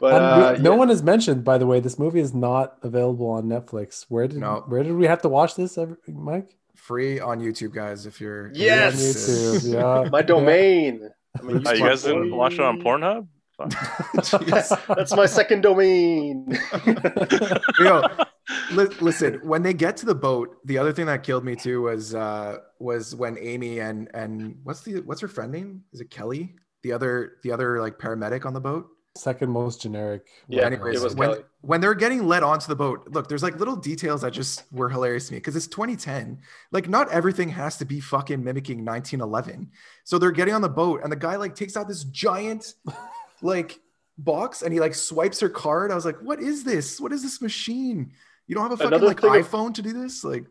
But 0.00 0.14
uh, 0.22 0.54
we- 0.56 0.62
no 0.62 0.72
yeah. 0.72 0.76
one 0.78 0.88
has 0.88 1.02
mentioned, 1.02 1.44
by 1.44 1.58
the 1.58 1.66
way, 1.66 1.78
this 1.80 1.98
movie 1.98 2.20
is 2.20 2.32
not 2.34 2.78
available 2.82 3.28
on 3.28 3.44
Netflix. 3.44 4.06
Where 4.08 4.26
did 4.26 4.38
No. 4.38 4.64
where 4.66 4.82
did 4.82 4.94
we 4.94 5.06
have 5.06 5.22
to 5.22 5.28
watch 5.28 5.54
this, 5.56 5.76
ever- 5.78 5.98
Mike? 6.08 6.56
Free 6.76 7.20
on 7.20 7.40
YouTube, 7.40 7.72
guys. 7.74 8.06
If 8.06 8.20
you're 8.20 8.50
Yes! 8.54 8.94
On 8.94 9.00
YouTube. 9.60 9.74
Yeah. 10.04 10.08
my 10.12 10.22
domain. 10.22 11.10
I'm 11.38 11.48
a 11.48 11.52
Oh, 11.68 11.72
you 11.74 11.84
guys 11.84 12.02
didn't 12.02 12.34
watch 12.34 12.54
it 12.54 12.60
on 12.60 12.80
Pornhub? 12.82 13.26
That's 14.96 15.14
my 15.14 15.26
second 15.26 15.60
domain. 15.60 16.46
Yo, 17.78 18.02
li- 18.72 18.86
listen, 19.00 19.34
when 19.44 19.62
they 19.62 19.74
get 19.74 19.98
to 19.98 20.06
the 20.06 20.14
boat, 20.14 20.56
the 20.64 20.78
other 20.78 20.92
thing 20.94 21.04
that 21.06 21.22
killed 21.22 21.44
me 21.44 21.56
too 21.56 21.82
was 21.82 22.14
uh 22.14 22.56
was 22.78 23.14
when 23.14 23.36
Amy 23.38 23.80
and 23.80 24.08
and 24.14 24.56
what's 24.64 24.80
the 24.80 25.00
what's 25.02 25.20
her 25.20 25.28
friend 25.28 25.52
name? 25.52 25.82
Is 25.92 26.00
it 26.00 26.10
Kelly? 26.10 26.54
The 26.82 26.92
other 26.92 27.34
the 27.42 27.52
other 27.52 27.80
like 27.82 27.98
paramedic 27.98 28.46
on 28.46 28.54
the 28.54 28.60
boat. 28.60 28.88
Second 29.16 29.50
most 29.50 29.82
generic. 29.82 30.26
Yeah, 30.48 30.66
Anyways, 30.66 31.00
it 31.00 31.04
was 31.04 31.16
when 31.16 31.30
Kelly. 31.30 31.44
when 31.62 31.80
they're 31.80 31.94
getting 31.94 32.26
led 32.28 32.44
onto 32.44 32.68
the 32.68 32.76
boat, 32.76 33.08
look, 33.10 33.28
there's 33.28 33.42
like 33.42 33.58
little 33.58 33.74
details 33.74 34.20
that 34.22 34.32
just 34.32 34.62
were 34.72 34.88
hilarious 34.88 35.26
to 35.26 35.32
me 35.32 35.38
because 35.38 35.56
it's 35.56 35.66
2010. 35.66 36.38
Like, 36.70 36.88
not 36.88 37.10
everything 37.10 37.48
has 37.48 37.76
to 37.78 37.84
be 37.84 37.98
fucking 37.98 38.42
mimicking 38.42 38.84
1911. 38.84 39.70
So 40.04 40.16
they're 40.18 40.30
getting 40.30 40.54
on 40.54 40.62
the 40.62 40.68
boat, 40.68 41.00
and 41.02 41.10
the 41.10 41.16
guy 41.16 41.34
like 41.36 41.56
takes 41.56 41.76
out 41.76 41.88
this 41.88 42.04
giant 42.04 42.74
like 43.42 43.80
box 44.16 44.62
and 44.62 44.72
he 44.72 44.78
like 44.78 44.94
swipes 44.94 45.40
her 45.40 45.48
card. 45.48 45.90
I 45.90 45.96
was 45.96 46.04
like, 46.04 46.18
what 46.22 46.40
is 46.40 46.62
this? 46.62 47.00
What 47.00 47.12
is 47.12 47.22
this 47.22 47.42
machine? 47.42 48.12
You 48.46 48.54
don't 48.54 48.62
have 48.62 48.72
a 48.72 48.76
fucking 48.76 48.88
Another 48.92 49.06
like 49.06 49.20
thing 49.20 49.34
of- 49.34 49.48
iPhone 49.48 49.74
to 49.74 49.82
do 49.82 49.92
this? 49.92 50.22
Like, 50.22 50.44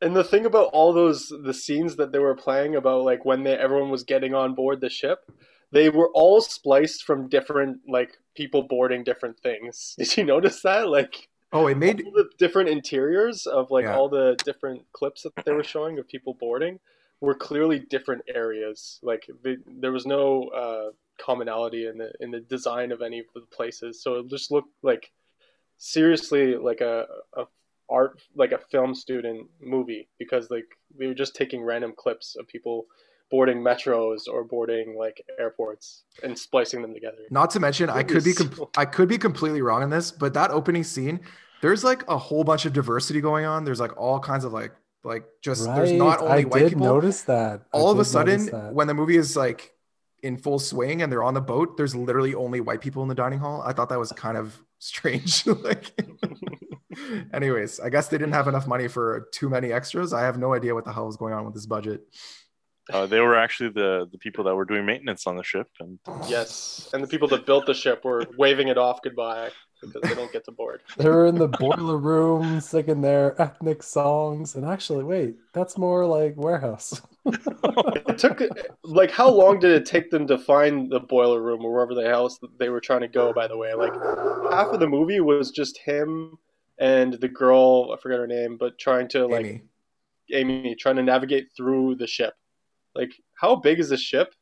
And 0.00 0.16
the 0.16 0.24
thing 0.24 0.46
about 0.46 0.70
all 0.72 0.94
those 0.94 1.30
the 1.44 1.52
scenes 1.54 1.96
that 1.96 2.12
they 2.12 2.18
were 2.18 2.34
playing 2.34 2.76
about 2.76 3.04
like 3.04 3.26
when 3.26 3.42
they, 3.44 3.52
everyone 3.58 3.90
was 3.90 4.04
getting 4.04 4.32
on 4.34 4.54
board 4.54 4.80
the 4.80 4.88
ship, 4.88 5.18
they 5.72 5.88
were 5.88 6.10
all 6.14 6.40
spliced 6.40 7.04
from 7.04 7.28
different 7.28 7.80
like 7.88 8.18
people 8.34 8.62
boarding 8.62 9.04
different 9.04 9.38
things. 9.40 9.94
Did 9.98 10.16
you 10.16 10.24
notice 10.24 10.62
that? 10.62 10.88
Like 10.88 11.28
oh, 11.52 11.66
it 11.66 11.76
made 11.78 12.02
all 12.04 12.12
the 12.12 12.28
different 12.38 12.68
interiors 12.68 13.46
of 13.46 13.70
like 13.70 13.84
Yeah. 13.84 13.96
all 13.96 14.08
the 14.08 14.36
different 14.44 14.82
clips 14.92 15.22
that 15.22 15.32
they 15.44 15.52
were 15.52 15.64
showing 15.64 15.98
of 15.98 16.08
people 16.08 16.34
boarding 16.34 16.78
were 17.20 17.34
clearly 17.34 17.78
different 17.78 18.22
areas. 18.34 18.98
Like 19.02 19.28
they, 19.42 19.56
there 19.66 19.92
was 19.92 20.06
no 20.06 20.44
uh, 20.48 20.90
commonality 21.18 21.86
in 21.86 21.98
the 21.98 22.12
in 22.20 22.30
the 22.30 22.40
design 22.40 22.92
of 22.92 23.02
any 23.02 23.18
of 23.20 23.26
the 23.34 23.42
places, 23.42 24.02
so 24.02 24.14
it 24.14 24.28
just 24.28 24.50
looked 24.50 24.72
like 24.82 25.12
seriously 25.78 26.56
like 26.56 26.80
a, 26.80 27.06
a 27.36 27.44
art 27.88 28.20
like 28.36 28.52
a 28.52 28.58
film 28.70 28.94
student 28.94 29.48
movie 29.60 30.08
because 30.18 30.50
like 30.50 30.66
they 30.98 31.06
were 31.06 31.14
just 31.14 31.34
taking 31.34 31.62
random 31.62 31.92
clips 31.96 32.36
of 32.38 32.46
people 32.46 32.86
boarding 33.30 33.58
metros 33.62 34.26
or 34.26 34.44
boarding 34.44 34.96
like 34.98 35.24
airports 35.38 36.02
and 36.22 36.38
splicing 36.38 36.82
them 36.82 36.92
together. 36.92 37.18
Not 37.30 37.50
to 37.50 37.60
mention, 37.60 37.88
I 37.90 38.02
could 38.02 38.24
be 38.24 38.30
was 38.30 38.48
com- 38.48 38.66
I 38.76 38.84
could 38.84 39.08
be 39.08 39.18
completely 39.18 39.62
wrong 39.62 39.82
on 39.82 39.90
this, 39.90 40.10
but 40.10 40.34
that 40.34 40.50
opening 40.50 40.84
scene, 40.84 41.20
there's 41.62 41.84
like 41.84 42.06
a 42.08 42.18
whole 42.18 42.44
bunch 42.44 42.66
of 42.66 42.72
diversity 42.72 43.20
going 43.20 43.44
on. 43.44 43.64
There's 43.64 43.80
like 43.80 43.96
all 43.96 44.18
kinds 44.20 44.44
of 44.44 44.52
like 44.52 44.72
like 45.04 45.24
just 45.42 45.64
there's 45.64 45.92
not 45.92 46.20
Right, 46.20 46.30
only 46.30 46.42
I 46.42 46.46
white 46.46 46.58
did 46.60 46.68
people. 46.70 46.86
notice 46.86 47.22
that. 47.22 47.62
I 47.72 47.78
all 47.78 47.90
of 47.90 47.98
a 47.98 48.04
sudden, 48.04 48.48
when 48.74 48.86
the 48.86 48.94
movie 48.94 49.16
is 49.16 49.36
like 49.36 49.72
in 50.22 50.36
full 50.36 50.58
swing 50.58 51.00
and 51.00 51.10
they're 51.10 51.22
on 51.22 51.34
the 51.34 51.40
boat, 51.40 51.76
there's 51.76 51.94
literally 51.94 52.34
only 52.34 52.60
white 52.60 52.80
people 52.82 53.02
in 53.02 53.08
the 53.08 53.14
dining 53.14 53.38
hall. 53.38 53.62
I 53.64 53.72
thought 53.72 53.88
that 53.88 53.98
was 53.98 54.12
kind 54.12 54.36
of 54.36 54.60
strange. 54.78 55.46
like, 55.68 55.90
anyways, 57.32 57.80
I 57.80 57.88
guess 57.88 58.08
they 58.08 58.18
didn't 58.18 58.34
have 58.34 58.48
enough 58.48 58.66
money 58.66 58.88
for 58.88 59.28
too 59.32 59.48
many 59.48 59.72
extras. 59.72 60.12
I 60.12 60.22
have 60.22 60.38
no 60.38 60.54
idea 60.54 60.74
what 60.74 60.84
the 60.84 60.92
hell 60.92 61.08
is 61.08 61.16
going 61.16 61.32
on 61.32 61.44
with 61.44 61.54
this 61.54 61.66
budget. 61.66 62.02
Uh, 62.92 63.06
they 63.06 63.20
were 63.20 63.36
actually 63.36 63.70
the 63.70 64.08
the 64.10 64.18
people 64.18 64.44
that 64.44 64.54
were 64.54 64.64
doing 64.64 64.84
maintenance 64.84 65.26
on 65.26 65.36
the 65.36 65.42
ship, 65.42 65.68
and 65.80 65.98
Yes, 66.28 66.88
and 66.92 67.02
the 67.02 67.08
people 67.08 67.28
that 67.28 67.46
built 67.46 67.66
the 67.66 67.74
ship 67.74 68.04
were 68.04 68.26
waving 68.36 68.68
it 68.68 68.78
off 68.78 69.00
goodbye 69.02 69.50
because 69.80 70.02
they 70.02 70.14
don't 70.14 70.32
get 70.32 70.44
to 70.44 70.52
board. 70.52 70.82
They 70.96 71.08
were 71.08 71.26
in 71.26 71.36
the 71.36 71.48
boiler 71.48 71.96
room 71.96 72.60
singing 72.60 73.00
their 73.00 73.40
ethnic 73.40 73.82
songs. 73.82 74.54
And 74.54 74.66
actually, 74.66 75.04
wait, 75.04 75.36
that's 75.52 75.78
more 75.78 76.06
like 76.06 76.34
warehouse. 76.36 77.00
It 77.24 78.18
took 78.18 78.42
like 78.82 79.10
how 79.10 79.30
long 79.30 79.60
did 79.60 79.70
it 79.70 79.86
take 79.86 80.10
them 80.10 80.26
to 80.26 80.38
find 80.38 80.90
the 80.90 81.00
boiler 81.00 81.40
room 81.40 81.64
or 81.64 81.72
wherever 81.72 81.94
the 81.94 82.08
house 82.08 82.38
that 82.38 82.58
they 82.58 82.70
were 82.70 82.80
trying 82.80 83.02
to 83.02 83.08
go? 83.08 83.32
By 83.32 83.46
the 83.46 83.56
way, 83.56 83.74
like 83.74 83.92
half 84.50 84.68
of 84.68 84.80
the 84.80 84.88
movie 84.88 85.20
was 85.20 85.50
just 85.50 85.78
him 85.78 86.38
and 86.78 87.14
the 87.14 87.28
girl. 87.28 87.92
I 87.92 88.00
forget 88.00 88.18
her 88.18 88.26
name, 88.26 88.56
but 88.58 88.78
trying 88.78 89.08
to 89.08 89.26
like 89.26 89.46
Amy. 89.46 89.62
Amy 90.32 90.74
trying 90.74 90.96
to 90.96 91.02
navigate 91.02 91.48
through 91.56 91.96
the 91.96 92.06
ship. 92.06 92.34
Like, 92.94 93.12
how 93.34 93.56
big 93.56 93.80
is 93.80 93.88
this 93.88 94.00
ship? 94.00 94.34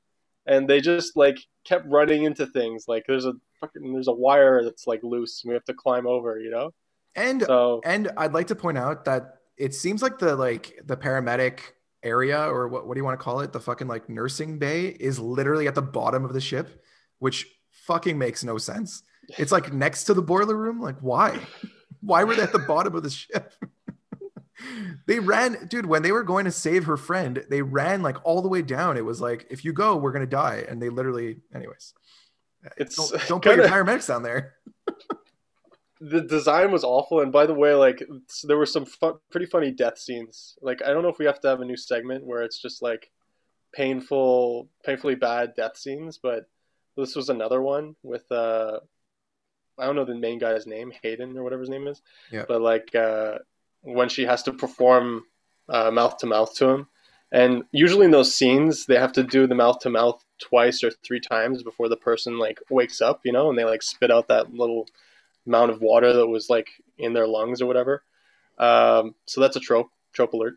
And 0.47 0.69
they 0.69 0.81
just 0.81 1.17
like 1.17 1.39
kept 1.65 1.87
running 1.87 2.25
into 2.25 2.47
things. 2.47 2.85
Like, 2.89 3.05
there's 3.07 3.27
a 3.27 3.35
fucking 3.61 3.93
there's 3.93 4.09
a 4.09 4.13
wire 4.13 4.65
that's 4.65 4.87
like 4.87 5.01
loose. 5.03 5.43
And 5.43 5.51
we 5.51 5.55
have 5.55 5.65
to 5.65 5.75
climb 5.75 6.07
over. 6.07 6.39
You 6.39 6.51
know. 6.51 6.71
And 7.15 7.43
So 7.43 7.81
and 7.85 8.11
I'd 8.17 8.33
like 8.33 8.47
to 8.49 8.55
point 8.55 8.79
out 8.79 9.05
that 9.07 9.35
it 9.57 9.75
seems 9.75 10.03
like 10.03 10.19
the 10.19 10.37
like 10.37 10.81
the 10.85 10.97
paramedic 10.97 11.61
area 12.03 12.41
or 12.41 12.69
what 12.69 12.87
what 12.87 12.95
do 12.95 13.01
you 13.01 13.05
want 13.05 13.19
to 13.19 13.23
call 13.23 13.41
it? 13.41 13.53
The 13.53 13.61
fucking 13.61 13.89
like 13.89 14.09
nursing 14.09 14.59
bay 14.59 14.87
is 14.87 15.19
literally 15.19 15.67
at 15.67 15.75
the 15.75 15.83
bottom 15.83 16.25
of 16.25 16.33
the 16.33 16.41
ship, 16.41 16.83
which 17.19 17.47
fucking 17.73 18.17
makes 18.17 18.45
no 18.45 18.59
sense. 18.59 19.03
It's 19.37 19.53
like 19.53 19.73
next 19.73 20.05
to 20.05 20.15
the 20.15 20.23
boiler 20.23 20.57
room. 20.57 20.81
Like 20.81 20.99
why? 21.01 21.39
Why 22.01 22.23
were 22.23 22.37
they 22.37 22.45
at 22.45 22.53
the 22.53 22.61
bottom 22.61 22.95
of 22.95 23.03
the 23.03 23.11
ship? 23.11 23.53
They 25.07 25.18
ran, 25.21 25.66
dude, 25.68 25.87
when 25.87 26.03
they 26.03 26.12
were 26.12 26.23
going 26.25 26.44
to 26.44 26.51
save 26.53 26.85
her 26.85 26.97
friend, 26.97 27.44
they 27.49 27.62
ran 27.62 28.03
like 28.03 28.16
all 28.25 28.42
the 28.42 28.49
way 28.49 28.62
down. 28.62 28.97
It 28.97 29.05
was 29.05 29.21
like, 29.21 29.47
if 29.51 29.64
you 29.64 29.73
go, 29.73 29.97
we're 29.97 30.12
gonna 30.12 30.27
die. 30.27 30.64
And 30.68 30.81
they 30.83 30.88
literally, 30.88 31.38
anyways. 31.55 31.94
it's 32.77 32.97
Don't, 32.97 33.29
don't 33.29 33.42
put 33.44 33.57
your 33.57 33.68
paramedics 33.68 34.09
down 34.09 34.23
there. 34.23 34.55
the 36.01 36.21
design 36.21 36.71
was 36.71 36.85
awful 36.85 37.21
and 37.23 37.33
by 37.33 37.44
the 37.44 37.53
way 37.55 37.75
like 37.75 38.01
there 38.44 38.57
were 38.57 38.64
some 38.66 38.85
fu- 38.87 39.21
pretty 39.33 39.47
funny 39.47 39.73
death 39.73 39.99
scenes 39.99 40.57
like 40.62 40.81
i 40.85 40.92
don't 40.92 41.03
know 41.03 41.09
if 41.09 41.18
we 41.18 41.25
have 41.25 41.40
to 41.40 41.49
have 41.49 41.61
a 41.61 41.64
new 41.64 41.77
segment 41.77 42.25
where 42.25 42.42
it's 42.44 42.62
just 42.62 42.83
like 42.83 43.11
painful 43.73 44.68
painfully 44.85 45.16
bad 45.16 45.55
death 45.57 45.77
scenes 45.77 46.16
but 46.23 46.44
this 46.97 47.16
was 47.16 47.31
another 47.31 47.61
one 47.61 47.97
with 48.05 48.31
uh 48.31 48.79
i 49.77 49.87
don't 49.87 49.97
know 49.97 50.05
the 50.05 50.14
main 50.14 50.38
guy's 50.38 50.68
name 50.68 50.92
hayden 51.03 51.37
or 51.37 51.42
whatever 51.42 51.62
his 51.62 51.68
name 51.68 51.88
is 51.88 52.01
Yeah. 52.31 52.44
but 52.47 52.61
like 52.61 52.94
uh 52.94 53.38
when 53.83 54.09
she 54.09 54.25
has 54.25 54.43
to 54.43 54.53
perform 54.53 55.25
uh, 55.69 55.91
mouth 55.91 56.17
to 56.19 56.27
mouth 56.27 56.55
to 56.55 56.69
him 56.69 56.87
and 57.31 57.62
usually 57.73 58.07
in 58.07 58.11
those 58.11 58.35
scenes 58.35 58.87
they 58.87 58.99
have 58.99 59.12
to 59.12 59.23
do 59.23 59.47
the 59.47 59.55
mouth 59.55 59.79
to 59.81 59.91
mouth 59.91 60.25
twice 60.41 60.83
or 60.83 60.91
three 61.05 61.21
times 61.21 61.62
before 61.62 61.88
the 61.88 61.97
person 61.97 62.38
like 62.38 62.59
wakes 62.71 63.01
up 63.01 63.21
you 63.25 63.33
know 63.33 63.51
and 63.51 63.59
they 63.59 63.64
like 63.64 63.83
spit 63.83 64.11
out 64.11 64.29
that 64.29 64.53
little 64.55 64.87
amount 65.47 65.71
of 65.71 65.81
water 65.81 66.12
that 66.12 66.27
was 66.27 66.49
like 66.51 66.69
in 66.99 67.12
their 67.14 67.27
lungs 67.27 67.62
or 67.62 67.67
whatever. 67.67 68.03
Um, 68.59 69.14
so 69.25 69.41
that's 69.41 69.57
a 69.57 69.61
trope. 69.61 69.88
Trope 70.12 70.35
alert. 70.35 70.55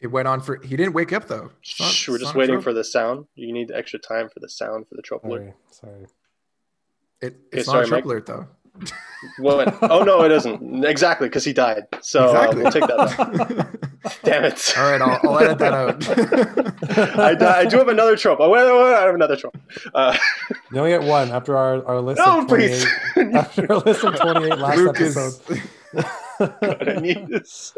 It 0.00 0.08
went 0.08 0.28
on 0.28 0.40
for 0.42 0.60
he 0.62 0.76
didn't 0.76 0.92
wake 0.92 1.12
up 1.12 1.26
though. 1.26 1.44
Not- 1.44 1.52
Shh, 1.62 2.08
we're 2.10 2.18
just 2.18 2.34
waiting 2.34 2.60
for 2.60 2.74
the 2.74 2.84
sound. 2.84 3.26
You 3.34 3.50
need 3.52 3.70
extra 3.70 3.98
time 3.98 4.28
for 4.28 4.40
the 4.40 4.48
sound 4.48 4.88
for 4.88 4.94
the 4.96 5.00
trope 5.02 5.24
alert. 5.24 5.54
Sorry, 5.70 5.92
sorry. 5.92 6.06
It, 7.22 7.26
Okay, 7.26 7.36
it's 7.52 7.66
sorry, 7.66 7.78
not 7.78 7.84
a 7.84 7.88
trope 7.88 7.98
Mike. 7.98 8.04
alert 8.04 8.26
though. 8.26 8.48
What? 9.38 9.78
oh 9.82 10.02
no, 10.02 10.22
it 10.24 10.32
isn't. 10.32 10.84
Exactly, 10.84 11.28
because 11.28 11.44
he 11.44 11.52
died. 11.52 11.84
So 12.02 12.26
uh, 12.34 12.52
we'll 12.54 12.70
take 12.70 12.86
that. 12.86 13.16
Back. 14.02 14.20
Damn 14.22 14.44
it! 14.44 14.74
All 14.76 14.90
right, 14.90 15.00
I'll, 15.00 15.20
I'll 15.30 15.38
edit 15.38 15.58
that 15.58 15.72
out. 15.72 17.18
I, 17.18 17.60
I 17.60 17.64
do 17.64 17.78
have 17.78 17.88
another 17.88 18.16
trope. 18.16 18.38
Oh, 18.40 18.50
wait, 18.50 18.64
wait, 18.64 18.72
wait, 18.72 18.94
I 18.94 19.02
have 19.04 19.14
another 19.14 19.36
trope. 19.36 19.56
Uh, 19.94 20.16
You 20.70 20.78
only 20.78 20.90
get 20.90 21.02
one 21.02 21.30
after 21.30 21.56
our, 21.56 21.82
our 21.86 22.00
list 22.02 22.18
No, 22.18 22.40
of 22.40 22.48
28. 22.48 22.68
please. 22.68 22.86
After 23.34 23.72
our 23.72 23.78
list 23.78 24.04
of 24.04 24.14
28 24.16 24.58
last 24.58 24.76
Luke 24.78 25.00
is- 25.00 25.16
episode. 25.16 25.70
God, 26.38 26.88
I 26.88 27.00
need 27.00 27.28
this. 27.28 27.74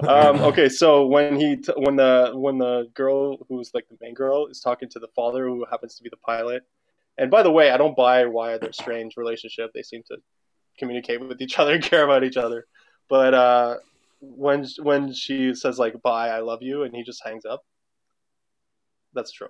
Um, 0.00 0.40
okay, 0.40 0.68
so 0.70 1.06
when 1.06 1.36
he 1.38 1.56
t- 1.56 1.72
when 1.76 1.96
the 1.96 2.30
when 2.34 2.56
the 2.58 2.88
girl 2.94 3.38
who's 3.48 3.72
like 3.74 3.86
the 3.90 3.96
main 4.00 4.14
girl 4.14 4.46
is 4.46 4.60
talking 4.60 4.88
to 4.90 4.98
the 5.00 5.08
father 5.08 5.44
who 5.46 5.66
happens 5.70 5.96
to 5.96 6.02
be 6.04 6.08
the 6.08 6.16
pilot, 6.16 6.62
and 7.18 7.30
by 7.30 7.42
the 7.42 7.50
way, 7.50 7.70
I 7.72 7.76
don't 7.76 7.96
buy 7.96 8.24
why 8.26 8.56
their 8.58 8.72
strange 8.72 9.16
relationship. 9.16 9.72
They 9.74 9.82
seem 9.82 10.02
to 10.06 10.16
communicate 10.78 11.20
with 11.20 11.40
each 11.40 11.58
other 11.58 11.74
and 11.74 11.82
care 11.82 12.04
about 12.04 12.24
each 12.24 12.36
other, 12.36 12.66
but 13.08 13.34
uh, 13.34 13.76
when 14.20 14.66
when 14.82 15.12
she 15.12 15.54
says 15.54 15.78
like 15.78 16.00
"bye, 16.02 16.28
I 16.28 16.40
love 16.40 16.62
you," 16.62 16.82
and 16.82 16.94
he 16.94 17.02
just 17.02 17.22
hangs 17.24 17.44
up, 17.44 17.62
that's 19.12 19.32
true. 19.32 19.48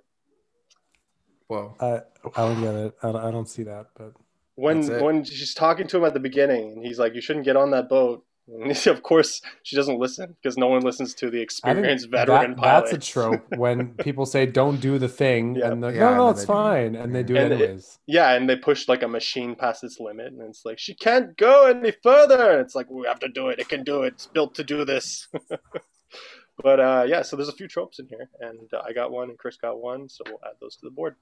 Whoa. 1.49 1.75
I, 1.81 2.01
I 2.35 2.49
don't 2.49 2.61
get 2.61 2.75
it. 2.75 2.95
I 3.03 3.13
don't, 3.13 3.25
I 3.25 3.31
don't 3.31 3.49
see 3.49 3.63
that, 3.65 3.87
but 3.97 4.15
when 4.57 4.87
when 5.03 5.23
she's 5.23 5.55
talking 5.55 5.87
to 5.87 5.99
him 5.99 6.05
at 6.05 6.15
the 6.15 6.21
beginning 6.21 6.73
and 6.73 6.85
he's 6.85 6.99
like 6.99 7.15
you 7.15 7.21
shouldn't 7.21 7.45
get 7.45 7.57
on 7.57 7.71
that 7.71 7.91
boat 7.91 8.25
and 8.25 8.25
of 8.87 9.03
course 9.03 9.41
she 9.65 9.75
doesn't 9.75 9.99
listen 9.99 10.37
because 10.41 10.57
no 10.57 10.69
one 10.69 10.81
listens 10.83 11.15
to 11.15 11.27
the 11.31 11.39
I 11.39 11.41
think 11.41 11.43
experienced 11.43 12.11
that, 12.13 12.29
veteran 12.29 12.55
pilot 12.55 12.91
that's 12.91 13.09
a 13.09 13.11
trope 13.13 13.45
when 13.57 13.95
people 13.95 14.25
say 14.25 14.47
don't 14.47 14.81
do 14.81 14.99
the 14.99 15.09
thing 15.09 15.57
Yeah. 15.57 15.73
and 15.73 15.83
they're 15.83 15.91
like, 15.91 15.99
Yeah, 15.99 16.11
no, 16.11 16.17
no, 16.17 16.29
it's 16.31 16.41
they 16.43 16.47
do 16.47 16.53
fine. 16.53 16.95
And 16.95 17.15
they 17.15 17.23
do 17.25 17.35
it 17.35 17.43
And 17.45 17.53
it- 17.55 17.61
anyways. 17.63 17.99
yeah 18.07 18.33
and 18.35 18.49
they 18.49 18.55
push 18.57 18.87
like 18.89 19.03
a 19.03 19.09
machine 19.09 19.57
past 19.57 19.83
its 19.83 19.99
limit 19.99 20.29
and 20.33 20.41
it's 20.43 20.63
like 20.65 20.79
she 20.79 20.95
can't 20.95 21.37
go 21.37 21.67
any 21.67 21.93
further 22.03 22.53
and 22.53 22.61
it's 22.61 22.75
like 22.77 22.89
we 22.91 23.07
have 23.07 23.19
to 23.21 23.29
do 23.29 23.49
it 23.49 23.59
it 23.59 23.69
can 23.69 23.83
do 23.83 24.03
it 24.05 24.15
it's 24.15 24.27
built 24.27 24.55
to 24.55 24.63
do 24.65 24.85
this 24.85 25.27
but 26.63 26.79
uh 26.81 27.05
yeah 27.07 27.23
so 27.23 27.37
there's 27.37 27.49
a 27.49 27.53
few 27.61 27.69
tropes 27.69 27.99
in 27.99 28.07
here 28.09 28.31
and 28.41 28.69
uh, 28.73 28.81
i 28.87 28.93
got 28.93 29.11
one 29.11 29.29
and 29.29 29.39
chris 29.39 29.57
got 29.57 29.81
one 29.81 30.09
so 30.09 30.23
we'll 30.27 30.39
add 30.45 30.53
those 30.61 30.77
to 30.77 30.85
the 30.85 30.91
board 30.91 31.17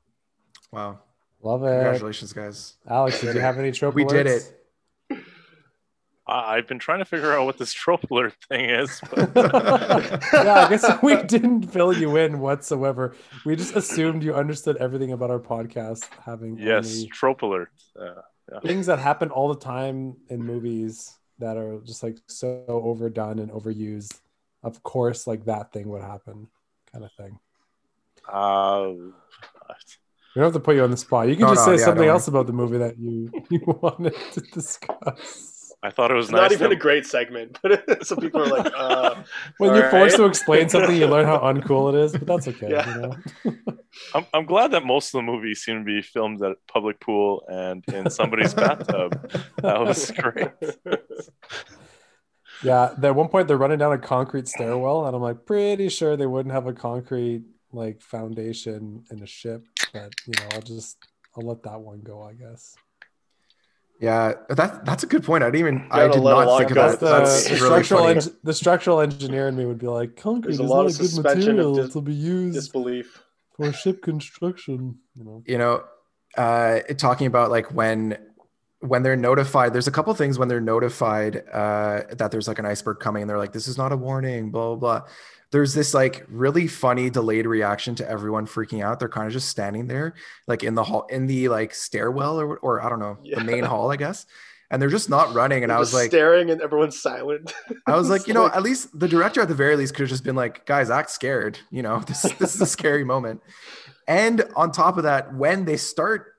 Wow. 0.72 1.00
Love 1.42 1.62
it. 1.62 1.66
Congratulations, 1.68 2.32
guys. 2.32 2.76
Alex, 2.88 3.20
did 3.20 3.34
you 3.34 3.40
have 3.40 3.58
any 3.58 3.70
trope 3.70 3.94
We 3.94 4.04
did 4.04 4.26
it. 4.26 4.63
I- 6.26 6.56
I've 6.56 6.66
been 6.66 6.78
trying 6.78 7.00
to 7.00 7.04
figure 7.04 7.32
out 7.32 7.44
what 7.46 7.58
this 7.58 7.72
trope 7.82 8.10
alert 8.10 8.34
thing 8.48 8.70
is. 8.70 9.00
But 9.14 9.30
yeah, 10.32 10.64
I 10.64 10.68
guess 10.70 10.84
we 11.02 11.22
didn't 11.22 11.64
fill 11.70 11.92
you 11.92 12.16
in 12.16 12.40
whatsoever. 12.40 13.14
We 13.44 13.56
just 13.56 13.76
assumed 13.76 14.22
you 14.22 14.34
understood 14.34 14.76
everything 14.78 15.12
about 15.12 15.30
our 15.30 15.38
podcast, 15.40 16.08
having 16.24 16.58
yes, 16.58 16.94
only 16.96 17.08
trope 17.08 17.42
alert. 17.42 17.70
Uh, 17.98 18.14
yeah. 18.52 18.60
things 18.60 18.86
that 18.86 18.98
happen 18.98 19.30
all 19.30 19.48
the 19.52 19.60
time 19.60 20.16
in 20.28 20.42
movies 20.42 21.14
that 21.38 21.56
are 21.56 21.80
just 21.84 22.02
like 22.02 22.18
so 22.28 22.64
overdone 22.68 23.38
and 23.38 23.50
overused. 23.50 24.20
Of 24.62 24.82
course, 24.82 25.26
like 25.26 25.44
that 25.46 25.72
thing 25.72 25.88
would 25.88 26.02
happen, 26.02 26.48
kind 26.92 27.04
of 27.04 27.12
thing. 27.12 27.38
Uh, 28.30 28.92
We 30.34 30.40
don't 30.40 30.44
have 30.44 30.52
to 30.54 30.60
put 30.60 30.74
you 30.76 30.82
on 30.82 30.90
the 30.90 30.96
spot. 30.96 31.28
You 31.28 31.36
can 31.36 31.46
No, 31.46 31.54
just 31.54 31.66
no, 31.66 31.74
say 31.74 31.80
yeah, 31.80 31.84
something 31.84 32.02
don't 32.06 32.10
else 32.14 32.28
about 32.28 32.46
the 32.46 32.52
movie 32.52 32.78
that 32.78 32.98
you, 32.98 33.30
you 33.50 33.60
wanted 33.82 34.14
to 34.32 34.40
discuss. 34.40 35.53
I 35.84 35.90
thought 35.90 36.10
it 36.10 36.14
was 36.14 36.26
It's 36.26 36.32
nice. 36.32 36.40
not 36.40 36.52
even 36.52 36.70
that- 36.70 36.76
a 36.76 36.80
great 36.80 37.06
segment, 37.06 37.58
but 37.62 38.06
some 38.06 38.18
people 38.18 38.42
are 38.42 38.46
like, 38.46 38.72
uh, 38.74 39.16
When 39.58 39.74
you're 39.74 39.90
forced 39.90 40.18
right. 40.18 40.24
to 40.24 40.28
explain 40.28 40.68
something, 40.70 40.96
you 40.96 41.06
learn 41.06 41.26
how 41.26 41.38
uncool 41.52 41.92
it 41.94 41.98
is, 42.04 42.12
but 42.12 42.26
that's 42.26 42.48
okay. 42.48 42.70
Yeah. 42.70 42.88
You 42.94 43.00
know? 43.02 43.56
I'm, 44.14 44.26
I'm 44.32 44.46
glad 44.46 44.70
that 44.72 44.84
most 44.84 45.08
of 45.14 45.18
the 45.18 45.22
movies 45.22 45.60
seem 45.62 45.78
to 45.80 45.84
be 45.84 46.00
filmed 46.02 46.42
at 46.42 46.52
a 46.52 46.56
public 46.72 46.98
pool 47.00 47.44
and 47.48 47.84
in 47.92 48.08
somebody's 48.10 48.54
bathtub. 48.54 49.30
That 49.62 49.80
was 49.80 50.10
great. 50.10 50.48
Yeah, 52.62 52.94
at 53.02 53.14
one 53.14 53.28
point 53.28 53.46
they're 53.48 53.56
running 53.58 53.78
down 53.78 53.92
a 53.92 53.98
concrete 53.98 54.48
stairwell, 54.48 55.06
and 55.06 55.14
I'm 55.14 55.22
like 55.22 55.44
pretty 55.44 55.88
sure 55.90 56.16
they 56.16 56.26
wouldn't 56.26 56.54
have 56.54 56.66
a 56.66 56.72
concrete 56.72 57.42
like 57.72 58.00
foundation 58.00 59.04
in 59.10 59.22
a 59.22 59.26
ship, 59.26 59.64
but 59.92 60.12
you 60.26 60.32
know, 60.38 60.48
I'll 60.54 60.62
just 60.62 60.96
I'll 61.36 61.46
let 61.46 61.62
that 61.64 61.80
one 61.80 62.00
go, 62.00 62.22
I 62.22 62.32
guess. 62.32 62.74
Yeah, 64.00 64.34
that 64.48 64.84
that's 64.84 65.02
a 65.04 65.06
good 65.06 65.24
point. 65.24 65.44
I 65.44 65.46
didn't 65.50 65.60
even 65.60 65.88
I 65.90 66.08
did 66.08 66.22
not 66.22 66.58
think 66.58 66.70
of 66.70 66.74
go. 66.74 66.88
that. 66.90 67.00
The, 67.00 67.06
That's 67.06 67.44
the 67.44 67.50
really 67.54 67.66
structural 67.84 68.04
funny. 68.04 68.20
eng- 68.20 68.36
the 68.42 68.52
structural 68.52 69.00
engineer 69.00 69.48
in 69.48 69.56
me 69.56 69.66
would 69.66 69.78
be 69.78 69.86
like, 69.86 70.16
concrete 70.16 70.50
There's 70.50 70.54
is 70.56 70.60
a 70.60 70.64
lot 70.64 70.82
not 70.82 70.90
of 70.90 70.96
a 70.96 70.98
good 70.98 71.08
suspension 71.10 71.56
material 71.56 71.74
dis- 71.76 71.92
to 71.92 72.00
be 72.00 72.12
used 72.12 72.54
disbelief. 72.54 73.22
for 73.56 73.72
ship 73.72 74.02
construction. 74.02 74.98
You 75.14 75.24
know, 75.24 75.42
you 75.46 75.58
know 75.58 75.84
uh 76.36 76.80
talking 76.98 77.28
about 77.28 77.50
like 77.52 77.72
when 77.72 78.18
when 78.80 79.04
they're 79.04 79.16
notified 79.16 79.72
there's 79.72 79.86
a 79.86 79.92
couple 79.92 80.12
things 80.14 80.38
when 80.40 80.48
they're 80.48 80.60
notified 80.60 81.36
uh 81.52 82.02
that 82.18 82.32
there's 82.32 82.48
like 82.48 82.58
an 82.58 82.66
iceberg 82.66 82.98
coming 82.98 83.22
and 83.22 83.30
they're 83.30 83.38
like 83.38 83.52
this 83.52 83.68
is 83.68 83.78
not 83.78 83.92
a 83.92 83.96
warning 83.96 84.50
blah 84.50 84.74
blah 84.74 84.98
blah 84.98 85.08
there's 85.54 85.72
this 85.72 85.94
like 85.94 86.26
really 86.28 86.66
funny 86.66 87.08
delayed 87.08 87.46
reaction 87.46 87.94
to 87.94 88.10
everyone 88.10 88.44
freaking 88.44 88.82
out 88.84 88.98
they're 88.98 89.08
kind 89.08 89.28
of 89.28 89.32
just 89.32 89.48
standing 89.48 89.86
there 89.86 90.14
like 90.48 90.64
in 90.64 90.74
the 90.74 90.82
hall 90.82 91.06
in 91.10 91.28
the 91.28 91.48
like 91.48 91.72
stairwell 91.72 92.40
or, 92.40 92.58
or 92.58 92.82
i 92.84 92.88
don't 92.88 92.98
know 92.98 93.16
Yeah. 93.22 93.38
the 93.38 93.44
main 93.44 93.62
hall 93.62 93.92
i 93.92 93.96
guess 93.96 94.26
and 94.70 94.82
they're 94.82 94.88
just 94.88 95.08
not 95.08 95.32
running 95.32 95.62
and 95.62 95.70
They're 95.70 95.76
i 95.76 95.80
was 95.80 95.94
like 95.94 96.10
staring 96.10 96.50
and 96.50 96.60
everyone's 96.60 97.00
silent. 97.00 97.54
I 97.86 97.94
was 97.96 98.10
like, 98.14 98.26
you 98.26 98.34
know, 98.34 98.46
at 98.46 98.62
least 98.62 98.98
the 98.98 99.06
director 99.06 99.40
at 99.42 99.46
the 99.48 99.54
very 99.54 99.76
least 99.76 99.94
could 99.94 100.02
have 100.04 100.08
just 100.08 100.24
been 100.24 100.34
like, 100.34 100.66
guys, 100.66 100.90
act 100.90 101.10
scared. 101.10 101.58
You 101.70 101.82
know, 101.82 102.00
this 102.00 102.22
this 102.40 102.54
is 102.56 102.60
a 102.60 102.66
scary 102.66 103.04
moment. 103.14 103.42
And 104.08 104.42
on 104.56 104.72
top 104.72 104.96
of 104.96 105.04
that, 105.04 105.32
when 105.34 105.64
they 105.66 105.76
start 105.76 106.32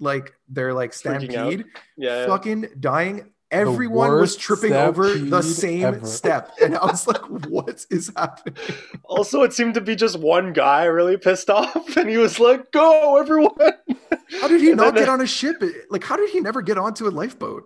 like 0.00 0.34
they're 0.48 0.74
like 0.74 0.92
stampede, 0.92 1.64
yeah, 1.96 2.22
yeah. 2.22 2.26
fucking 2.26 2.68
dying, 2.80 3.30
everyone 3.50 4.12
was 4.12 4.36
tripping 4.36 4.72
over 4.72 5.12
the 5.14 5.42
same 5.42 5.84
ever. 5.84 6.06
step. 6.06 6.52
And 6.62 6.76
I 6.76 6.86
was 6.86 7.06
like, 7.06 7.22
what 7.48 7.84
is 7.90 8.12
happening? 8.16 8.56
Also, 9.04 9.42
it 9.42 9.52
seemed 9.52 9.74
to 9.74 9.80
be 9.80 9.96
just 9.96 10.18
one 10.18 10.52
guy 10.52 10.84
really 10.84 11.16
pissed 11.16 11.50
off, 11.58 11.96
and 11.96 12.08
he 12.08 12.16
was 12.18 12.38
like, 12.40 12.70
"Go, 12.72 13.18
everyone!" 13.18 13.54
How 14.40 14.48
did 14.48 14.60
he 14.60 14.68
And 14.68 14.76
not 14.76 14.94
then- 14.94 15.02
get 15.04 15.08
on 15.08 15.20
a 15.20 15.26
ship? 15.26 15.62
Like, 15.90 16.04
how 16.04 16.16
did 16.16 16.30
he 16.30 16.40
never 16.40 16.62
get 16.62 16.78
onto 16.78 17.08
a 17.08 17.10
lifeboat? 17.10 17.64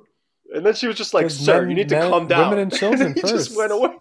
And 0.54 0.64
then 0.64 0.74
she 0.74 0.86
was 0.86 0.96
just 0.96 1.12
like, 1.14 1.30
"Sir, 1.30 1.60
men- 1.62 1.70
you 1.70 1.76
need 1.76 1.88
to 1.90 1.96
men- 1.98 2.10
calm 2.10 2.26
down." 2.28 2.50
women 2.50 2.58
and 2.64 2.72
children 2.72 3.14
he 3.16 3.20
just 3.22 3.56
went 3.56 3.72
away. 3.72 3.98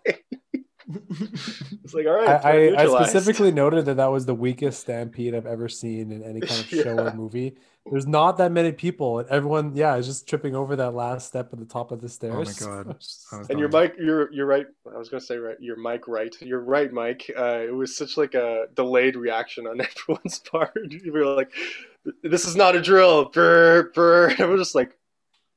it's 1.84 1.93
like, 1.93 2.05
all 2.05 2.13
right, 2.13 2.27
I, 2.45 2.67
I, 2.73 2.84
I 2.84 2.86
specifically 3.05 3.51
noted 3.51 3.86
that 3.86 3.97
that 3.97 4.11
was 4.11 4.25
the 4.25 4.36
weakest 4.36 4.81
stampede 4.81 5.34
I've 5.34 5.45
ever 5.45 5.69
seen 5.69 6.11
in 6.11 6.23
any 6.23 6.41
kind 6.41 6.59
of 6.59 6.67
show 6.67 6.77
Yeah. 6.95 7.01
or 7.11 7.13
movie. 7.13 7.55
There's 7.91 8.07
not 8.07 8.38
that 8.38 8.51
many 8.51 8.71
people, 8.71 9.19
and 9.19 9.27
everyone, 9.29 9.75
yeah, 9.75 9.95
is 9.97 10.07
just 10.07 10.27
tripping 10.27 10.55
over 10.55 10.75
that 10.77 10.93
last 10.93 11.27
step 11.27 11.51
at 11.51 11.59
the 11.59 11.65
top 11.65 11.91
of 11.91 11.99
the 12.01 12.07
stairs. 12.09 12.61
Oh 12.61 12.67
my 12.69 12.84
god. 12.86 12.97
And 13.49 13.59
your 13.59 13.67
done. 13.67 13.84
mic, 13.84 13.95
you're 13.99 14.31
you're 14.31 14.45
right. 14.45 14.65
I 14.93 14.97
was 14.97 15.09
gonna 15.09 15.21
say 15.21 15.38
right. 15.38 15.57
Your 15.59 15.75
mic, 15.75 16.07
right? 16.07 16.34
You're 16.41 16.61
right, 16.63 16.91
Mike. 16.93 17.29
Uh, 17.38 17.59
it 17.67 17.73
was 17.75 17.97
such 17.97 18.15
like 18.15 18.36
a 18.36 18.67
delayed 18.73 19.15
reaction 19.17 19.67
on 19.67 19.81
everyone's 20.07 20.39
part. 20.39 20.77
You 20.89 21.11
were 21.11 21.25
like, 21.25 21.51
"This 22.23 22.45
is 22.45 22.55
not 22.55 22.75
a 22.75 22.81
drill." 22.81 23.25
Brr, 23.25 23.91
brr. 23.93 24.29
And 24.39 24.49
we're 24.49 24.57
just 24.57 24.75
like 24.75 24.97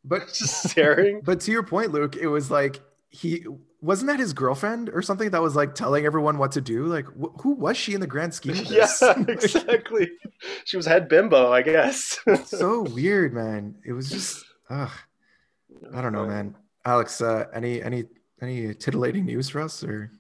But 0.05 0.27
just 0.29 0.69
staring. 0.71 1.21
But 1.25 1.41
to 1.43 1.53
your 1.53 1.63
point, 1.63 1.93
Luke, 1.93 2.17
it 2.17 2.29
was 2.29 2.51
like 2.51 2.81
he 3.09 3.45
wasn't 3.87 4.09
that 4.09 4.19
his 4.19 4.33
girlfriend 4.33 4.91
or 4.91 5.01
something 5.01 5.31
that 5.31 5.41
was 5.41 5.55
like 5.55 5.75
telling 5.75 6.05
everyone 6.05 6.39
what 6.39 6.53
to 6.53 6.61
do. 6.61 6.87
Like, 6.87 7.07
wh- 7.07 7.41
who 7.41 7.53
was 7.53 7.77
she 7.77 7.95
in 7.95 8.01
the 8.01 8.07
grand 8.07 8.35
scheme 8.35 8.59
of 8.59 8.69
this? 8.69 8.99
yeah, 9.03 9.25
exactly. 9.29 10.11
She 10.65 10.77
was 10.77 10.85
head 10.85 11.09
bimbo, 11.09 11.53
I 11.53 11.63
guess. 11.63 12.19
so 12.45 12.83
weird, 12.83 13.33
man. 13.33 13.77
It 13.87 13.93
was 13.93 14.11
just, 14.11 14.45
ugh. 14.69 14.91
I 15.95 16.03
don't 16.03 16.13
know, 16.13 16.27
man. 16.27 16.57
Alex, 16.85 17.21
uh, 17.21 17.47
any 17.55 17.83
any 17.83 18.05
any 18.41 18.75
titillating 18.75 19.25
news 19.25 19.49
for 19.49 19.61
us 19.61 19.83
or? 19.83 20.11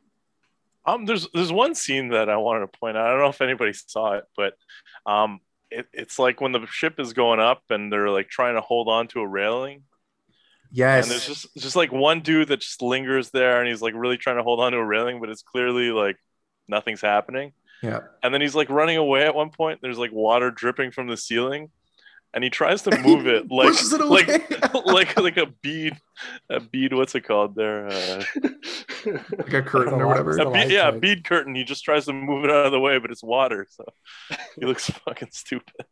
Um, 0.84 1.04
there's 1.04 1.28
there's 1.32 1.52
one 1.52 1.74
scene 1.74 2.10
that 2.10 2.28
I 2.28 2.36
wanted 2.36 2.60
to 2.60 2.78
point 2.78 2.96
out. 2.96 3.06
I 3.06 3.10
don't 3.10 3.20
know 3.20 3.28
if 3.28 3.40
anybody 3.40 3.72
saw 3.72 4.14
it, 4.14 4.24
but 4.36 4.54
um, 5.06 5.40
it, 5.70 5.86
it's 5.92 6.18
like 6.18 6.40
when 6.40 6.52
the 6.52 6.66
ship 6.66 7.00
is 7.00 7.12
going 7.12 7.40
up 7.40 7.62
and 7.70 7.92
they're 7.92 8.10
like 8.10 8.28
trying 8.28 8.54
to 8.54 8.60
hold 8.60 8.88
on 8.88 9.08
to 9.08 9.20
a 9.20 9.26
railing, 9.26 9.82
Yes. 10.76 11.04
and 11.04 11.10
there's 11.12 11.26
just 11.26 11.46
just 11.56 11.74
like 11.76 11.90
one 11.90 12.20
dude 12.20 12.48
that 12.48 12.60
just 12.60 12.82
lingers 12.82 13.30
there, 13.30 13.60
and 13.60 13.68
he's 13.68 13.80
like 13.82 13.94
really 13.94 14.16
trying 14.18 14.36
to 14.36 14.42
hold 14.42 14.60
on 14.60 14.72
to 14.72 14.78
a 14.78 14.84
railing, 14.84 15.20
but 15.20 15.30
it's 15.30 15.42
clearly 15.42 15.90
like 15.90 16.16
nothing's 16.68 17.00
happening. 17.00 17.52
yeah. 17.82 18.00
And 18.22 18.32
then 18.34 18.40
he's 18.42 18.54
like 18.54 18.68
running 18.68 18.96
away 18.98 19.24
at 19.24 19.34
one 19.34 19.50
point. 19.50 19.80
There's 19.80 19.98
like 19.98 20.12
water 20.12 20.50
dripping 20.50 20.90
from 20.90 21.06
the 21.08 21.16
ceiling, 21.16 21.70
and 22.34 22.44
he 22.44 22.50
tries 22.50 22.82
to 22.82 22.98
move 22.98 23.26
it 23.26 23.46
like 23.50 23.72
it 23.74 24.04
like 24.04 24.74
like 24.86 25.16
like 25.18 25.36
a 25.38 25.46
bead, 25.62 25.96
a 26.50 26.60
bead. 26.60 26.92
What's 26.92 27.14
it 27.14 27.22
called 27.22 27.54
there? 27.54 27.88
Uh, 27.88 28.22
Like 29.06 29.52
a 29.52 29.62
curtain 29.62 29.94
or 30.00 30.06
whatever. 30.08 30.32
a 30.32 30.44
the 30.44 30.50
bead, 30.50 30.70
yeah, 30.70 30.88
a 30.88 30.92
bead 30.92 31.24
curtain. 31.24 31.54
He 31.54 31.62
just 31.64 31.84
tries 31.84 32.06
to 32.06 32.12
move 32.12 32.44
it 32.44 32.50
out 32.50 32.66
of 32.66 32.72
the 32.72 32.80
way, 32.80 32.98
but 32.98 33.10
it's 33.12 33.22
water, 33.22 33.66
so 33.70 33.84
he 34.58 34.66
looks 34.66 34.90
fucking 35.06 35.28
stupid. 35.30 35.86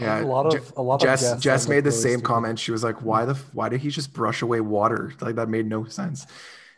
Yeah. 0.00 0.22
a 0.22 0.26
lot 0.26 0.52
of 0.54 0.72
a 0.76 0.82
lot 0.82 1.00
Jess 1.00 1.32
of 1.32 1.40
Jess 1.40 1.68
made 1.68 1.84
the 1.84 1.90
really 1.90 2.02
same 2.02 2.10
stupid. 2.18 2.24
comment. 2.24 2.58
She 2.58 2.72
was 2.72 2.82
like, 2.82 3.02
"Why 3.02 3.24
the 3.24 3.34
why 3.52 3.68
did 3.68 3.80
he 3.80 3.90
just 3.90 4.12
brush 4.12 4.42
away 4.42 4.60
water? 4.60 5.12
Like 5.20 5.36
that 5.36 5.48
made 5.48 5.66
no 5.66 5.84
sense." 5.84 6.26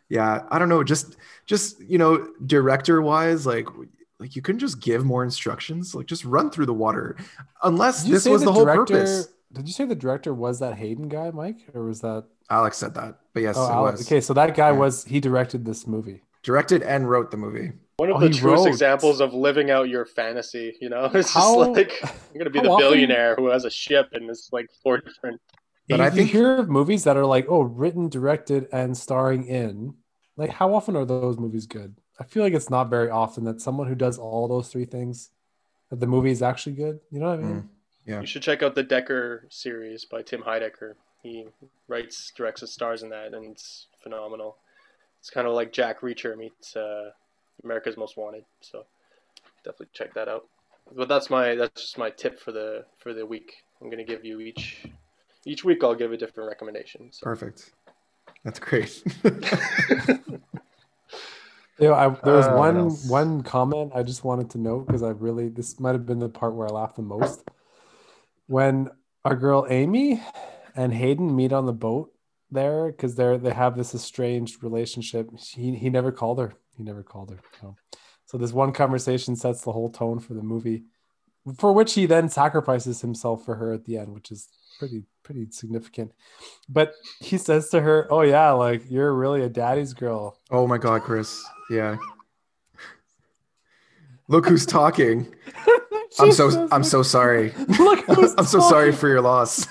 Yeah, 0.09 0.45
I 0.51 0.59
don't 0.59 0.69
know. 0.69 0.85
Just 0.85 1.17
just 1.47 1.81
you 1.81 1.99
know, 1.99 2.29
director 2.45 3.01
wise, 3.01 3.47
like 3.47 3.69
like 4.19 4.37
you 4.37 4.43
couldn't 4.43 4.59
just 4.61 4.81
give 4.81 5.05
more 5.05 5.25
instructions. 5.25 5.95
Like 5.95 6.07
just 6.07 6.25
run 6.25 6.51
through 6.51 6.67
the 6.67 6.75
water, 6.75 7.17
unless 7.63 8.03
this 8.05 8.27
was 8.27 8.43
the, 8.43 8.53
whole 8.53 8.65
director- 8.65 8.95
purpose. 8.95 9.29
Did 9.53 9.67
you 9.67 9.73
say 9.73 9.85
the 9.87 9.95
director 9.95 10.35
was 10.35 10.59
that 10.59 10.75
Hayden 10.75 11.09
guy, 11.09 11.31
Mike, 11.31 11.59
or 11.73 11.85
was 11.85 12.01
that? 12.03 12.25
Alex 12.51 12.77
said 12.77 12.95
that, 12.95 13.19
but 13.33 13.43
yes, 13.43 13.57
oh, 13.59 13.65
it 13.67 13.71
Alex. 13.73 13.99
was 13.99 14.07
Okay, 14.07 14.21
so 14.21 14.35
that 14.35 14.55
guy 14.55 14.71
Yeah. 14.71 14.79
was 14.79 15.05
he 15.05 15.21
directed 15.21 15.65
this 15.65 15.87
movie. 15.87 16.21
directed 16.43 16.83
and 16.83 17.09
wrote 17.09 17.31
the 17.31 17.37
movie. 17.37 17.73
One 17.99 18.11
of 18.11 18.17
Oh, 18.17 18.21
the 18.21 18.29
truest 18.29 18.65
wrote. 18.65 18.69
examples 18.69 19.21
of 19.21 19.33
living 19.33 19.71
out 19.71 19.89
your 19.89 20.05
fantasy. 20.05 20.77
You 20.81 20.91
know, 20.91 21.05
it's 21.15 21.33
just 21.33 21.57
like 21.57 21.93
I'm 22.05 22.39
gonna 22.39 22.51
be 22.51 22.59
how 22.59 22.65
the 22.65 22.71
often- 22.71 22.85
billionaire 22.91 23.35
who 23.37 23.47
has 23.49 23.65
a 23.65 23.71
ship 23.71 24.09
and 24.13 24.29
it's 24.29 24.51
like 24.53 24.69
four 24.83 24.99
different. 24.99 25.41
But 25.89 25.99
you, 26.01 26.05
I 26.05 26.11
you 26.13 26.25
hear 26.25 26.57
of 26.57 26.69
movies 26.69 27.05
that 27.05 27.17
are 27.17 27.25
like, 27.25 27.47
oh, 27.49 27.61
written, 27.63 28.09
directed, 28.09 28.67
and 28.73 28.97
starring 28.97 29.47
in. 29.47 29.95
Like, 30.37 30.51
how 30.51 30.75
often 30.75 30.97
are 30.97 31.05
those 31.05 31.39
movies 31.39 31.65
good? 31.67 31.95
I 32.19 32.25
feel 32.25 32.43
like 32.43 32.55
it's 32.55 32.69
not 32.71 32.91
very 32.91 33.09
often 33.09 33.45
that 33.45 33.61
someone 33.61 33.87
who 33.87 33.95
does 33.95 34.19
all 34.19 34.49
those 34.49 34.69
three 34.69 34.85
things, 34.85 35.31
that 35.91 36.01
the 36.01 36.07
movie 36.09 36.33
is 36.33 36.43
actually 36.43 36.75
good. 36.75 36.99
You 37.13 37.21
know 37.21 37.31
what 37.31 37.39
I 37.39 37.43
mean? 37.43 37.55
Mm. 37.63 37.69
Yeah. 38.05 38.21
You 38.21 38.27
should 38.27 38.43
check 38.43 38.63
out 38.65 38.75
the 38.75 38.83
Decker 38.83 39.47
series 39.49 40.05
by 40.05 40.23
Tim 40.23 40.43
Heidecker. 40.43 40.95
He 41.23 41.47
writes, 41.89 42.33
directs, 42.37 42.63
and 42.63 42.69
stars 42.69 43.03
in 43.05 43.11
that, 43.11 43.33
and 43.33 43.53
it's 43.53 43.87
phenomenal. 44.03 44.57
It's 45.21 45.31
kind 45.31 45.47
of 45.47 45.55
like 45.55 45.73
Jack 45.73 46.01
Reacher 46.01 46.37
meets 46.37 46.75
uh, 46.75 47.11
America's 47.67 47.97
Most 47.97 48.17
Wanted. 48.17 48.45
So 48.61 48.85
definitely 49.65 49.89
check 49.93 50.15
that 50.15 50.29
out. 50.29 50.47
But 50.95 51.09
that's 51.09 51.29
my 51.31 51.55
that's 51.55 51.83
just 51.83 51.99
my 51.99 52.11
tip 52.11 52.39
for 52.39 52.53
the 52.53 52.85
for 52.99 53.13
the 53.13 53.27
week. 53.27 53.65
I'm 53.81 53.91
gonna 53.91 54.05
give 54.05 54.25
you 54.25 54.41
each 54.41 54.87
each 55.45 55.65
week. 55.65 55.83
I'll 55.83 55.95
give 55.95 56.13
a 56.13 56.17
different 56.17 56.49
recommendation. 56.49 57.09
So. 57.11 57.25
Perfect. 57.25 57.73
That's 58.45 58.59
great. 58.59 59.03
Yeah, 61.79 61.93
I, 61.93 62.09
there 62.25 62.37
was 62.37 62.47
Uh, 62.47 62.55
one 62.55 62.91
one 63.09 63.43
comment 63.43 63.93
I 63.95 64.03
just 64.03 64.25
wanted 64.25 64.49
to 64.51 64.59
note 64.59 64.87
because 64.87 65.03
I 65.03 65.11
really 65.11 65.49
this 65.49 65.79
might 65.79 65.93
have 65.93 66.07
been 66.07 66.21
the 66.21 66.29
part 66.31 66.55
where 66.55 66.67
I 66.67 66.71
laughed 66.71 66.97
the 66.97 67.03
most 67.03 67.45
when 68.47 68.89
our 69.27 69.37
girl 69.37 69.67
Amy 69.69 70.23
and 70.75 70.95
Hayden 70.95 71.37
meet 71.37 71.53
on 71.53 71.67
the 71.67 71.75
boat 71.75 72.13
there 72.51 72.87
because 72.87 73.15
they're 73.17 73.37
they 73.37 73.53
have 73.53 73.77
this 73.77 73.95
estranged 73.95 74.63
relationship. 74.63 75.29
He 75.39 75.75
he 75.75 75.91
never 75.91 76.13
called 76.13 76.39
her. 76.39 76.55
He 76.77 76.83
never 76.83 77.03
called 77.03 77.31
her. 77.31 77.39
So, 77.61 77.77
so 78.27 78.39
this 78.39 78.53
one 78.53 78.73
conversation 78.73 79.37
sets 79.37 79.63
the 79.63 79.73
whole 79.73 79.91
tone 79.91 80.19
for 80.19 80.35
the 80.35 80.43
movie, 80.43 80.85
for 81.59 81.73
which 81.73 81.95
he 81.95 82.07
then 82.07 82.29
sacrifices 82.29 83.01
himself 83.01 83.45
for 83.45 83.55
her 83.57 83.73
at 83.73 83.85
the 83.85 83.99
end, 83.99 84.13
which 84.13 84.31
is 84.31 84.49
pretty 84.79 85.05
pretty 85.23 85.47
significant. 85.51 86.13
But 86.69 86.93
he 87.21 87.39
says 87.39 87.69
to 87.71 87.81
her, 87.81 88.07
"Oh 88.11 88.23
yeah, 88.23 88.51
like 88.53 88.91
you're 88.91 89.15
really 89.15 89.43
a 89.43 89.49
daddy's 89.49 89.95
girl." 89.95 90.39
Oh 90.51 90.67
my 90.67 90.79
god, 90.79 91.03
Chris. 91.03 91.43
Yeah. 91.71 91.97
Look 94.29 94.47
who's 94.47 94.67
talking. 94.67 95.33
I'm 96.19 96.33
so 96.33 96.69
I'm 96.73 96.85
so 96.85 97.03
sorry. 97.03 97.53
Look 97.79 98.05
who's 98.07 98.35
I'm 98.39 98.47
so 98.47 98.61
sorry 98.61 98.93
for 98.93 99.09
your 99.09 99.21
loss. 99.21 99.67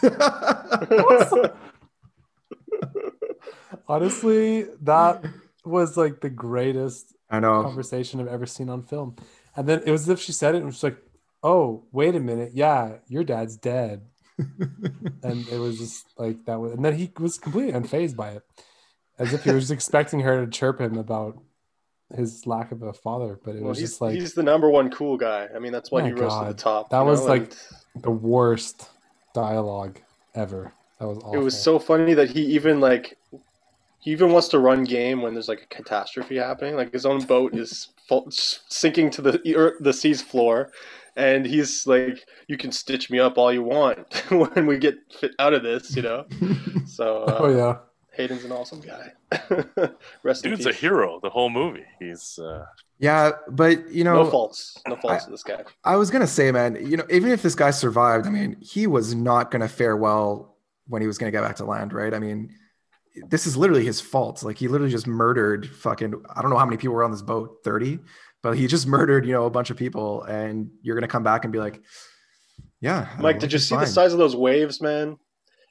Honestly, 3.87 4.63
that 4.81 5.23
was 5.65 5.97
like 5.97 6.21
the 6.21 6.29
greatest 6.29 7.13
I 7.29 7.39
know. 7.39 7.63
conversation 7.63 8.19
I've 8.19 8.27
ever 8.27 8.45
seen 8.45 8.69
on 8.69 8.83
film. 8.83 9.15
And 9.55 9.67
then 9.67 9.81
it 9.85 9.91
was 9.91 10.03
as 10.03 10.09
if 10.09 10.19
she 10.19 10.31
said 10.31 10.55
it 10.55 10.59
and 10.59 10.67
was 10.67 10.83
like, 10.83 10.97
"Oh, 11.43 11.85
wait 11.91 12.15
a 12.15 12.19
minute, 12.19 12.51
yeah, 12.53 12.97
your 13.07 13.23
dad's 13.23 13.57
dead." 13.57 14.01
and 15.23 15.47
it 15.47 15.59
was 15.59 15.77
just 15.79 16.05
like 16.17 16.45
that 16.45 16.59
was, 16.59 16.73
and 16.73 16.83
then 16.83 16.95
he 16.95 17.11
was 17.19 17.37
completely 17.37 17.73
unfazed 17.73 18.15
by 18.15 18.31
it, 18.31 18.43
as 19.17 19.33
if 19.33 19.43
he 19.43 19.51
was 19.51 19.71
expecting 19.71 20.19
her 20.21 20.45
to 20.45 20.51
chirp 20.51 20.79
him 20.81 20.97
about 20.97 21.41
his 22.15 22.45
lack 22.45 22.71
of 22.71 22.81
a 22.83 22.93
father. 22.93 23.39
But 23.43 23.55
it 23.55 23.61
Well, 23.61 23.69
was 23.69 23.79
just 23.79 24.01
like, 24.01 24.13
he's 24.13 24.33
the 24.33 24.43
number 24.43 24.69
one 24.69 24.89
cool 24.91 25.17
guy. 25.17 25.47
I 25.55 25.59
mean, 25.59 25.71
that's 25.71 25.91
why 25.91 26.01
my 26.01 26.07
he 26.07 26.13
rose 26.13 26.37
to 26.39 26.45
the 26.45 26.53
top. 26.53 26.89
That 26.89 27.01
was 27.01 27.21
know, 27.21 27.27
like 27.27 27.53
and 27.95 28.03
the 28.03 28.11
worst 28.11 28.89
dialogue 29.33 29.99
ever. 30.33 30.73
That 30.99 31.07
was 31.07 31.17
awful. 31.19 31.33
it 31.33 31.43
was 31.43 31.59
so 31.61 31.79
funny 31.79 32.13
that 32.13 32.29
he 32.29 32.41
even 32.55 32.79
like 32.79 33.17
he 34.05 34.11
even 34.11 34.31
wants 34.31 34.49
to 34.49 34.59
run 34.59 34.83
game 34.83 35.23
when 35.23 35.33
there's 35.33 35.49
like 35.49 35.63
a 35.63 35.75
catastrophe 35.75 36.35
happening. 36.37 36.75
Like 36.75 36.93
his 36.93 37.07
own 37.07 37.25
boat 37.25 37.55
is 37.55 37.89
full, 38.07 38.27
sinking 38.29 39.09
to 39.09 39.21
the 39.23 39.41
ear- 39.45 39.77
the 39.79 39.91
sea's 39.93 40.21
floor, 40.21 40.71
and 41.15 41.43
he's 41.43 41.87
like, 41.87 42.23
"You 42.47 42.55
can 42.55 42.71
stitch 42.71 43.09
me 43.09 43.17
up 43.19 43.39
all 43.39 43.51
you 43.51 43.63
want 43.63 44.13
when 44.29 44.67
we 44.67 44.77
get 44.77 44.95
fit 45.19 45.31
out 45.39 45.53
of 45.53 45.63
this," 45.63 45.95
you 45.95 46.03
know. 46.03 46.25
So 46.87 47.23
uh, 47.23 47.37
Oh 47.39 47.49
yeah. 47.49 47.77
Hayden's 48.11 48.45
an 48.45 48.51
awesome 48.51 48.79
guy. 48.79 49.11
Rest 50.23 50.45
in 50.45 50.51
Dude's 50.51 50.67
a 50.67 50.71
hero 50.71 51.19
the 51.21 51.31
whole 51.31 51.49
movie. 51.49 51.83
He's 51.99 52.39
uh, 52.39 52.63
yeah, 52.99 53.31
but 53.49 53.89
you 53.89 54.03
know 54.03 54.23
No 54.23 54.29
faults. 54.29 54.79
No 54.87 54.95
faults 54.95 55.25
to 55.25 55.31
this 55.31 55.43
guy. 55.43 55.63
I 55.83 55.95
was 55.95 56.11
gonna 56.11 56.27
say, 56.27 56.51
man, 56.51 56.75
you 56.75 56.95
know, 56.95 57.05
even 57.09 57.31
if 57.31 57.41
this 57.41 57.55
guy 57.55 57.71
survived, 57.71 58.27
I 58.27 58.29
mean, 58.29 58.55
he 58.61 58.85
was 58.85 59.15
not 59.15 59.49
gonna 59.49 59.67
fare 59.67 59.97
well 59.97 60.55
when 60.87 61.01
he 61.01 61.07
was 61.07 61.17
gonna 61.17 61.31
get 61.31 61.41
back 61.41 61.55
to 61.57 61.65
land, 61.65 61.91
right? 61.91 62.13
I 62.13 62.19
mean, 62.19 62.55
this 63.29 63.47
is 63.47 63.55
literally 63.57 63.85
his 63.85 64.01
fault. 64.01 64.43
Like 64.43 64.57
he 64.57 64.67
literally 64.67 64.91
just 64.91 65.07
murdered 65.07 65.69
fucking 65.69 66.13
I 66.33 66.41
don't 66.41 66.51
know 66.51 66.57
how 66.57 66.65
many 66.65 66.77
people 66.77 66.95
were 66.95 67.03
on 67.03 67.11
this 67.11 67.21
boat, 67.21 67.57
30, 67.63 67.99
but 68.43 68.57
he 68.57 68.67
just 68.67 68.87
murdered, 68.97 69.25
you 69.25 69.33
know, 69.33 69.45
a 69.45 69.49
bunch 69.49 69.69
of 69.69 69.77
people, 69.77 70.23
and 70.23 70.69
you're 70.81 70.95
gonna 70.95 71.07
come 71.07 71.23
back 71.23 71.45
and 71.45 71.51
be 71.51 71.59
like, 71.59 71.81
Yeah. 72.81 73.07
Mike, 73.19 73.39
did 73.39 73.53
you 73.53 73.59
see 73.59 73.75
the 73.75 73.85
size 73.85 74.13
of 74.13 74.19
those 74.19 74.35
waves, 74.35 74.81
man? 74.81 75.17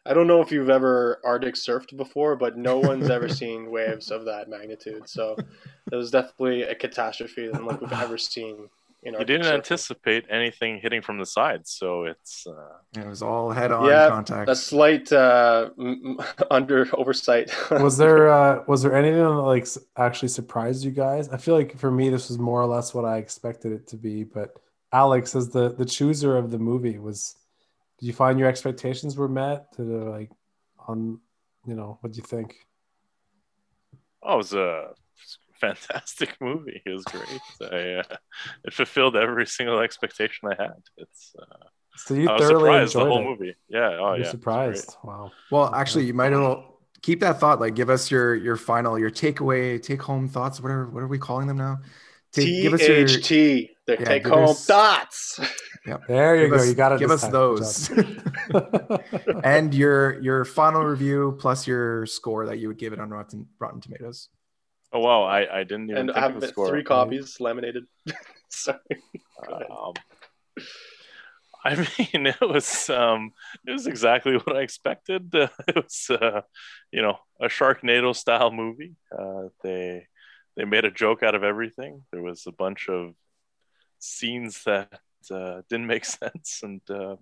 I 0.07 0.13
don't 0.13 0.27
know 0.27 0.43
if 0.43 0.53
you've 0.53 0.69
ever 0.69 1.19
Arctic 1.25 1.55
surfed 1.55 1.97
before, 1.97 2.37
but 2.37 2.59
no 2.59 2.79
one's 2.81 3.09
ever 3.09 3.29
seen 3.29 3.71
waves 3.71 4.11
of 4.11 4.27
that 4.27 4.49
magnitude. 4.49 5.09
So 5.09 5.37
it 5.91 5.97
was 5.97 6.11
definitely 6.11 6.63
a 6.63 6.75
catastrophe 6.75 7.49
than 7.49 7.65
like 7.65 7.81
we've 7.81 7.93
ever 7.93 8.19
seen 8.19 8.69
in 9.05 9.13
he 9.13 9.19
Arctic 9.19 9.27
didn't 9.27 9.47
surfing. 9.47 9.55
anticipate 9.55 10.25
anything 10.31 10.81
hitting 10.81 11.03
from 11.03 11.19
the 11.19 11.27
side, 11.27 11.67
so 11.67 12.05
it's 12.05 12.47
uh, 12.47 13.01
It 13.01 13.07
was 13.07 13.23
all 13.23 13.51
head 13.53 13.71
on 13.71 13.87
yeah, 13.87 14.09
contact. 14.09 14.49
a 14.51 14.57
slight 14.57 15.13
uh, 15.13 15.71
m- 15.79 16.17
m- 16.19 16.27
under 16.51 16.89
oversight. 16.97 17.53
was 17.71 17.97
there 17.99 18.29
uh 18.29 18.65
was 18.67 18.83
there 18.83 18.95
anything 18.95 19.19
that 19.23 19.29
like 19.55 19.67
actually 19.97 20.29
surprised 20.29 20.85
you 20.85 20.91
guys 20.91 21.29
i 21.29 21.37
feel 21.37 21.55
like 21.55 21.77
for 21.79 21.91
me 21.91 22.09
this 22.09 22.29
was 22.31 22.39
more 22.39 22.61
or 22.61 22.67
less 22.67 22.95
what 22.95 23.05
i 23.05 23.17
expected 23.19 23.71
it 23.73 23.87
to 23.87 23.97
be 23.97 24.25
but 24.25 24.49
alex 24.93 25.35
as 25.37 25.51
the 25.51 25.65
the 25.81 25.85
chooser 25.85 26.37
of 26.37 26.51
the 26.51 26.59
movie 26.59 26.99
was 26.99 27.37
did 27.99 28.07
you 28.07 28.13
find 28.13 28.39
your 28.39 28.49
expectations 28.49 29.17
were 29.17 29.29
met 29.29 29.73
to 29.77 29.83
the, 29.85 29.99
like 30.17 30.31
on 30.89 31.21
you 31.67 31.75
know 31.75 31.99
what 32.01 32.13
do 32.13 32.17
you 32.17 32.23
think 32.35 32.49
oh, 34.23 34.35
it 34.35 34.37
was 34.39 34.55
a 34.55 34.91
fantastic 35.61 36.37
movie. 36.41 36.83
It 36.85 36.91
was 36.91 37.05
great. 37.05 37.41
I, 37.73 37.95
uh, 38.01 38.17
it 38.65 38.73
fulfilled 38.73 39.17
every 39.17 39.47
single 39.47 39.81
expectation 39.81 40.49
I 40.51 40.63
had. 40.63 40.73
It's 40.97 41.33
uh, 41.41 41.45
so 41.97 42.15
you 42.15 42.29
I 42.29 42.33
was 42.35 42.43
thoroughly 42.43 42.61
surprised 42.65 42.95
the 42.95 43.01
whole 43.01 43.21
it. 43.21 43.25
movie. 43.25 43.55
Yeah. 43.69 43.97
Oh 44.01 44.15
You're 44.15 44.25
yeah. 44.25 44.31
surprised 44.31 44.97
wow 45.05 45.31
Well, 45.51 45.75
actually, 45.75 46.05
you 46.07 46.15
might 46.15 46.33
as 46.33 46.39
well 46.41 46.79
keep 47.03 47.21
that 47.21 47.39
thought. 47.41 47.61
Like, 47.61 47.75
give 47.75 47.89
us 47.91 48.11
your 48.11 48.35
your 48.35 48.57
final, 48.57 48.99
your 48.99 49.11
takeaway, 49.11 49.81
take 49.83 50.03
home 50.03 50.29
thoughts. 50.29 50.61
Whatever, 50.61 50.87
what 50.91 51.03
are 51.03 51.09
we 51.09 51.19
calling 51.19 51.47
them 51.47 51.57
now? 51.59 51.79
Take, 52.33 52.63
give 52.63 52.73
us 52.75 52.81
your 52.89 53.07
THT, 53.07 53.29
the 53.87 53.97
Yeah, 54.01 54.05
take 54.05 54.27
home 54.27 54.49
us- 54.49 54.67
thoughts. 54.67 55.39
Yep. 55.87 56.01
there 56.09 56.35
you 56.37 56.43
Give 56.45 56.51
go 56.51 56.57
us- 56.57 56.69
you 56.69 56.75
got 56.75 56.93
it 56.93 56.99
give 56.99 57.11
us 57.11 57.21
time. 57.21 57.31
Those. 57.33 57.91
and 59.45 59.75
your 59.75 60.19
your 60.21 60.45
final 60.47 60.83
review 60.83 61.37
plus 61.39 61.67
your 61.67 62.07
score 62.07 62.47
that 62.47 62.59
you 62.59 62.69
would 62.69 62.79
give 62.79 62.93
it 62.95 62.99
on 63.01 63.11
Rotten 63.11 63.47
Rotten 63.59 63.81
Tomatoes. 63.83 64.29
Oh 64.95 65.01
wow, 65.01 65.25
I, 65.25 65.61
I 65.61 65.65
didn't 65.65 65.91
even 65.91 65.97
and 65.99 66.09
think 66.11 66.17
I 66.17 66.27
of 66.27 66.33
have 66.35 66.41
the 66.41 66.49
score. 66.49 66.69
three 66.69 66.85
copies 66.85 67.41
laminated. 67.41 67.85
Sorry. 68.49 68.79
Um, 69.51 69.93
I 71.65 71.75
mean, 71.99 72.27
it 72.27 72.41
was 72.41 72.89
um, 72.91 73.33
it 73.67 73.73
was 73.73 73.89
exactly 73.89 74.37
what 74.37 74.57
I 74.57 74.61
expected. 74.61 75.35
Uh, 75.35 75.49
it 75.69 75.75
was, 75.75 76.11
uh, 76.11 76.43
you 76.93 77.03
know, 77.03 77.19
a 77.41 77.47
Sharknado 77.47 78.15
style 78.15 78.53
movie. 78.53 78.95
Uh, 79.11 79.49
they 79.65 80.07
they 80.57 80.65
made 80.65 80.85
a 80.85 80.93
joke 80.93 81.25
out 81.25 81.35
of 81.35 81.43
everything. 81.43 82.03
There 82.13 82.23
was 82.23 82.47
a 82.47 82.53
bunch 82.53 82.89
of 82.89 83.15
scenes 83.99 84.63
that 84.63 85.01
uh, 85.29 85.63
didn't 85.69 85.89
make 85.89 86.05
sense, 86.05 86.61
and 86.63 86.83
uh, 86.89 87.17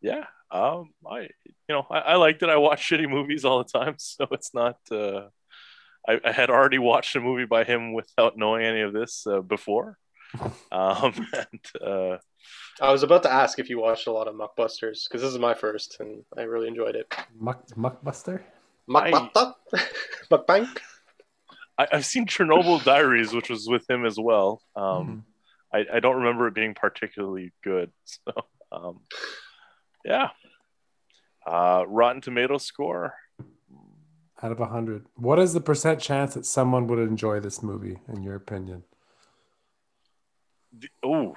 yeah, 0.00 0.24
um, 0.50 0.94
I 1.06 1.28
you 1.68 1.68
know 1.68 1.86
I, 1.90 1.98
I 1.98 2.14
liked 2.14 2.42
it. 2.42 2.48
I 2.48 2.56
watch 2.56 2.88
shitty 2.88 3.10
movies 3.10 3.44
all 3.44 3.62
the 3.62 3.78
time, 3.78 3.96
so 3.98 4.26
it's 4.30 4.54
not. 4.54 4.78
I, 6.08 6.20
I 6.24 6.32
had 6.32 6.50
already 6.50 6.78
watched 6.78 7.16
a 7.16 7.20
movie 7.20 7.46
by 7.46 7.64
him 7.64 7.92
without 7.92 8.36
knowing 8.36 8.64
any 8.64 8.80
of 8.80 8.92
this 8.92 9.26
uh, 9.26 9.40
before. 9.40 9.98
Um, 10.70 11.14
and 11.32 11.82
uh, 11.82 12.18
I 12.80 12.92
was 12.92 13.02
about 13.02 13.22
to 13.22 13.32
ask 13.32 13.58
if 13.58 13.70
you 13.70 13.80
watched 13.80 14.06
a 14.06 14.12
lot 14.12 14.28
of 14.28 14.34
Muckbusters 14.34 15.08
because 15.08 15.22
this 15.22 15.32
is 15.32 15.38
my 15.38 15.54
first, 15.54 15.96
and 16.00 16.24
I 16.36 16.42
really 16.42 16.68
enjoyed 16.68 16.94
it. 16.94 17.12
Muck, 17.38 17.66
muckbuster 17.68 18.42
Muckbuster, 18.88 19.54
Muckbang. 20.30 20.68
I, 21.78 21.86
I've 21.92 22.04
seen 22.04 22.26
Chernobyl 22.26 22.84
Diaries, 22.84 23.32
which 23.32 23.50
was 23.50 23.66
with 23.68 23.88
him 23.88 24.04
as 24.04 24.18
well. 24.18 24.62
Um, 24.74 25.24
I, 25.72 25.84
I 25.94 26.00
don't 26.00 26.16
remember 26.16 26.48
it 26.48 26.54
being 26.54 26.74
particularly 26.74 27.52
good. 27.64 27.90
So, 28.04 28.32
um, 28.72 29.00
yeah. 30.04 30.30
Uh, 31.46 31.84
Rotten 31.86 32.20
Tomato 32.20 32.58
score. 32.58 33.14
Out 34.42 34.52
of 34.52 34.58
100 34.58 35.06
what 35.16 35.38
is 35.38 35.52
the 35.54 35.60
percent 35.60 36.00
chance 36.00 36.34
that 36.34 36.44
someone 36.46 36.86
would 36.86 36.98
enjoy 36.98 37.40
this 37.40 37.62
movie 37.62 37.98
in 38.08 38.22
your 38.22 38.34
opinion 38.34 38.82
Oh, 41.02 41.34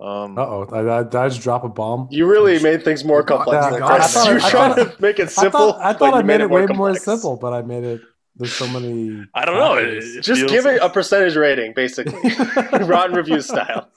um, 0.00 0.38
uh-oh 0.38 0.64
did 0.66 0.88
I, 0.88 1.02
did 1.02 1.14
I 1.16 1.28
just 1.28 1.42
drop 1.42 1.64
a 1.64 1.68
bomb 1.68 2.06
You 2.10 2.26
really 2.30 2.62
made 2.62 2.84
things 2.84 3.04
more 3.04 3.22
complex. 3.24 3.64
Yeah, 3.64 3.70
than 3.70 3.82
I 3.82 3.98
thought- 4.06 4.26
you 4.28 4.34
were 4.34 4.40
I 4.40 4.50
trying 4.50 4.74
to 4.76 4.96
make 5.00 5.18
it 5.18 5.24
I 5.24 5.30
simple. 5.30 5.72
thought, 5.72 5.80
I, 5.80 5.92
thought 5.92 6.14
you 6.14 6.20
I 6.20 6.22
made 6.22 6.40
it 6.40 6.48
way 6.50 6.60
more 6.60 6.66
complex. 6.68 7.04
simple, 7.04 7.36
but 7.36 7.52
I 7.52 7.62
made 7.62 7.84
it. 7.84 8.00
There's 8.36 8.52
so 8.52 8.66
many. 8.68 9.26
I 9.34 9.44
don't 9.44 9.56
know. 9.56 9.74
factors. 9.74 10.16
It 10.16 10.22
Just 10.22 10.40
feels- 10.42 10.50
give 10.52 10.66
it 10.66 10.80
a 10.80 10.88
percentage 10.88 11.36
rating, 11.36 11.74
basically. 11.74 12.18
Rotten 12.86 13.14
Reviews 13.16 13.46
style. 13.46 13.88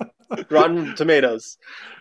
Rotten 0.50 0.94
Tomatoes. 0.96 1.58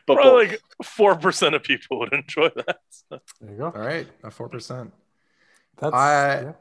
But 0.07 0.14
both. 0.16 0.22
Probably 0.22 0.47
like 0.49 0.61
four 0.83 1.14
percent 1.16 1.55
of 1.55 1.62
people 1.62 2.01
would 2.01 2.12
enjoy 2.12 2.49
that. 2.57 2.79
So, 2.91 3.20
There 3.41 3.51
you 3.53 3.59
go. 3.59 3.64
All 3.66 3.72
right, 3.72 4.07
a 4.25 4.31
four 4.31 4.49
percent. 4.49 4.93
That's. 5.79 5.95
I- 5.95 6.41
yeah. 6.43 6.53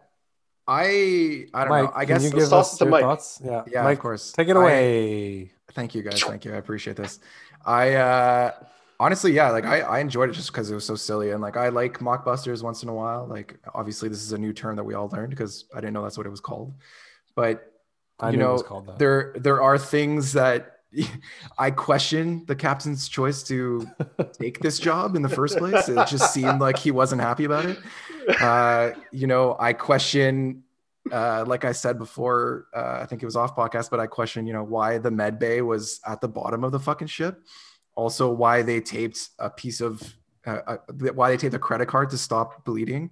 I 0.66 1.46
I 1.54 1.60
don't 1.66 1.70
Mike, 1.70 1.84
know. 1.84 1.92
I 1.94 2.06
guess 2.06 2.24
you 2.24 2.30
give 2.30 2.54
us 2.54 2.80
your 2.80 2.90
Mike. 2.90 3.02
thoughts? 3.02 3.42
Yeah, 3.44 3.64
Yeah, 3.70 3.88
of 3.90 4.00
course. 4.00 4.32
Take 4.32 4.48
it 4.48 4.56
I- 4.56 4.62
away. 4.62 5.52
Thank 5.74 5.94
you 5.96 6.04
guys. 6.04 6.22
Thank 6.24 6.46
you. 6.46 6.54
I 6.54 6.58
appreciate 6.58 6.96
this. 6.96 7.20
I 7.66 7.94
uh 7.96 8.52
honestly, 9.00 9.34
yeah, 9.34 9.50
like 9.50 9.66
I, 9.66 9.82
I 9.82 10.00
enjoyed 10.00 10.30
it 10.30 10.34
just 10.34 10.52
because 10.54 10.72
it 10.72 10.76
was 10.76 10.86
so 10.86 10.96
silly 10.96 11.32
and 11.32 11.42
like 11.42 11.58
I 11.58 11.68
like 11.70 12.00
mockbusters 12.00 12.64
once 12.64 12.82
in 12.84 12.88
a 12.90 12.94
while. 12.94 13.26
Like 13.28 13.60
obviously 13.74 14.08
this 14.08 14.22
is 14.22 14.32
a 14.32 14.38
new 14.38 14.54
term 14.54 14.78
that 14.78 14.84
we 14.86 14.94
all 14.94 15.10
learned 15.10 15.32
because 15.32 15.66
I 15.76 15.82
didn't 15.82 15.94
know 15.94 16.04
that's 16.04 16.18
what 16.18 16.28
it 16.28 16.30
was 16.30 16.40
called. 16.40 16.74
But 17.36 17.70
I 18.22 18.30
you 18.30 18.38
know, 18.38 18.54
was 18.54 18.64
called 18.64 18.88
that. 18.88 19.00
there 19.00 19.34
there 19.36 19.62
are 19.62 19.78
things 19.78 20.32
that 20.34 20.73
I 21.58 21.72
question 21.72 22.44
the 22.46 22.56
captain's 22.56 23.08
choice 23.08 23.44
to 23.44 23.88
take 24.34 24.60
this 24.60 24.80
job 24.80 25.16
in 25.16 25.22
the 25.22 25.30
first 25.30 25.58
place. 25.58 25.90
It 25.90 26.08
just 26.08 26.34
seemed 26.34 26.60
like 26.60 26.78
he 26.78 26.92
wasn't 26.92 27.22
happy 27.22 27.46
about 27.46 27.66
it. 27.66 27.80
Uh, 28.42 28.92
you 29.12 29.28
know, 29.28 29.56
I 29.60 29.74
question 29.74 30.64
uh, 31.12 31.44
like 31.46 31.66
I 31.66 31.72
said 31.74 31.98
before, 31.98 32.68
uh, 32.74 33.00
I 33.02 33.06
think 33.06 33.22
it 33.22 33.26
was 33.26 33.36
off 33.36 33.56
podcast, 33.56 33.90
but 33.90 34.00
I 34.00 34.08
question, 34.08 34.48
you 34.48 34.54
know, 34.54 34.64
why 34.64 34.98
the 34.98 35.12
med 35.12 35.38
bay 35.40 35.62
was 35.62 36.00
at 36.08 36.22
the 36.22 36.28
bottom 36.28 36.64
of 36.64 36.72
the 36.72 36.80
fucking 36.80 37.08
ship. 37.08 37.42
Also, 37.96 38.32
why 38.32 38.62
they 38.62 38.80
taped 38.80 39.30
a 39.38 39.50
piece 39.50 39.82
of, 39.82 40.02
uh, 40.46 40.60
uh, 40.66 40.78
why 41.14 41.30
they 41.30 41.38
taped 41.38 41.54
a 41.54 41.60
credit 41.60 41.88
card 41.88 42.10
to 42.12 42.18
stop 42.18 42.64
bleeding. 42.64 43.12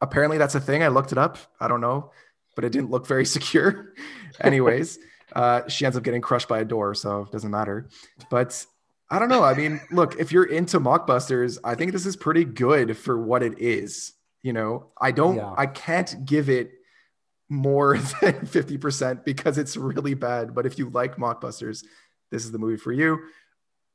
Apparently, 0.00 0.38
that's 0.38 0.54
a 0.54 0.60
thing. 0.60 0.82
I 0.82 0.88
looked 0.88 1.12
it 1.12 1.18
up. 1.18 1.38
I 1.58 1.68
don't 1.68 1.80
know, 1.80 2.12
but 2.54 2.64
it 2.64 2.70
didn't 2.70 2.90
look 2.90 3.06
very 3.06 3.24
secure. 3.36 3.94
Anyways, 4.40 4.98
uh, 5.34 5.68
she 5.68 5.84
ends 5.84 5.96
up 5.96 6.02
getting 6.02 6.20
crushed 6.20 6.48
by 6.48 6.60
a 6.60 6.64
door, 6.64 6.94
so 6.94 7.22
it 7.22 7.32
doesn't 7.32 7.50
matter. 7.50 7.88
But 8.30 8.64
I 9.10 9.18
don't 9.18 9.28
know. 9.28 9.42
I 9.44 9.54
mean, 9.54 9.80
look, 9.90 10.16
if 10.18 10.32
you're 10.32 10.44
into 10.44 10.80
mockbusters, 10.80 11.58
I 11.64 11.74
think 11.74 11.92
this 11.92 12.06
is 12.06 12.16
pretty 12.16 12.44
good 12.44 12.96
for 12.96 13.20
what 13.20 13.42
it 13.42 13.58
is. 13.58 14.12
You 14.42 14.52
know, 14.52 14.90
I 15.00 15.12
don't, 15.12 15.36
Yeah. 15.36 15.54
I 15.56 15.66
can't 15.66 16.24
give 16.24 16.48
it 16.48 16.72
more 17.48 17.96
than 18.20 18.46
50% 18.46 19.24
because 19.24 19.58
it's 19.58 19.76
really 19.76 20.14
bad. 20.14 20.54
But 20.54 20.66
if 20.66 20.78
you 20.78 20.90
like 20.90 21.16
mockbusters, 21.16 21.84
this 22.30 22.44
is 22.44 22.52
the 22.52 22.58
movie 22.58 22.78
for 22.78 22.92
you. 22.92 23.20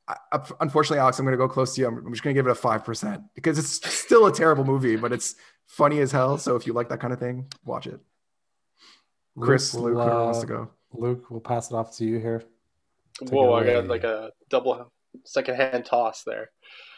I, 0.08 0.16
unfortunately, 0.62 1.00
Alex, 1.00 1.20
I'm 1.20 1.26
going 1.26 1.34
to 1.34 1.38
go 1.38 1.50
close 1.50 1.76
to 1.76 1.82
you. 1.82 1.88
I'm, 1.88 1.98
I'm 1.98 2.14
just 2.14 2.24
going 2.24 2.34
to 2.34 2.38
give 2.40 2.48
it 2.48 2.52
a 2.52 2.54
5% 2.54 3.24
because 3.36 3.60
it's 3.60 3.94
still 3.94 4.26
a 4.26 4.32
terrible 4.32 4.64
movie, 4.64 4.96
but 4.96 5.12
it's 5.12 5.36
funny 5.66 6.00
as 6.00 6.14
hell. 6.14 6.38
So 6.38 6.56
if 6.56 6.66
you 6.66 6.72
like 6.72 6.88
that 6.90 7.02
kind 7.02 7.12
of 7.12 7.20
thing, 7.20 7.48
watch 7.66 7.88
it. 7.88 8.00
Chris, 9.40 9.74
Luke, 9.74 9.98
Luke, 9.98 10.08
wants 10.08 10.40
to 10.40 10.48
go. 10.48 10.70
Luke, 10.94 11.30
we'll 11.30 11.40
pass 11.40 11.72
it 11.72 11.76
off 11.76 11.96
to 11.98 12.06
you 12.06 12.20
here. 12.20 12.44
Take 13.20 13.32
Whoa, 13.32 13.54
I 13.54 13.64
got 13.66 13.88
like 13.88 14.04
a 14.04 14.32
double 14.50 14.92
secondhand 15.24 15.86
toss 15.86 16.24
there. 16.24 16.50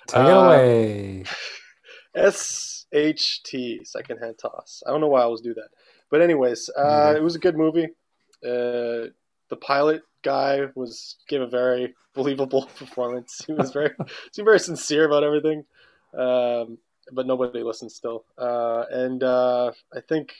Take 0.07 0.21
it 0.21 0.29
Uh, 0.29 0.45
away. 0.45 1.23
S 2.15 2.85
H 2.91 3.43
T 3.43 3.81
secondhand 3.83 4.37
toss. 4.39 4.83
I 4.85 4.91
don't 4.91 5.01
know 5.01 5.07
why 5.07 5.21
I 5.21 5.23
always 5.23 5.41
do 5.41 5.53
that, 5.53 5.69
but 6.09 6.21
anyways, 6.21 6.69
uh, 6.77 7.13
it 7.15 7.21
was 7.21 7.35
a 7.35 7.39
good 7.39 7.55
movie. 7.55 7.85
Uh, 8.43 9.11
the 9.49 9.57
pilot 9.61 10.01
guy 10.23 10.65
was 10.75 11.17
gave 11.27 11.41
a 11.41 11.47
very 11.47 11.93
believable 12.13 12.65
performance. 12.75 13.41
He 13.45 13.53
was 13.53 13.71
very 13.71 13.91
seemed 14.33 14.45
very 14.45 14.59
sincere 14.59 15.05
about 15.05 15.23
everything, 15.23 15.65
um, 16.17 16.77
but 17.11 17.27
nobody 17.27 17.63
listened 17.63 17.91
still. 17.91 18.25
Uh, 18.37 18.85
and 18.91 19.23
uh, 19.23 19.71
I 19.93 20.01
think 20.01 20.33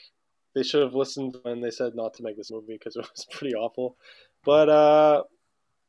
they 0.54 0.62
should 0.62 0.82
have 0.82 0.94
listened 0.94 1.36
when 1.42 1.60
they 1.60 1.70
said 1.70 1.94
not 1.94 2.14
to 2.14 2.22
make 2.22 2.36
this 2.36 2.50
movie 2.50 2.74
because 2.74 2.96
it 2.96 3.00
was 3.14 3.26
pretty 3.30 3.54
awful. 3.54 3.96
But 4.44 4.68
uh, 4.68 5.22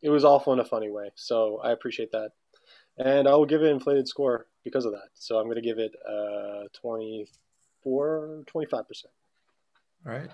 it 0.01 0.09
was 0.09 0.23
awful 0.25 0.53
in 0.53 0.59
a 0.59 0.65
funny 0.65 0.89
way, 0.89 1.11
so 1.15 1.59
I 1.63 1.71
appreciate 1.71 2.11
that. 2.11 2.31
And 2.97 3.27
I 3.27 3.31
will 3.35 3.45
give 3.45 3.61
it 3.61 3.67
an 3.67 3.73
inflated 3.73 4.07
score 4.07 4.47
because 4.63 4.85
of 4.85 4.91
that. 4.91 5.09
So 5.13 5.37
I'm 5.37 5.45
going 5.45 5.55
to 5.55 5.61
give 5.61 5.79
it 5.79 5.95
uh, 6.07 6.67
24, 7.83 8.43
25%. 8.53 8.73
All 10.05 10.11
right. 10.11 10.29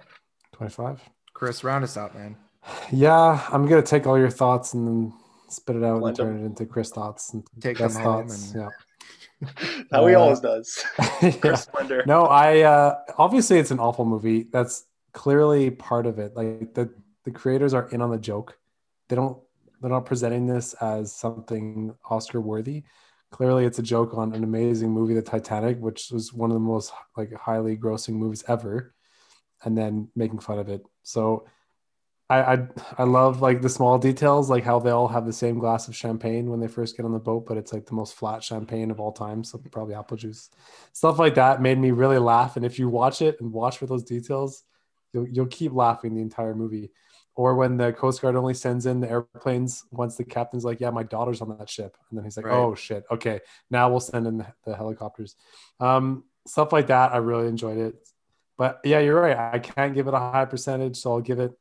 25. 0.54 1.02
Chris, 1.34 1.64
round 1.64 1.84
us 1.84 1.98
out, 1.98 2.16
man. 2.16 2.36
Yeah, 2.92 3.46
I'm 3.52 3.66
gonna 3.68 3.82
take 3.82 4.08
all 4.08 4.18
your 4.18 4.30
thoughts 4.30 4.74
and 4.74 4.86
then 4.88 5.14
spit 5.48 5.76
it 5.78 5.84
out 5.84 6.00
Blend 6.00 6.18
and 6.20 6.28
turn 6.28 6.36
them. 6.38 6.44
it 6.44 6.48
into 6.48 6.66
Chris 6.66 6.90
thoughts 6.90 7.34
and 7.34 7.46
Take 7.62 7.78
best 7.78 7.94
them 7.96 8.04
home 8.04 8.28
thoughts. 8.28 8.52
and- 8.54 8.62
Yeah. 8.64 8.70
How 9.92 10.06
he 10.08 10.16
Uh, 10.16 10.20
always 10.20 10.40
does. 10.40 10.84
yeah. 11.22 11.32
Chris 11.42 11.64
Splendor. 11.64 12.04
No, 12.06 12.26
I 12.26 12.62
uh 12.62 12.96
obviously 13.18 13.60
it's 13.60 13.72
an 13.72 13.80
awful 13.80 14.06
movie. 14.06 14.44
That's 14.52 14.86
clearly 15.14 15.70
part 15.72 16.06
of 16.06 16.20
it. 16.20 16.36
Like 16.36 16.74
the 16.74 16.90
the 17.26 17.32
creators 17.32 17.74
are 17.74 17.88
in 17.90 18.02
on 18.02 18.12
the 18.12 18.18
joke. 18.18 18.58
They 19.10 19.16
don't 19.16 19.38
they're 19.82 19.92
not 19.92 20.06
presenting 20.06 20.48
this 20.48 20.74
as 20.76 21.14
something 21.14 21.94
Oscar 22.10 22.42
worthy. 22.42 22.84
Clearly 23.30 23.66
it's 23.66 23.78
a 23.80 23.84
joke 23.84 24.14
on 24.16 24.34
an 24.34 24.44
amazing 24.44 24.90
movie, 24.90 25.14
The 25.14 25.22
Titanic, 25.22 25.78
which 25.80 26.10
was 26.12 26.34
one 26.34 26.50
of 26.50 26.56
the 26.56 26.60
most 26.62 26.92
like 27.16 27.32
highly 27.34 27.78
grossing 27.78 28.14
movies 28.16 28.44
ever, 28.48 28.96
and 29.64 29.78
then 29.78 30.08
making 30.16 30.40
fun 30.40 30.58
of 30.60 30.70
it. 30.70 30.82
So 31.04 31.46
I, 32.30 32.54
I 32.56 32.68
I 32.98 33.04
love 33.04 33.42
like 33.42 33.62
the 33.62 33.70
small 33.70 33.98
details, 33.98 34.50
like 34.50 34.64
how 34.64 34.80
they 34.80 34.90
all 34.90 35.08
have 35.08 35.26
the 35.26 35.32
same 35.34 35.60
glass 35.60 35.88
of 35.88 35.96
champagne 35.96 36.50
when 36.50 36.60
they 36.60 36.68
first 36.68 36.98
get 36.98 37.06
on 37.06 37.14
the 37.14 37.20
boat, 37.20 37.46
but 37.46 37.58
it's 37.58 37.72
like 37.72 37.86
the 37.86 37.94
most 37.94 38.16
flat 38.16 38.44
champagne 38.44 38.92
of 38.92 39.00
all 39.00 39.14
time, 39.14 39.44
so 39.44 39.58
probably 39.72 39.96
apple 39.96 40.18
juice. 40.18 40.50
Stuff 40.92 41.20
like 41.20 41.36
that 41.36 41.62
made 41.62 41.80
me 41.80 41.92
really 41.92 42.18
laugh. 42.18 42.58
And 42.58 42.66
if 42.66 42.80
you 42.80 42.90
watch 42.90 43.22
it 43.22 43.40
and 43.40 43.54
watch 43.54 43.78
for 43.78 43.86
those 43.86 44.04
details, 44.04 44.64
you'll 45.14 45.28
you'll 45.28 45.46
keep 45.48 45.72
laughing 45.72 46.16
the 46.16 46.22
entire 46.22 46.54
movie. 46.54 46.92
Or 47.36 47.56
when 47.56 47.78
the 47.78 47.94
Coast 47.94 48.22
Guard 48.22 48.36
only 48.36 48.56
sends 48.56 48.88
in 48.88 49.00
the 49.00 49.10
airplanes 49.10 49.86
once 49.92 50.18
the 50.18 50.26
captain's 50.26 50.66
like, 50.66 50.82
"Yeah, 50.82 50.90
my 50.90 51.04
daughter's 51.04 51.40
on 51.40 51.56
that 51.58 51.70
ship," 51.70 51.96
and 52.10 52.18
then 52.18 52.26
he's 52.26 52.36
like, 52.36 52.48
Right. 52.48 52.56
"Oh 52.56 52.76
shit, 52.76 53.06
okay, 53.10 53.40
now 53.70 53.90
we'll 53.90 54.00
send 54.02 54.28
in 54.28 54.40
the, 54.40 54.48
the 54.66 54.76
helicopters." 54.76 55.36
Um, 55.80 56.26
stuff 56.46 56.74
like 56.74 56.88
that, 56.88 57.14
I 57.14 57.18
really 57.18 57.48
enjoyed 57.48 57.78
it. 57.78 57.96
But 58.58 58.82
yeah, 58.84 59.00
you're 59.00 59.22
right. 59.22 59.38
I 59.38 59.60
can't 59.60 59.94
give 59.94 60.08
it 60.08 60.14
a 60.14 60.20
high 60.20 60.46
percentage, 60.46 60.98
so 60.98 61.14
I'll 61.14 61.22
give 61.22 61.40
it 61.40 61.54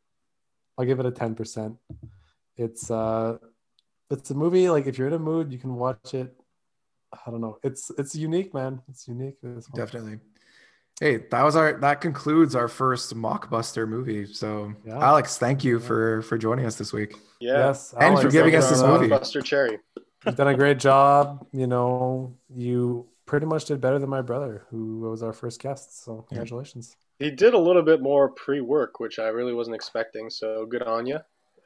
I'll 0.79 0.85
give 0.85 1.01
it 1.01 1.07
a 1.07 1.11
10%. 1.13 1.77
It's 2.57 2.91
uh 2.91 3.39
it's 4.11 4.31
a 4.31 4.35
movie 4.35 4.71
like 4.71 4.87
if 4.87 4.99
you're 4.99 5.09
in 5.09 5.15
a 5.15 5.19
mood, 5.19 5.53
you 5.53 5.59
can 5.59 5.75
watch 5.75 6.15
it. 6.15 6.35
I 7.13 7.31
don't 7.31 7.41
know. 7.41 7.59
It's 7.63 7.91
it's 7.99 8.15
unique, 8.15 8.55
man. 8.55 8.83
It's 8.89 9.09
unique. 9.09 9.37
This 9.43 9.69
one. 9.71 9.79
Definitely. 9.85 10.21
Hey, 11.01 11.19
that 11.31 11.43
was 11.43 11.57
our 11.57 11.75
that 11.81 12.01
concludes 12.01 12.55
our 12.55 12.69
first 12.69 13.15
mockbuster 13.15 13.87
movie. 13.87 14.27
So 14.33 14.73
Yeah. 14.85 14.99
Alex, 14.99 15.37
thank 15.39 15.65
you 15.65 15.79
for 15.79 16.23
for 16.23 16.39
joining 16.39 16.65
us 16.67 16.77
this 16.77 16.93
week. 16.93 17.15
Yeah. 17.41 17.67
Yes, 17.69 17.95
And 17.99 18.19
for 18.19 18.31
giving 18.31 18.55
us 18.55 18.71
this 18.71 18.83
movie. 18.83 19.09
Buster 19.09 19.43
Cherry. 19.43 19.79
You've 20.25 20.37
done 20.37 20.49
a 20.49 20.57
great 20.57 20.79
job. 20.79 21.47
You 21.53 21.67
know, 21.67 22.37
you 22.49 23.07
pretty 23.27 23.47
much 23.47 23.67
did 23.67 23.81
better 23.81 23.99
than 23.99 24.09
my 24.09 24.23
brother, 24.23 24.65
who 24.71 25.01
was 25.01 25.23
our 25.23 25.33
first 25.33 25.61
guest. 25.61 26.03
So 26.05 26.23
congratulations. 26.29 26.97
He 27.19 27.31
did 27.31 27.55
a 27.55 27.59
little 27.59 27.83
bit 27.83 28.03
more 28.03 28.29
pre-work, 28.29 29.01
which 29.01 29.19
I 29.19 29.29
really 29.29 29.55
wasn't 29.55 29.77
expecting. 29.77 30.29
So 30.31 30.67
good 30.67 30.83
on 30.83 31.07
you. 31.07 31.19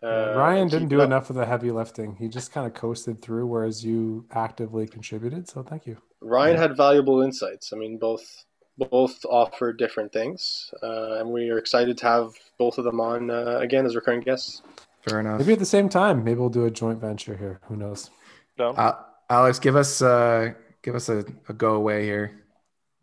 Uh, 0.03 0.35
Ryan 0.37 0.69
didn't 0.69 0.89
do 0.89 1.01
up. 1.01 1.07
enough 1.07 1.29
of 1.29 1.37
the 1.37 1.45
heavy 1.45 1.71
lifting. 1.71 2.17
He 2.17 2.29
just 2.29 2.53
kind 2.53 2.67
of 2.67 2.73
coasted 2.73 3.21
through, 3.21 3.47
whereas 3.47 3.85
you 3.85 4.25
actively 4.31 4.87
contributed. 4.87 5.49
So 5.49 5.63
thank 5.63 5.87
you. 5.87 5.99
Ryan 6.23 6.57
had 6.57 6.77
valuable 6.77 7.21
insights. 7.23 7.73
I 7.73 7.77
mean, 7.77 7.99
both 7.99 8.45
both 8.79 9.23
offer 9.27 9.75
different 9.75 10.11
things, 10.11 10.73
uh, 10.83 11.19
and 11.19 11.29
we 11.31 11.51
are 11.51 11.59
excited 11.59 11.99
to 11.99 12.07
have 12.07 12.33
both 12.57 12.79
of 12.79 12.85
them 12.85 12.99
on 12.99 13.31
uh, 13.31 13.59
again 13.61 13.85
as 13.85 13.95
recurring 13.95 14.21
guests. 14.23 14.63
Fair 15.07 15.21
enough. 15.21 15.39
Maybe 15.41 15.53
at 15.53 15.59
the 15.59 15.67
same 15.67 15.89
time. 15.91 16.25
Maybe 16.25 16.41
we'll 16.41 16.49
do 16.49 16.65
a 16.65 16.71
joint 16.71 16.99
venture 16.99 17.37
here. 17.37 17.61
Who 17.65 17.77
knows? 17.77 18.11
Down. 18.57 18.75
Uh, 18.79 18.95
Alex, 19.29 19.59
give 19.59 19.77
us 19.77 20.01
uh 20.01 20.53
give 20.83 20.95
us 20.95 21.09
a, 21.11 21.25
a 21.49 21.53
go 21.53 21.75
away 21.75 22.05
here. 22.05 22.43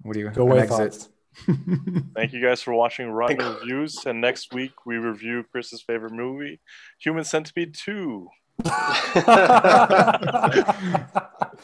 What 0.02 0.14
do 0.14 0.20
you 0.20 0.30
Go 0.30 0.46
an 0.46 0.52
away 0.52 0.62
exit? 0.62 0.94
thoughts. 0.94 1.10
Thank 2.16 2.34
you 2.34 2.42
guys 2.42 2.62
for 2.62 2.74
watching 2.74 3.10
Rotten 3.12 3.38
Reviews. 3.38 4.06
And 4.06 4.20
next 4.22 4.54
week 4.54 4.86
we 4.86 4.96
review 4.98 5.44
Chris's 5.52 5.82
favorite 5.82 6.14
movie, 6.14 6.60
Human 7.00 7.24
Centipede 7.24 7.74
2. 7.76 8.28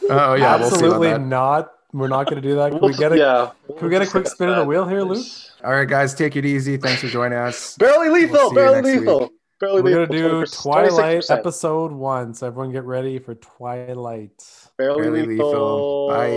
Oh 0.10 0.34
yeah, 0.34 0.56
we'll 0.58 0.66
Absolutely 0.66 1.10
that. 1.10 1.22
not. 1.22 1.72
We're 1.94 2.08
not 2.08 2.26
going 2.28 2.42
to 2.42 2.48
do 2.48 2.56
that. 2.56 2.72
Can 2.72 2.82
we 2.82 2.88
We'll- 2.90 2.98
get 2.98 3.12
a 3.14 3.18
yeah, 3.18 3.52
Can 3.78 3.88
we 3.88 3.90
get 3.92 4.02
a 4.02 4.08
quick 4.08 4.28
spin 4.28 4.50
of 4.50 4.56
the 4.58 4.66
wheel 4.66 4.88
here, 4.88 5.04
Luke? 5.04 5.26
All 5.64 5.72
right, 5.72 5.88
guys, 5.88 6.14
take 6.16 6.36
it 6.36 6.46
easy. 6.46 6.78
Thanks 6.78 7.02
for 7.02 7.08
joining 7.08 7.38
us. 7.38 7.78
Barely 7.78 8.10
We'll 8.10 8.22
lethal, 8.22 8.54
barely 8.54 8.82
lethal, 8.82 9.20
week. 9.22 9.30
barely 9.60 9.82
We're 9.84 10.00
lethal. 10.08 10.18
gonna 10.18 10.40
do 10.46 10.52
20%, 10.52 10.62
Twilight 10.64 11.20
26%. 11.20 11.38
episode 11.38 11.92
one, 11.92 12.34
so 12.34 12.48
everyone 12.48 12.72
get 12.72 12.84
ready 12.86 13.20
for 13.20 13.36
Twilight. 13.36 14.44
Barely, 14.78 15.04
Barely 15.04 15.26
lethal. 15.28 15.52
lethal. 15.52 16.08
Bye. 16.10 16.30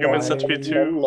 Human 0.00 0.22
Centipede 0.22 0.62
2. 0.62 1.00